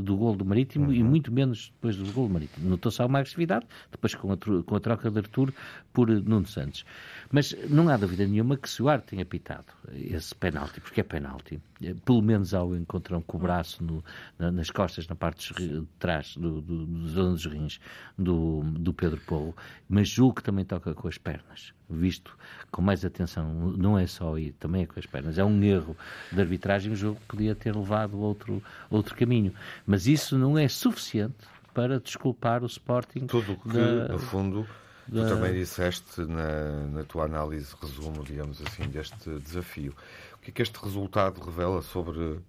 do 0.00 0.16
gol 0.16 0.36
do 0.36 0.44
Marítimo 0.44 0.86
uhum. 0.86 0.92
e 0.92 1.02
muito 1.02 1.32
menos 1.32 1.72
depois 1.74 1.96
do 1.96 2.12
gol 2.12 2.28
do 2.28 2.34
Marítimo. 2.34 2.70
Notou-se 2.70 3.02
alguma 3.02 3.18
agressividade, 3.18 3.66
depois 3.90 4.14
com 4.14 4.32
a, 4.32 4.36
com 4.36 4.76
a 4.76 4.80
troca 4.80 5.10
de 5.10 5.18
Artur 5.18 5.52
por 5.92 6.08
Nuno 6.08 6.46
Santos. 6.46 6.84
Mas 7.30 7.56
não 7.68 7.88
há 7.88 7.96
dúvida 7.96 8.24
nenhuma 8.24 8.56
que 8.56 8.70
se 8.70 8.82
o 8.82 8.88
Arte 8.88 9.08
tenha 9.08 9.24
pitado 9.24 9.66
esse 9.92 10.34
penalti, 10.34 10.80
porque 10.80 11.00
é 11.00 11.04
penalti, 11.04 11.60
pelo 12.04 12.22
menos 12.22 12.54
ao 12.54 12.74
encontrão 12.76 13.20
com 13.22 13.36
o 13.36 13.40
braço 13.40 13.82
no, 13.82 14.04
na, 14.38 14.50
nas 14.50 14.70
costas, 14.70 15.06
na 15.08 15.14
parte 15.14 15.52
de 15.54 15.84
trás 15.98 16.36
do, 16.36 16.60
do, 16.60 16.86
dos 16.86 17.46
rins 17.46 17.80
do, 18.18 18.62
do 18.62 18.92
Pedro 18.92 19.20
Porro, 19.26 19.54
mas 19.88 20.08
julgo 20.08 20.36
que 20.36 20.42
também 20.42 20.64
toca 20.64 20.94
com 20.94 21.08
as 21.08 21.18
pernas 21.18 21.72
visto 21.92 22.36
com 22.70 22.80
mais 22.80 23.04
atenção, 23.04 23.52
não 23.52 23.98
é 23.98 24.06
só 24.06 24.34
aí, 24.34 24.52
também 24.52 24.82
é 24.82 24.86
com 24.86 24.98
as 24.98 25.06
pernas. 25.06 25.38
É 25.38 25.44
um 25.44 25.62
erro 25.62 25.96
de 26.30 26.40
arbitragem, 26.40 26.92
o 26.92 26.96
jogo 26.96 27.20
podia 27.28 27.54
ter 27.54 27.74
levado 27.74 28.18
outro, 28.18 28.62
outro 28.90 29.14
caminho. 29.14 29.52
Mas 29.86 30.06
isso 30.06 30.38
não 30.38 30.58
é 30.58 30.68
suficiente 30.68 31.34
para 31.74 32.00
desculpar 32.00 32.62
o 32.62 32.66
Sporting. 32.66 33.26
Tudo 33.26 33.56
que, 33.56 33.68
da, 33.68 34.08
no 34.08 34.18
fundo, 34.18 34.66
da... 35.06 35.22
tu 35.22 35.28
também 35.34 35.52
disseste 35.52 36.22
na, 36.22 36.86
na 36.86 37.04
tua 37.04 37.24
análise, 37.24 37.74
resumo, 37.80 38.24
digamos 38.24 38.60
assim, 38.62 38.88
deste 38.88 39.30
desafio. 39.40 39.94
O 40.42 40.44
que 40.44 40.50
é 40.50 40.54
que 40.54 40.62
este 40.62 40.76
resultado 40.82 41.40
revela 41.40 41.82
sobre, 41.82 42.40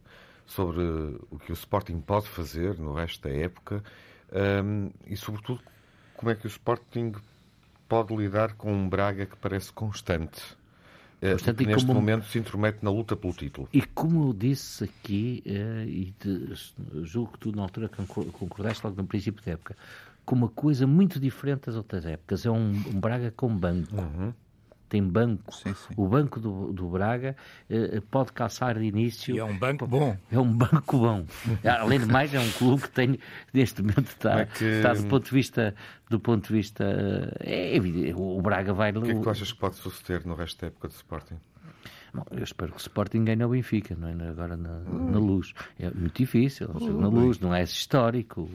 sobre 0.47 0.81
o 1.29 1.37
que 1.37 1.51
o 1.51 1.53
Sporting 1.53 2.01
pode 2.01 2.27
fazer 2.27 2.79
no 2.79 2.95
resto 2.95 3.29
da 3.29 3.35
época 3.35 3.83
um, 4.65 4.89
e, 5.05 5.15
sobretudo, 5.15 5.61
como 6.17 6.31
é 6.31 6.35
que 6.35 6.47
o 6.47 6.49
Sporting 6.49 7.13
pode 7.87 8.15
lidar 8.15 8.53
com 8.53 8.73
um 8.73 8.89
Braga 8.89 9.27
que 9.27 9.35
parece 9.35 9.71
constante? 9.71 10.41
Eh, 11.21 11.35
que 11.35 11.67
neste 11.67 11.85
como, 11.85 11.99
momento 11.99 12.25
se 12.25 12.39
intromete 12.39 12.79
na 12.81 12.89
luta 12.89 13.15
pelo 13.15 13.31
título. 13.31 13.69
E 13.71 13.83
como 13.83 14.29
eu 14.29 14.33
disse 14.33 14.85
aqui, 14.85 15.43
eh, 15.45 15.85
e 15.87 16.13
julgo 17.03 17.33
que 17.33 17.37
tu 17.37 17.55
na 17.55 17.61
altura 17.61 17.89
concordaste 17.89 18.83
logo 18.83 18.99
no 18.99 19.07
princípio 19.07 19.45
da 19.45 19.51
época, 19.51 19.77
com 20.25 20.33
uma 20.33 20.49
coisa 20.49 20.87
muito 20.87 21.19
diferente 21.19 21.67
das 21.67 21.75
outras 21.75 22.07
épocas. 22.07 22.43
É 22.43 22.49
um, 22.49 22.71
um 22.71 22.99
Braga 22.99 23.31
com 23.31 23.55
banco. 23.55 23.95
Uhum. 23.95 24.33
Tem 24.93 25.01
banco. 25.01 25.51
Sim, 25.51 25.73
sim. 25.73 25.93
O 25.97 26.07
banco 26.07 26.39
do, 26.39 26.71
do 26.71 26.87
Braga 26.87 27.35
eh, 27.67 27.99
pode 28.11 28.31
calçar 28.31 28.77
de 28.77 28.85
início. 28.85 29.35
E 29.35 29.39
é 29.39 29.43
um 29.43 29.57
banco 29.57 29.87
bom. 29.87 30.15
É 30.31 30.37
um 30.37 30.55
banco 30.55 30.99
bom. 30.99 31.25
Além 31.65 31.99
de 31.99 32.05
mais, 32.05 32.31
é 32.31 32.39
um 32.39 32.51
clube 32.51 32.83
que 32.83 32.91
tem, 32.91 33.17
neste 33.51 33.81
momento, 33.81 34.09
está, 34.09 34.41
é 34.41 34.45
que... 34.45 34.63
está 34.63 34.93
do 34.93 35.03
ponto 35.05 35.25
de 35.25 35.31
vista. 35.31 35.73
Do 36.11 36.19
ponto 36.19 36.47
de 36.47 36.53
vista 36.53 36.85
é 37.39 37.75
evidente, 37.75 38.13
o 38.15 38.39
Braga 38.39 38.71
vai. 38.71 38.91
O 38.91 39.01
que 39.01 39.09
é 39.09 39.15
que 39.15 39.19
tu 39.19 39.29
achas 39.31 39.51
que 39.51 39.57
pode 39.57 39.77
suceder 39.77 40.27
no 40.27 40.35
resto 40.35 40.61
da 40.61 40.67
época 40.67 40.89
do 40.89 40.91
Sporting? 40.91 41.39
Bom, 42.13 42.23
eu 42.29 42.43
espero 42.43 42.71
que 42.71 42.77
o 42.77 42.79
Sporting 42.79 43.23
ganhe 43.23 43.43
o 43.43 43.49
Benfica, 43.49 43.97
não 43.99 44.07
é? 44.07 44.29
Agora 44.29 44.55
na, 44.55 44.79
na 44.79 45.17
luz. 45.17 45.53
É 45.79 45.89
muito 45.89 46.15
difícil, 46.15 46.69
na 46.69 47.07
luz, 47.07 47.39
não 47.39 47.53
é 47.55 47.63
histórico, 47.63 48.47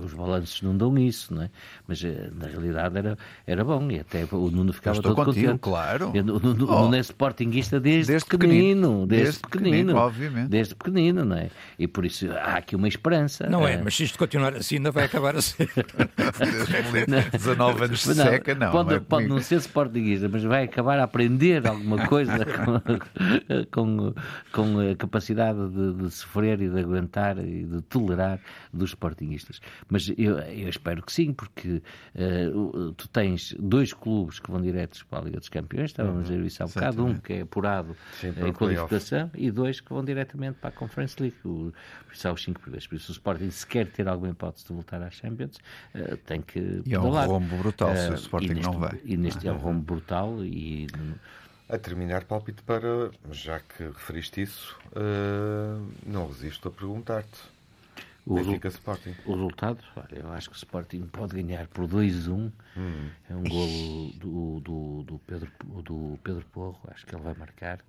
os 0.00 0.14
balanços 0.14 0.62
não 0.62 0.76
dão 0.76 0.96
isso, 0.96 1.34
não 1.34 1.42
é? 1.42 1.50
Mas 1.88 2.02
na 2.04 2.46
realidade 2.46 2.96
era, 2.96 3.18
era 3.46 3.64
bom 3.64 3.90
e 3.90 3.98
até 3.98 4.24
o 4.30 4.48
Nuno 4.50 4.72
ficava 4.72 5.02
todo 5.02 5.16
contigo, 5.16 5.46
contente. 5.46 5.60
claro. 5.60 6.10
O 6.10 6.22
Nuno, 6.22 6.66
oh. 6.70 6.82
Nuno 6.82 6.94
é 6.94 7.00
Sportingista 7.00 7.80
desde, 7.80 8.12
desde 8.12 8.28
pequenino, 8.28 9.06
desde, 9.08 9.24
desde 9.24 9.40
pequenino, 9.40 9.70
pequenino, 9.70 9.98
obviamente. 9.98 10.48
Desde 10.48 10.74
pequenino, 10.76 11.24
não 11.24 11.36
é? 11.36 11.50
E 11.76 11.88
por 11.88 12.04
isso 12.04 12.30
há 12.30 12.58
aqui 12.58 12.76
uma 12.76 12.86
esperança. 12.86 13.48
Não 13.48 13.66
é, 13.66 13.76
mas 13.82 13.96
se 13.96 14.04
isto 14.04 14.16
continuar 14.16 14.54
assim, 14.54 14.76
ainda 14.76 14.92
vai 14.92 15.06
acabar 15.06 15.34
assim. 15.34 15.64
19 17.32 17.84
anos 17.84 18.04
de 18.04 18.14
seca, 18.14 18.54
não. 18.54 18.70
Pode, 18.70 18.88
não, 18.90 18.96
é 18.96 19.00
pode 19.00 19.26
não 19.26 19.40
ser 19.40 19.56
Sportingista, 19.56 20.28
mas 20.28 20.44
vai 20.44 20.64
acabar 20.64 21.00
a 21.00 21.04
aprender 21.04 21.66
alguma 21.66 22.06
coisa 22.06 22.34
com, 23.70 24.14
com, 24.52 24.78
a 24.78 24.94
capacidade 24.96 25.58
de, 25.70 25.94
de, 25.94 26.10
sofrer 26.10 26.60
e 26.60 26.68
de 26.68 26.80
aguentar 26.80 27.38
e 27.38 27.64
de 27.64 27.82
tolerar 27.82 28.40
dos 28.72 28.90
Sportingistas. 28.90 29.60
Mas 29.88 30.12
eu, 30.16 30.38
eu 30.38 30.68
espero 30.68 31.02
que 31.02 31.12
sim, 31.12 31.32
porque 31.32 31.82
uh, 32.14 32.92
tu 32.92 33.08
tens 33.08 33.54
dois 33.58 33.92
clubes 33.92 34.38
que 34.38 34.50
vão 34.50 34.60
diretos 34.60 35.02
para 35.02 35.20
a 35.20 35.22
Liga 35.22 35.38
dos 35.38 35.48
Campeões, 35.48 35.90
estávamos 35.90 36.28
uhum, 36.28 36.34
a 36.34 36.36
dizer 36.36 36.46
isso 36.46 36.62
há 36.62 36.66
um 36.66 36.68
bocado, 36.68 37.04
um 37.04 37.14
que 37.18 37.32
é 37.34 37.40
apurado 37.42 37.96
sim, 38.20 38.28
em 38.28 38.52
qualificação 38.52 39.30
e 39.34 39.50
dois 39.50 39.80
que 39.80 39.88
vão 39.90 40.04
diretamente 40.04 40.58
para 40.58 40.68
a 40.68 40.72
Conference 40.72 41.20
League. 41.20 41.36
O, 41.44 41.72
por 42.06 42.14
isso 42.14 42.28
há 42.28 42.32
os 42.32 42.42
cinco 42.42 42.60
primeiros. 42.60 42.86
Por 42.86 42.96
isso 42.96 43.10
o 43.10 43.12
Sporting, 43.12 43.50
se 43.50 43.66
quer 43.66 43.86
ter 43.86 44.08
alguma 44.08 44.30
hipótese 44.30 44.66
de 44.66 44.72
voltar 44.72 45.02
às 45.02 45.14
Champions, 45.14 45.56
uh, 45.94 46.16
tem 46.18 46.40
que. 46.40 46.82
E 46.84 46.94
é 46.94 47.00
um 47.00 47.10
rombo 47.10 47.56
brutal 47.56 47.94
se 47.96 48.10
o 48.10 48.12
eh, 48.12 48.16
Sporting 48.16 48.48
neste, 48.48 48.64
não 48.64 48.78
vai. 48.78 49.00
E 49.04 49.16
neste 49.16 49.48
é 49.48 49.52
um 49.52 49.58
rombo 49.58 49.82
brutal 49.82 50.44
e. 50.44 50.86
A 51.68 51.78
terminar, 51.78 52.24
palpite 52.24 52.62
para. 52.62 53.10
Já 53.30 53.58
que 53.58 53.84
referiste 53.84 54.42
isso, 54.42 54.78
uh, 54.88 55.92
não 56.06 56.28
resisto 56.28 56.68
a 56.68 56.70
perguntar-te. 56.70 57.54
O, 58.26 58.36
Benfica 58.36 58.68
Sporting. 58.68 59.14
o 59.26 59.34
resultado, 59.34 59.84
eu 60.10 60.32
acho 60.32 60.48
que 60.48 60.56
o 60.56 60.58
Sporting 60.58 61.02
pode 61.08 61.42
ganhar 61.42 61.66
por 61.68 61.86
2-1. 61.86 62.50
Hum. 62.76 63.10
É 63.28 63.36
um 63.36 63.42
golo 63.42 64.12
do, 64.14 64.60
do, 64.60 65.02
do, 65.02 65.18
Pedro, 65.26 65.50
do 65.82 66.18
Pedro 66.22 66.44
Porro, 66.50 66.80
acho 66.88 67.04
que 67.04 67.14
ele 67.14 67.22
vai 67.22 67.34
marcar. 67.34 67.80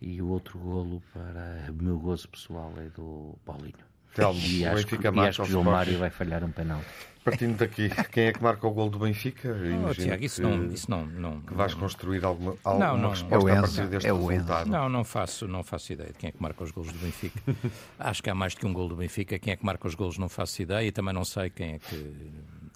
E 0.00 0.20
o 0.20 0.28
outro 0.28 0.58
golo, 0.58 1.02
para 1.12 1.70
o 1.70 1.82
meu 1.82 1.98
gozo 1.98 2.28
pessoal, 2.28 2.72
é 2.78 2.88
do 2.90 3.36
Paulinho. 3.44 3.74
Telmo, 4.18 4.40
e 4.40 4.66
acho, 4.66 4.86
que, 4.86 4.94
e 4.94 5.20
acho 5.20 5.42
que 5.42 5.48
o 5.48 5.50
João 5.50 5.64
Mário 5.64 5.98
vai 5.98 6.10
falhar 6.10 6.44
um 6.44 6.50
penal. 6.50 6.80
Partindo 7.24 7.58
daqui, 7.58 7.90
quem 8.10 8.26
é 8.26 8.32
que 8.32 8.42
marca 8.42 8.66
o 8.66 8.70
gol 8.70 8.88
do 8.88 8.98
Benfica? 8.98 9.54
Oh, 9.86 9.94
Tiago, 9.94 10.24
isso, 10.24 10.40
que, 10.40 10.46
não, 10.46 10.66
isso 10.66 10.90
não, 10.90 11.04
não. 11.04 11.40
Que 11.42 11.52
vais 11.52 11.74
construir 11.74 12.24
alguma, 12.24 12.56
alguma 12.64 12.86
não, 12.86 12.96
não, 12.96 13.10
resposta 13.10 13.50
é 13.50 13.52
a 13.52 13.60
partir 13.60 13.86
deste 13.86 14.08
é 14.08 14.12
resultado? 14.12 14.70
Não, 14.70 14.88
não 14.88 15.04
faço, 15.04 15.46
não 15.46 15.62
faço 15.62 15.92
ideia 15.92 16.10
de 16.10 16.18
quem 16.18 16.28
é 16.28 16.32
que 16.32 16.42
marca 16.42 16.64
os 16.64 16.70
gols 16.70 16.90
do 16.90 16.98
Benfica. 16.98 17.38
Acho 17.98 18.22
que 18.22 18.30
há 18.30 18.34
mais 18.34 18.54
do 18.54 18.60
que 18.60 18.66
um 18.66 18.72
gol 18.72 18.88
do 18.88 18.96
Benfica. 18.96 19.38
Quem 19.38 19.52
é 19.52 19.56
que 19.56 19.66
marca 19.66 19.86
os 19.86 19.94
gols 19.94 20.16
não 20.16 20.28
faço 20.28 20.62
ideia 20.62 20.86
e 20.86 20.90
também 20.90 21.12
não 21.12 21.24
sei 21.24 21.50
quem 21.50 21.74
é 21.74 21.78
que 21.78 22.14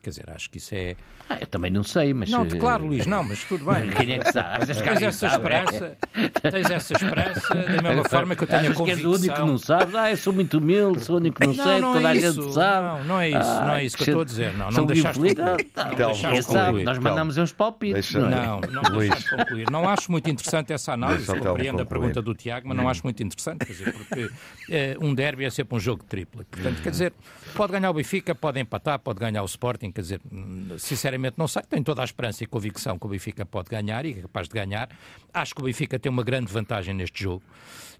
Quer 0.02 0.10
dizer, 0.10 0.30
acho 0.30 0.50
que 0.50 0.58
isso 0.58 0.74
é. 0.74 0.96
Ah, 1.28 1.38
eu 1.40 1.46
também 1.46 1.70
não 1.70 1.84
sei, 1.84 2.12
mas. 2.12 2.28
Não, 2.28 2.44
claro, 2.44 2.86
Luís, 2.86 3.06
não, 3.06 3.22
mas 3.22 3.44
tudo 3.44 3.64
bem. 3.64 3.88
Quem 3.94 4.14
é 4.14 4.18
que 4.18 4.32
sabe? 4.32 4.66
Tens 4.66 5.02
essa 5.02 5.26
esperança, 5.28 5.96
tens 6.42 6.70
essa 6.70 6.92
esperança, 6.94 7.54
da 7.54 7.82
mesma 7.82 8.04
forma 8.08 8.34
que 8.34 8.42
eu 8.42 8.48
tenho 8.48 8.72
a 8.72 8.74
convicção. 8.74 8.84
que 8.84 8.90
és 8.90 9.04
o 9.04 9.10
único 9.12 9.34
que 9.34 9.40
não 9.40 9.58
sabe, 9.58 9.96
ah, 9.96 10.10
eu 10.10 10.16
sou 10.16 10.32
muito 10.32 10.58
humilde, 10.58 11.04
sou 11.04 11.14
o 11.14 11.18
único 11.18 11.40
que 11.40 11.46
não, 11.46 11.54
não 11.54 11.64
sei, 11.64 11.80
não 11.80 11.92
toda 11.92 12.08
é 12.08 12.10
a 12.10 12.14
gente 12.14 12.52
sabe. 12.52 12.86
Não, 12.86 13.04
não 13.04 13.20
é 13.20 13.28
isso, 13.28 13.38
ah, 13.38 13.64
não 13.64 13.74
é 13.74 13.84
isso 13.84 13.96
que 13.96 14.02
eu 14.02 14.06
estou 14.06 14.22
a 14.22 14.24
dizer. 14.24 14.52
Não, 14.54 14.70
não 14.72 14.86
deixaste 14.86 15.20
concluir. 15.20 15.36
Não, 15.38 16.42
sabe, 16.42 16.82
nós 16.82 16.98
mandamos 16.98 17.38
uns 17.38 17.52
palpites. 17.52 18.12
Não, 18.14 18.28
não, 18.28 18.60
não 18.60 18.98
deixaste 18.98 19.30
concluir. 19.30 19.70
Não 19.70 19.88
acho 19.88 20.10
muito 20.10 20.28
interessante 20.28 20.72
essa 20.72 20.94
análise, 20.94 21.26
compreendo 21.38 21.80
a 21.80 21.86
pergunta 21.86 22.20
do 22.20 22.34
Tiago, 22.34 22.66
mas 22.66 22.76
não 22.76 22.88
acho 22.88 23.02
muito 23.04 23.22
interessante, 23.22 23.64
quer 23.64 23.72
dizer, 23.72 23.92
porque 23.92 24.30
um 25.00 25.14
derby 25.14 25.44
é 25.44 25.50
sempre 25.50 25.76
um 25.76 25.80
jogo 25.80 26.02
de 26.02 26.08
tripla. 26.08 26.44
Portanto, 26.50 26.82
quer 26.82 26.90
dizer, 26.90 27.12
pode 27.54 27.70
ganhar 27.70 27.88
o 27.88 27.94
Benfica, 27.94 28.34
pode 28.34 28.58
empatar, 28.58 28.98
pode 28.98 29.20
ganhar 29.20 29.42
o 29.42 29.46
Sporting, 29.46 29.91
quer 29.92 30.00
dizer 30.00 30.20
sinceramente 30.78 31.34
não 31.38 31.46
sei. 31.46 31.62
Tenho 31.62 31.84
toda 31.84 32.02
a 32.02 32.04
esperança 32.04 32.42
e 32.42 32.46
convicção 32.46 32.98
que 32.98 33.06
o 33.06 33.08
Benfica 33.08 33.44
pode 33.46 33.68
ganhar 33.68 34.04
e 34.04 34.12
é 34.12 34.22
capaz 34.22 34.48
de 34.48 34.54
ganhar. 34.54 34.88
Acho 35.32 35.54
que 35.54 35.60
o 35.60 35.64
Benfica 35.64 35.98
tem 35.98 36.10
uma 36.10 36.22
grande 36.22 36.52
vantagem 36.52 36.94
neste 36.94 37.22
jogo 37.22 37.42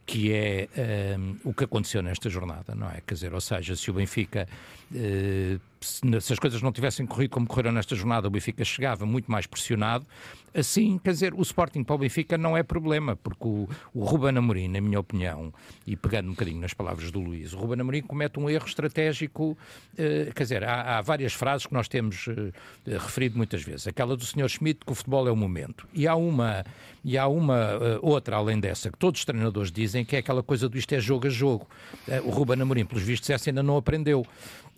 que 0.05 0.33
é 0.33 0.69
um, 1.17 1.37
o 1.45 1.55
que 1.55 1.65
aconteceu 1.65 2.03
nesta 2.03 2.29
jornada, 2.29 2.75
não 2.75 2.89
é? 2.89 3.01
Quer 3.07 3.15
dizer, 3.15 3.35
ou 3.35 3.41
seja, 3.41 3.77
se 3.77 3.91
o 3.91 3.95
Benfica 3.95 4.49
uh, 4.91 5.61
se 5.83 6.33
as 6.33 6.39
coisas 6.39 6.63
não 6.63 6.73
tivessem 6.73 7.07
corrido 7.07 7.31
como 7.31 7.47
correram 7.47 7.73
nesta 7.73 7.95
jornada, 7.95 8.29
o 8.29 8.31
Benfica 8.31 8.65
chegava 8.65 9.05
muito 9.05 9.31
mais 9.31 9.47
pressionado. 9.47 10.07
Assim, 10.55 10.99
quer 10.99 11.13
dizer, 11.13 11.33
o 11.33 11.41
Sporting 11.41 11.83
para 11.83 11.95
o 11.95 11.99
Benfica 11.99 12.37
não 12.37 12.55
é 12.57 12.63
problema, 12.63 13.17
porque 13.17 13.47
o, 13.47 13.69
o 13.95 14.05
Ruben 14.05 14.37
Amorim, 14.37 14.69
na 14.69 14.83
minha 14.83 15.01
opinião, 15.01 15.53
e 15.87 15.97
pegando 15.97 16.29
um 16.29 16.33
bocadinho 16.33 16.61
nas 16.61 16.75
palavras 16.75 17.11
do 17.11 17.21
Luís, 17.21 17.55
o 17.55 17.59
Ruben 17.59 17.81
Amorim 17.81 18.03
comete 18.03 18.39
um 18.39 18.51
erro 18.51 18.67
estratégico, 18.67 19.57
eh, 19.97 20.31
quer 20.35 20.43
dizer, 20.43 20.65
há, 20.65 20.99
há, 20.99 21.01
várias 21.01 21.33
frases 21.33 21.67
que 21.67 21.73
nós 21.73 21.89
temos 21.89 22.29
eh, 22.29 22.53
referido 22.99 23.37
muitas 23.39 23.63
vezes. 23.63 23.87
Aquela 23.87 24.15
do 24.15 24.25
Sr. 24.25 24.49
Schmidt, 24.49 24.85
que 24.85 24.93
o 24.93 24.95
futebol 24.95 25.27
é 25.27 25.33
o 25.33 25.37
momento. 25.37 25.89
E 25.95 26.07
há 26.07 26.15
uma, 26.15 26.65
e 27.03 27.17
há 27.17 27.27
uma 27.27 27.57
eh, 27.57 27.99
outra, 28.03 28.37
além 28.37 28.61
dessa, 28.61 28.91
que 28.91 28.99
todos 28.99 29.21
os 29.21 29.25
treinadores 29.25 29.73
dizem, 29.73 30.05
que 30.05 30.17
é 30.17 30.19
aquela 30.19 30.43
coisa 30.43 30.69
do 30.69 30.77
isto 30.77 30.95
é 30.95 31.01
jogo 31.01 31.27
a 31.27 31.31
jogo. 31.31 31.67
Eh, 32.07 32.21
o 32.21 32.31
Ruben 32.31 32.61
Amorim, 32.61 32.85
pelos 32.85 33.03
vistos, 33.03 33.31
essa 33.31 33.51
ainda 33.51 33.63
não 33.63 33.77
aprendeu. 33.77 34.27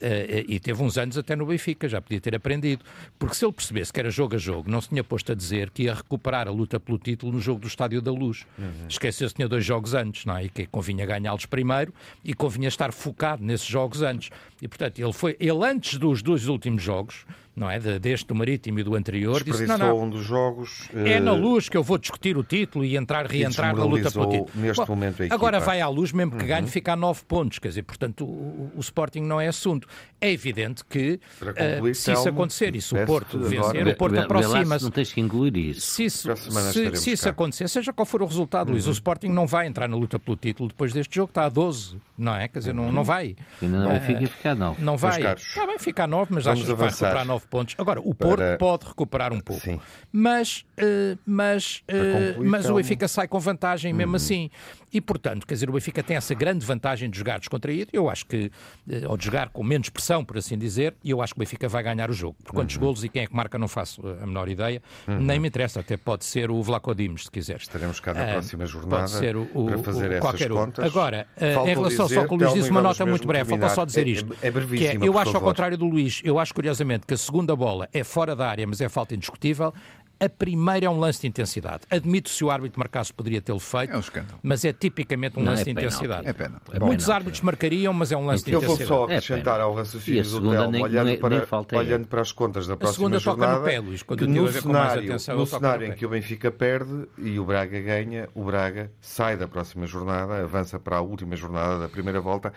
Uh, 0.01 0.45
e 0.49 0.61
teve 0.61 0.83
uns 0.83 0.99
anos 0.99 1.17
até 1.17 1.35
no 1.35 1.47
Benfica, 1.47 1.89
já 1.89 2.01
podia 2.01 2.21
ter 2.21 2.35
aprendido. 2.35 2.85
Porque 3.19 3.35
se 3.35 3.45
ele 3.45 3.53
percebesse 3.53 3.93
que 3.93 4.01
era 4.01 4.11
jogo 4.11 4.35
a 4.35 4.39
jogo, 4.39 4.71
não 4.71 4.81
se 4.81 4.89
tinha 4.89 5.03
posto 5.03 5.33
a 5.33 5.35
dizer 5.35 5.71
que 5.71 5.85
ia 5.85 5.95
recuperar 5.95 6.49
a 6.49 6.51
luta 6.51 6.79
pelo 6.79 6.99
título 6.99 7.33
no 7.33 7.41
jogo 7.41 7.61
do 7.61 7.69
Estádio 7.69 8.03
da 8.03 8.11
Luz. 8.11 8.45
Uhum. 8.59 8.87
Esqueceu-se 8.89 9.33
que 9.33 9.39
tinha 9.39 9.49
dois 9.49 9.65
jogos 9.65 9.95
antes, 9.95 10.25
não 10.25 10.37
é? 10.37 10.45
E 10.45 10.49
que 10.49 10.67
convinha 10.67 11.07
ganhá-los 11.07 11.47
primeiro 11.47 11.95
e 12.25 12.35
convinha 12.35 12.69
estar 12.69 12.93
focado 12.93 13.43
nesses 13.43 13.67
jogos 13.67 14.03
antes. 14.03 14.31
E, 14.61 14.69
portanto, 14.69 14.99
ele 14.99 15.13
foi, 15.13 15.37
ele 15.39 15.65
antes 15.65 15.99
dos 15.99 16.23
dois 16.23 16.49
últimos 16.49 16.83
jogos, 16.83 17.25
não 17.57 17.71
é? 17.71 17.79
deste 17.79 18.27
do 18.27 18.35
Marítimo 18.35 18.81
e 18.81 18.83
do 18.83 18.95
anterior. 18.95 19.43
Disse, 19.43 19.67
não, 19.67 19.79
não. 19.79 20.03
um 20.03 20.11
dos 20.11 20.25
jogos. 20.25 20.89
É 20.93 21.21
na 21.21 21.33
eh, 21.33 21.39
luz 21.39 21.69
que 21.69 21.77
eu 21.77 21.83
vou 21.83 21.99
discutir 21.99 22.37
o 22.37 22.43
título 22.43 22.85
e 22.85 22.97
entrar, 22.97 23.27
reentrar 23.27 23.77
na 23.77 23.85
luta 23.85 24.11
pelo 24.11 24.29
título. 24.29 24.51
Neste 24.55 24.85
Bom, 24.85 24.95
momento 24.95 25.23
agora 25.31 25.61
vai 25.61 25.81
à 25.81 25.89
luz, 25.89 26.13
mesmo 26.13 26.33
que 26.33 26.43
uhum. 26.43 26.49
ganhe, 26.49 26.67
fica 26.67 26.95
a 26.95 26.97
nove 26.97 27.23
pontos. 27.27 27.59
Quer 27.59 27.69
dizer, 27.69 27.83
portanto, 27.83 28.25
o, 28.25 28.73
o 28.75 28.81
Sporting 28.81 29.21
não 29.21 29.41
é 29.41 29.47
assunto. 29.47 29.87
É 30.21 30.31
evidente 30.33 30.85
que 30.85 31.21
concluir, 31.39 31.91
uh, 31.91 31.95
se 31.95 32.13
isso 32.13 32.29
acontecer 32.29 32.75
e 32.75 32.81
se 32.81 32.97
o 32.97 33.07
Porto 33.07 33.39
vencer, 33.39 33.87
o 33.87 33.97
Porto 33.97 34.19
aproxima-se. 34.19 34.85
Não 34.85 34.91
tens 34.91 35.13
que 35.13 35.21
incluir 35.21 35.57
isso. 35.57 35.81
Se 35.83 36.05
isso, 36.05 36.37
se, 36.37 36.97
se 36.97 37.13
isso 37.13 37.29
acontecer, 37.29 37.69
seja 37.69 37.93
qual 37.93 38.07
for 38.07 38.23
o 38.23 38.27
resultado, 38.27 38.69
uhum. 38.69 38.75
Luís, 38.75 38.87
o 38.87 38.91
Sporting 38.91 39.29
não 39.29 39.47
vai 39.47 39.67
entrar 39.67 39.89
na 39.89 39.97
luta 39.97 40.19
pelo 40.19 40.37
título 40.37 40.69
depois 40.69 40.93
deste 40.93 41.15
jogo, 41.17 41.31
está 41.31 41.45
a 41.45 41.49
12, 41.49 41.99
não 42.19 42.35
é? 42.35 42.49
Quer 42.49 42.59
dizer, 42.61 42.75
não, 42.75 42.91
não 42.91 43.05
vai. 43.05 43.37
Ainda 43.63 43.79
não 43.79 43.97
uh, 43.97 44.01
fica 44.01 44.27
ficar 44.27 44.55
9. 44.57 44.83
Não 44.83 44.97
vai. 44.97 45.35
Está 45.35 45.67
bem, 45.67 45.79
fica 45.79 46.05
a 46.05 46.07
9, 46.07 46.35
mas 46.35 46.47
acho 46.47 46.65
que 46.65 46.75
vai 46.75 46.89
recuperar 46.89 47.27
9 47.27 47.44
pontos. 47.45 47.75
Agora, 47.79 48.01
o 48.01 48.15
Porto 48.15 48.39
para... 48.39 48.59
pode 48.59 48.87
recuperar 48.87 49.33
um 49.33 49.41
pouco. 49.41 49.63
Sim. 49.63 49.81
Mas, 50.13 50.65
uh, 50.79 51.19
mas, 51.25 51.83
uh, 51.91 52.45
mas 52.45 52.69
o 52.69 52.75
Benfica 52.75 53.09
sai 53.09 53.29
com 53.29 53.39
vantagem 53.39 53.93
mesmo 53.93 54.13
uhum. 54.13 54.17
assim. 54.17 54.51
E, 54.93 55.01
portanto, 55.01 55.45
quer 55.45 55.55
dizer, 55.55 55.69
o 55.69 55.73
Benfica 55.73 56.05
tem 56.05 56.17
essa 56.17 56.35
grande 56.35 56.65
vantagem 56.65 57.11
de 57.11 57.19
jogar 57.19 57.41
descontraído. 57.41 57.91
Eu 57.93 58.09
acho 58.09 58.27
que, 58.27 58.47
uh, 58.89 59.11
ou 59.11 59.17
de 59.17 59.25
jogar 59.25 59.49
com 59.49 59.63
menos 59.63 59.89
pressão, 59.89 60.25
por 60.25 60.39
assim 60.39 60.57
dizer, 60.57 60.95
e 61.03 61.11
eu 61.11 61.21
acho 61.21 61.35
que 61.35 61.39
o 61.39 61.41
Benfica 61.41 61.69
vai 61.69 61.83
ganhar 61.83 62.11
o 62.11 62.13
jogo. 62.13 62.37
Por 62.45 62.53
quantos 62.53 62.77
uhum. 62.77 62.83
golos 62.83 63.05
e 63.05 63.09
quem 63.09 63.23
é 63.23 63.27
que 63.27 63.35
marca, 63.35 63.59
não 63.59 63.69
faço 63.69 64.03
a 64.07 64.27
menor 64.27 64.49
ideia. 64.49 64.83
Uhum. 65.09 65.21
Nem 65.21 65.41
me 65.41 65.49
interessa, 65.49 65.81
até 65.81 65.97
pode 65.97 66.25
ser 66.25 66.51
o 66.51 66.63
Vlaco 66.63 66.95
Dimos, 66.95 67.25
se 67.25 67.31
quiser. 67.31 67.57
Estaremos 67.57 67.99
cá 67.99 68.15
na 68.15 68.25
próxima 68.27 68.67
jornada 68.67 69.05
pode 69.05 69.11
ser 69.11 69.37
o, 69.37 69.49
o, 69.53 69.67
para 69.67 69.79
fazer 69.79 70.17
o, 70.17 70.21
qualquer 70.21 70.45
essas 70.45 70.57
contas. 70.57 70.85
Agora, 70.85 71.27
em 71.41 71.75
relação 71.75 72.07
dizer, 72.07 72.21
só 72.21 72.27
que 72.27 72.35
o 72.35 72.37
Luís 72.37 72.55
disse 72.55 72.71
uma 72.71 72.83
nota 72.83 73.05
muito 73.07 73.27
breve, 73.27 73.51
falta 73.51 73.69
só 73.71 73.85
dizer 73.85 74.07
isto. 74.07 74.35
É, 74.41 74.49
é, 74.49 74.51
é 74.51 74.99
eu 75.03 75.19
acho, 75.19 75.33
favor. 75.33 75.47
ao 75.47 75.53
contrário 75.53 75.77
do 75.77 75.87
Luís, 75.87 76.21
eu 76.25 76.39
acho 76.39 76.55
curiosamente 76.55 77.07
que 77.07 77.15
a 77.15 77.17
segunda 77.17 77.34
bola 77.57 77.89
é 77.93 78.05
fora 78.05 78.37
da 78.37 78.49
área, 78.49 78.66
mas 78.66 78.80
é 78.80 78.89
falta 78.89 79.14
indiscutível. 79.14 79.72
A 80.20 80.28
primeira 80.28 80.87
é 80.87 80.89
um 80.89 80.99
lance 80.99 81.20
de 81.20 81.26
intensidade. 81.26 81.82
Admito 81.91 82.30
se 82.30 82.45
o 82.45 82.51
árbitro 82.51 82.78
marcasse 82.78 83.12
poderia 83.12 83.43
tê-lo 83.43 83.59
feito, 83.59 83.93
é 83.93 83.99
um 83.99 84.03
mas 84.43 84.64
é 84.64 84.72
tipicamente 84.72 85.39
um 85.39 85.43
não, 85.43 85.51
lance 85.51 85.62
é 85.62 85.64
de 85.64 85.70
intensidade. 85.72 86.28
É 86.28 86.32
pena. 86.32 86.62
É 86.72 86.78
Muitos 86.78 87.11
árbitros 87.11 87.41
marcariam, 87.41 87.93
mas 87.93 88.12
é 88.12 88.16
um 88.16 88.24
lance 88.24 88.45
de 88.45 88.55
intensidade. 88.55 88.82
Eu 88.82 88.89
vou 88.89 89.07
só 89.07 89.12
é 89.12 89.16
acrescentar 89.16 89.61
ao 89.61 89.74
raciocínio 89.74 90.22
do 90.22 90.51
Telmo, 90.51 90.82
olhando, 90.82 91.07
nem, 91.07 91.18
para, 91.18 91.30
nem 91.30 91.80
olhando 91.80 92.07
para 92.07 92.20
as 92.20 92.30
contas 92.30 92.66
da 92.66 92.76
próxima 92.76 93.18
jornada, 93.18 93.59
no 93.59 93.64
pé, 93.64 93.80
Luís, 93.80 94.03
que 94.03 94.26
no 94.26 94.53
cenário, 94.53 95.05
atenção, 95.05 95.37
no 95.37 95.47
cenário 95.47 95.87
em 95.89 95.93
que 95.93 96.07
o 96.07 96.09
Benfica 96.09 96.51
perde 96.51 97.09
e 97.18 97.39
o 97.39 97.45
Braga 97.45 97.80
ganha, 97.80 98.28
o 98.35 98.45
Braga 98.45 98.93
sai 99.01 99.37
da 99.37 99.49
próxima 99.49 99.87
jornada, 99.87 100.43
avança 100.43 100.78
para 100.78 100.97
a 100.97 101.01
última 101.01 101.35
jornada 101.35 101.80
da 101.80 101.89
primeira 101.89 102.20
volta, 102.20 102.53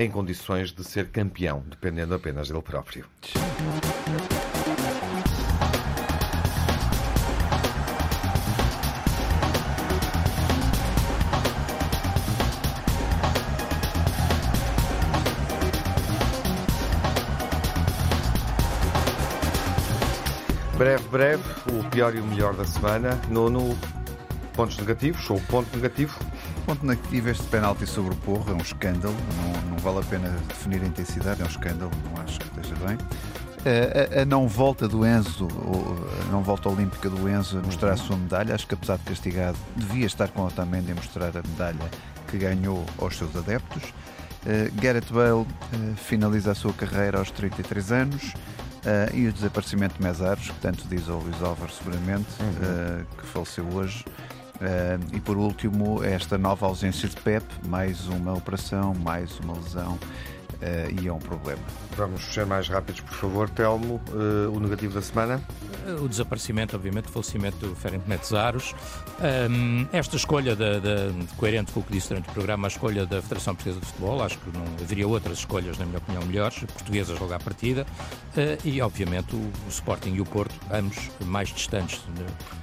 em 0.00 0.10
condições 0.10 0.72
de 0.72 0.82
ser 0.82 1.10
campeão, 1.10 1.62
dependendo 1.68 2.14
apenas 2.14 2.48
dele 2.48 2.62
próprio. 2.62 3.04
Breve, 20.78 21.08
breve, 21.10 21.42
o 21.74 21.84
pior 21.90 22.14
e 22.14 22.20
o 22.20 22.24
melhor 22.24 22.54
da 22.54 22.64
semana. 22.64 23.20
Nono, 23.28 23.78
pontos 24.54 24.78
negativos 24.78 25.28
ou 25.28 25.38
ponto 25.42 25.76
negativo? 25.76 26.18
Ponto 26.66 26.86
negativo, 26.86 27.28
este 27.28 27.44
penalti 27.44 27.86
sobre 27.86 28.14
o 28.14 28.16
Porro 28.18 28.52
é 28.52 28.54
um 28.54 28.58
escândalo, 28.58 29.14
não, 29.36 29.70
não 29.70 29.78
vale 29.78 29.98
a 29.98 30.02
pena 30.02 30.28
definir 30.48 30.82
a 30.82 30.86
intensidade, 30.86 31.40
é 31.40 31.44
um 31.44 31.48
escândalo, 31.48 31.90
não 32.04 32.22
acho 32.22 32.38
que 32.38 32.46
esteja 32.46 32.74
bem. 32.86 32.98
A, 33.60 34.22
a, 34.22 34.24
não 34.24 34.48
volta 34.48 34.88
do 34.88 35.04
Enzo, 35.04 35.48
a 36.26 36.32
não 36.32 36.42
volta 36.42 36.68
olímpica 36.68 37.10
do 37.10 37.28
Enzo 37.28 37.58
a 37.58 37.62
mostrar 37.62 37.92
a 37.92 37.96
sua 37.96 38.16
medalha, 38.16 38.54
acho 38.54 38.66
que 38.66 38.74
apesar 38.74 38.96
de 38.98 39.04
castigado, 39.04 39.58
devia 39.76 40.06
estar 40.06 40.28
com 40.28 40.42
o 40.42 40.46
Otamendi 40.46 40.92
a 40.92 40.94
mostrar 40.94 41.28
a 41.36 41.42
medalha 41.46 41.90
que 42.28 42.38
ganhou 42.38 42.84
aos 42.98 43.18
seus 43.18 43.34
adeptos. 43.36 43.82
Uh, 44.46 44.72
Gareth 44.80 45.12
Bale 45.12 45.40
uh, 45.42 45.46
finaliza 45.96 46.52
a 46.52 46.54
sua 46.54 46.72
carreira 46.72 47.18
aos 47.18 47.30
33 47.30 47.92
anos 47.92 48.32
uh, 48.32 49.14
e 49.14 49.26
o 49.26 49.32
desaparecimento 49.32 49.96
de 49.96 50.02
Mesaros, 50.02 50.48
que 50.48 50.60
tanto 50.60 50.88
diz 50.88 51.08
ao 51.08 51.18
Luís 51.18 51.42
Álvaro 51.42 51.70
seguramente, 51.70 52.28
uhum. 52.40 53.04
que 53.18 53.26
faleceu 53.26 53.66
hoje. 53.74 54.04
E 55.12 55.20
por 55.20 55.36
último, 55.36 56.02
esta 56.04 56.36
nova 56.36 56.66
ausência 56.66 57.08
de 57.08 57.16
Pep, 57.16 57.44
mais 57.66 58.06
uma 58.08 58.34
operação, 58.34 58.94
mais 58.94 59.38
uma 59.40 59.54
lesão 59.54 59.98
e 61.00 61.08
é 61.08 61.12
um 61.12 61.18
problema. 61.18 61.62
Vamos 61.96 62.22
ser 62.22 62.46
mais 62.46 62.68
rápidos, 62.68 63.00
por 63.00 63.14
favor, 63.14 63.50
Telmo. 63.50 64.00
o 64.52 64.60
negativo 64.60 64.94
da 64.94 65.02
semana? 65.02 65.40
o 66.02 66.08
desaparecimento, 66.08 66.76
obviamente, 66.76 67.06
o 67.06 67.10
falecimento 67.10 67.66
do 67.66 67.74
Ferenc 67.74 68.06
Metzaros. 68.08 68.74
Um, 69.50 69.86
esta 69.92 70.16
escolha, 70.16 70.54
de, 70.54 70.80
de, 70.80 71.34
coerente 71.36 71.72
com 71.72 71.80
o 71.80 71.82
que 71.82 71.92
disse 71.92 72.08
durante 72.08 72.28
o 72.28 72.32
programa, 72.32 72.66
a 72.66 72.70
escolha 72.70 73.06
da 73.06 73.20
Federação 73.22 73.54
Portuguesa 73.54 73.80
de 73.80 73.86
Futebol, 73.86 74.22
acho 74.22 74.38
que 74.38 74.56
não 74.56 74.64
haveria 74.80 75.08
outras 75.08 75.38
escolhas, 75.38 75.78
na 75.78 75.86
minha 75.86 75.98
opinião, 75.98 76.24
melhores, 76.24 76.58
portuguesas 76.58 77.18
logo 77.18 77.32
à 77.32 77.38
partida, 77.38 77.86
uh, 78.36 78.66
e, 78.66 78.80
obviamente, 78.80 79.34
o, 79.34 79.38
o, 79.38 79.68
Sporting 79.68 80.14
e 80.14 80.20
o 80.20 80.24
Porto, 80.24 80.54
ambos 80.70 81.10
mais 81.24 81.48
distantes 81.48 82.00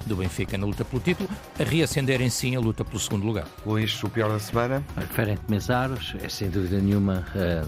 do 0.05 0.15
Benfica 0.15 0.57
na 0.57 0.65
luta 0.65 0.85
pelo 0.85 1.01
título, 1.01 1.29
a 1.59 1.63
reacenderem 1.63 2.29
sim 2.29 2.55
a 2.55 2.59
luta 2.59 2.85
pelo 2.85 2.99
segundo 2.99 3.25
lugar. 3.25 3.47
Luís, 3.65 4.01
o 4.03 4.09
pior 4.09 4.29
da 4.29 4.39
semana? 4.39 4.83
Ferenc 5.13 5.41
Metzaros 5.47 6.15
é, 6.21 6.29
sem 6.29 6.49
dúvida 6.49 6.79
nenhuma, 6.79 7.25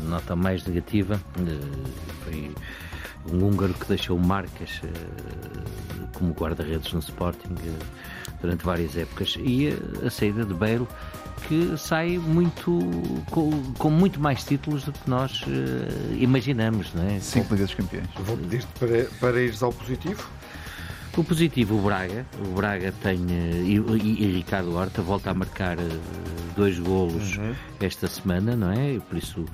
nota 0.09 0.35
mais 0.35 0.65
negativa. 0.65 1.19
Uh, 1.37 1.87
foi 2.23 2.51
um 3.31 3.43
húngaro 3.45 3.73
que 3.73 3.85
deixou 3.85 4.17
marcas 4.17 4.81
uh, 4.83 6.07
como 6.13 6.33
guarda-redes 6.33 6.91
no 6.93 6.99
Sporting 6.99 7.53
uh, 7.53 7.85
durante 8.41 8.65
várias 8.65 8.97
épocas 8.97 9.37
e 9.39 9.69
a 10.05 10.09
saída 10.09 10.45
de 10.45 10.53
Bale 10.53 10.87
que 11.47 11.77
sai 11.77 12.17
muito 12.17 12.79
com, 13.31 13.73
com, 13.77 13.89
muito 13.89 14.19
mais 14.19 14.43
títulos 14.43 14.83
do 14.83 14.91
que 14.91 15.09
nós 15.09 15.45
imaginamos, 16.19 16.93
não 16.93 17.03
é? 17.07 17.19
Cinco 17.19 17.53
Ligas 17.53 17.73
Campeões. 17.73 18.09
Vou 18.19 18.35
pedir-te 18.37 18.67
para, 18.77 19.05
para 19.19 19.41
ires 19.41 19.63
ao 19.63 19.71
positivo. 19.71 20.29
O 21.17 21.23
positivo, 21.23 21.77
o 21.77 21.81
Braga. 21.81 22.25
O 22.39 22.53
Braga 22.55 22.93
tem. 23.03 23.19
E, 23.29 23.75
e, 23.75 24.23
e 24.23 24.31
Ricardo 24.37 24.73
Horta 24.75 25.01
volta 25.01 25.31
a 25.31 25.33
marcar 25.33 25.77
dois 26.55 26.79
golos 26.79 27.37
uhum. 27.37 27.55
esta 27.79 28.07
semana, 28.07 28.55
não 28.55 28.71
é? 28.71 28.99
Por 28.99 29.17
isso 29.17 29.45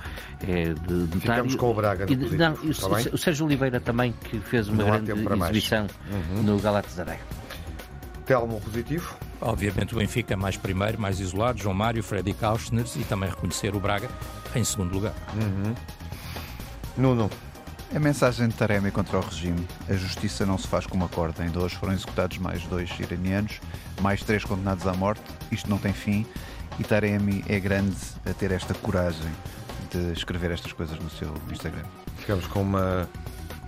é 0.42 0.74
de 0.74 1.20
Ficamos 1.20 1.56
com 1.56 1.72
o 1.72 1.74
Braga. 1.74 2.06
E, 2.10 2.16
não, 2.16 2.54
o, 2.54 3.14
o, 3.14 3.18
Sérgio 3.18 3.46
Oliveira 3.46 3.80
também, 3.80 4.12
que 4.12 4.40
fez 4.40 4.68
uma 4.68 4.84
não 4.84 4.92
grande 4.92 5.12
exibição 5.12 5.88
uhum. 6.12 6.44
no 6.44 6.60
Galatasaray. 6.60 7.20
Telmo 8.26 8.60
positivo? 8.60 9.16
Obviamente 9.40 9.94
o 9.94 9.98
Benfica 9.98 10.36
mais 10.36 10.58
primeiro, 10.58 11.00
mais 11.00 11.20
isolado, 11.20 11.60
João 11.60 11.76
Mário, 11.76 12.02
Freddy 12.04 12.34
Kauschner 12.34 12.86
e 12.96 13.04
também 13.04 13.30
reconhecer 13.30 13.76
o 13.76 13.80
Braga 13.80 14.10
em 14.56 14.64
segundo 14.64 14.94
lugar. 14.94 15.14
Uhum. 15.36 15.76
Nuno. 16.98 17.30
A 17.94 18.00
mensagem 18.00 18.48
de 18.48 18.56
Taremi 18.56 18.92
contra 18.92 19.18
o 19.18 19.22
regime. 19.22 19.66
A 19.88 19.94
justiça 19.94 20.46
não 20.46 20.58
se 20.58 20.68
faz 20.68 20.86
com 20.86 20.96
uma 20.96 21.08
corda. 21.08 21.44
Ainda 21.44 21.60
hoje 21.60 21.76
foram 21.76 21.94
executados 21.94 22.38
mais 22.40 22.64
dois 22.64 22.90
iranianos, 23.00 23.60
mais 24.02 24.22
três 24.24 24.44
condenados 24.44 24.86
à 24.88 24.94
morte. 24.94 25.22
Isto 25.52 25.70
não 25.70 25.78
tem 25.78 25.94
fim 25.94 26.26
e 26.80 26.84
Taremi 26.84 27.44
é 27.48 27.60
grande 27.60 27.96
a 28.26 28.34
ter 28.34 28.52
esta 28.52 28.74
coragem 28.74 29.32
de 29.92 30.12
escrever 30.12 30.52
estas 30.52 30.74
coisas 30.74 31.00
no 31.00 31.10
seu 31.10 31.34
Instagram. 31.50 31.84
Ficamos 32.18 32.48
com 32.48 32.62
uma 32.62 33.08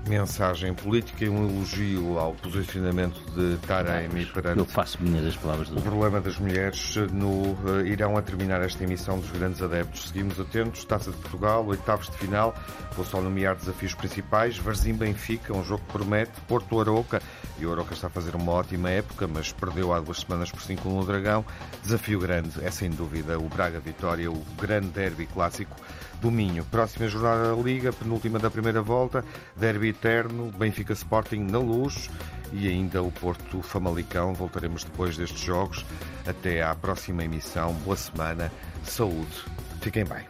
mensagem 0.07 0.73
política 0.73 1.25
e 1.25 1.29
um 1.29 1.47
elogio 1.47 2.17
ao 2.17 2.33
posicionamento 2.33 3.19
de 3.35 3.57
Taremi 3.67 4.25
perante 4.25 4.59
Eu 4.59 4.65
faço 4.65 5.01
minhas 5.01 5.25
as 5.25 5.35
palavras 5.35 5.69
do... 5.69 5.77
o 5.77 5.81
problema 5.81 6.21
das 6.21 6.37
mulheres 6.39 6.95
no 7.11 7.53
uh, 7.53 7.85
Irão 7.85 8.17
a 8.17 8.21
terminar 8.21 8.61
esta 8.61 8.83
emissão 8.83 9.19
dos 9.19 9.29
grandes 9.31 9.61
adeptos. 9.61 10.07
Seguimos 10.07 10.39
atentos, 10.39 10.85
Taça 10.85 11.11
de 11.11 11.17
Portugal, 11.17 11.65
oitavos 11.65 12.09
de 12.09 12.17
final, 12.17 12.55
vou 12.95 13.05
só 13.05 13.21
nomear 13.21 13.55
desafios 13.55 13.93
principais, 13.93 14.57
Varzim 14.57 14.93
Benfica, 14.93 15.55
um 15.55 15.63
jogo 15.63 15.83
que 15.85 15.93
promete, 15.93 16.31
Porto 16.47 16.79
Aroca, 16.79 17.21
e 17.59 17.65
o 17.65 17.81
está 17.91 18.07
a 18.07 18.09
fazer 18.09 18.35
uma 18.35 18.51
ótima 18.51 18.89
época, 18.89 19.27
mas 19.27 19.51
perdeu 19.51 19.93
há 19.93 19.99
duas 19.99 20.19
semanas 20.19 20.51
por 20.51 20.61
5 20.61 20.87
no 20.87 21.05
Dragão. 21.05 21.45
Desafio 21.83 22.19
grande 22.19 22.63
é 22.63 22.71
sem 22.71 22.89
dúvida 22.89 23.39
o 23.39 23.49
Braga 23.49 23.79
Vitória, 23.79 24.31
o 24.31 24.43
grande 24.59 24.87
derby 24.87 25.25
clássico 25.25 25.75
do 26.21 26.31
Minho. 26.31 26.63
Próxima 26.65 27.07
jornada 27.07 27.55
da 27.55 27.61
Liga, 27.61 27.91
penúltima 27.93 28.39
da 28.39 28.49
primeira 28.49 28.81
volta, 28.81 29.23
derby 29.55 29.89
eterno, 29.89 30.51
Benfica 30.57 30.93
Sporting 30.93 31.39
na 31.39 31.59
luz 31.59 32.09
e 32.51 32.67
ainda 32.67 33.01
o 33.01 33.11
Porto 33.11 33.61
Famalicão. 33.61 34.33
Voltaremos 34.33 34.83
depois 34.83 35.17
destes 35.17 35.41
jogos. 35.41 35.85
Até 36.25 36.63
à 36.63 36.75
próxima 36.75 37.23
emissão. 37.23 37.73
Boa 37.85 37.97
semana, 37.97 38.51
saúde, 38.83 39.43
fiquem 39.81 40.05
bem. 40.05 40.25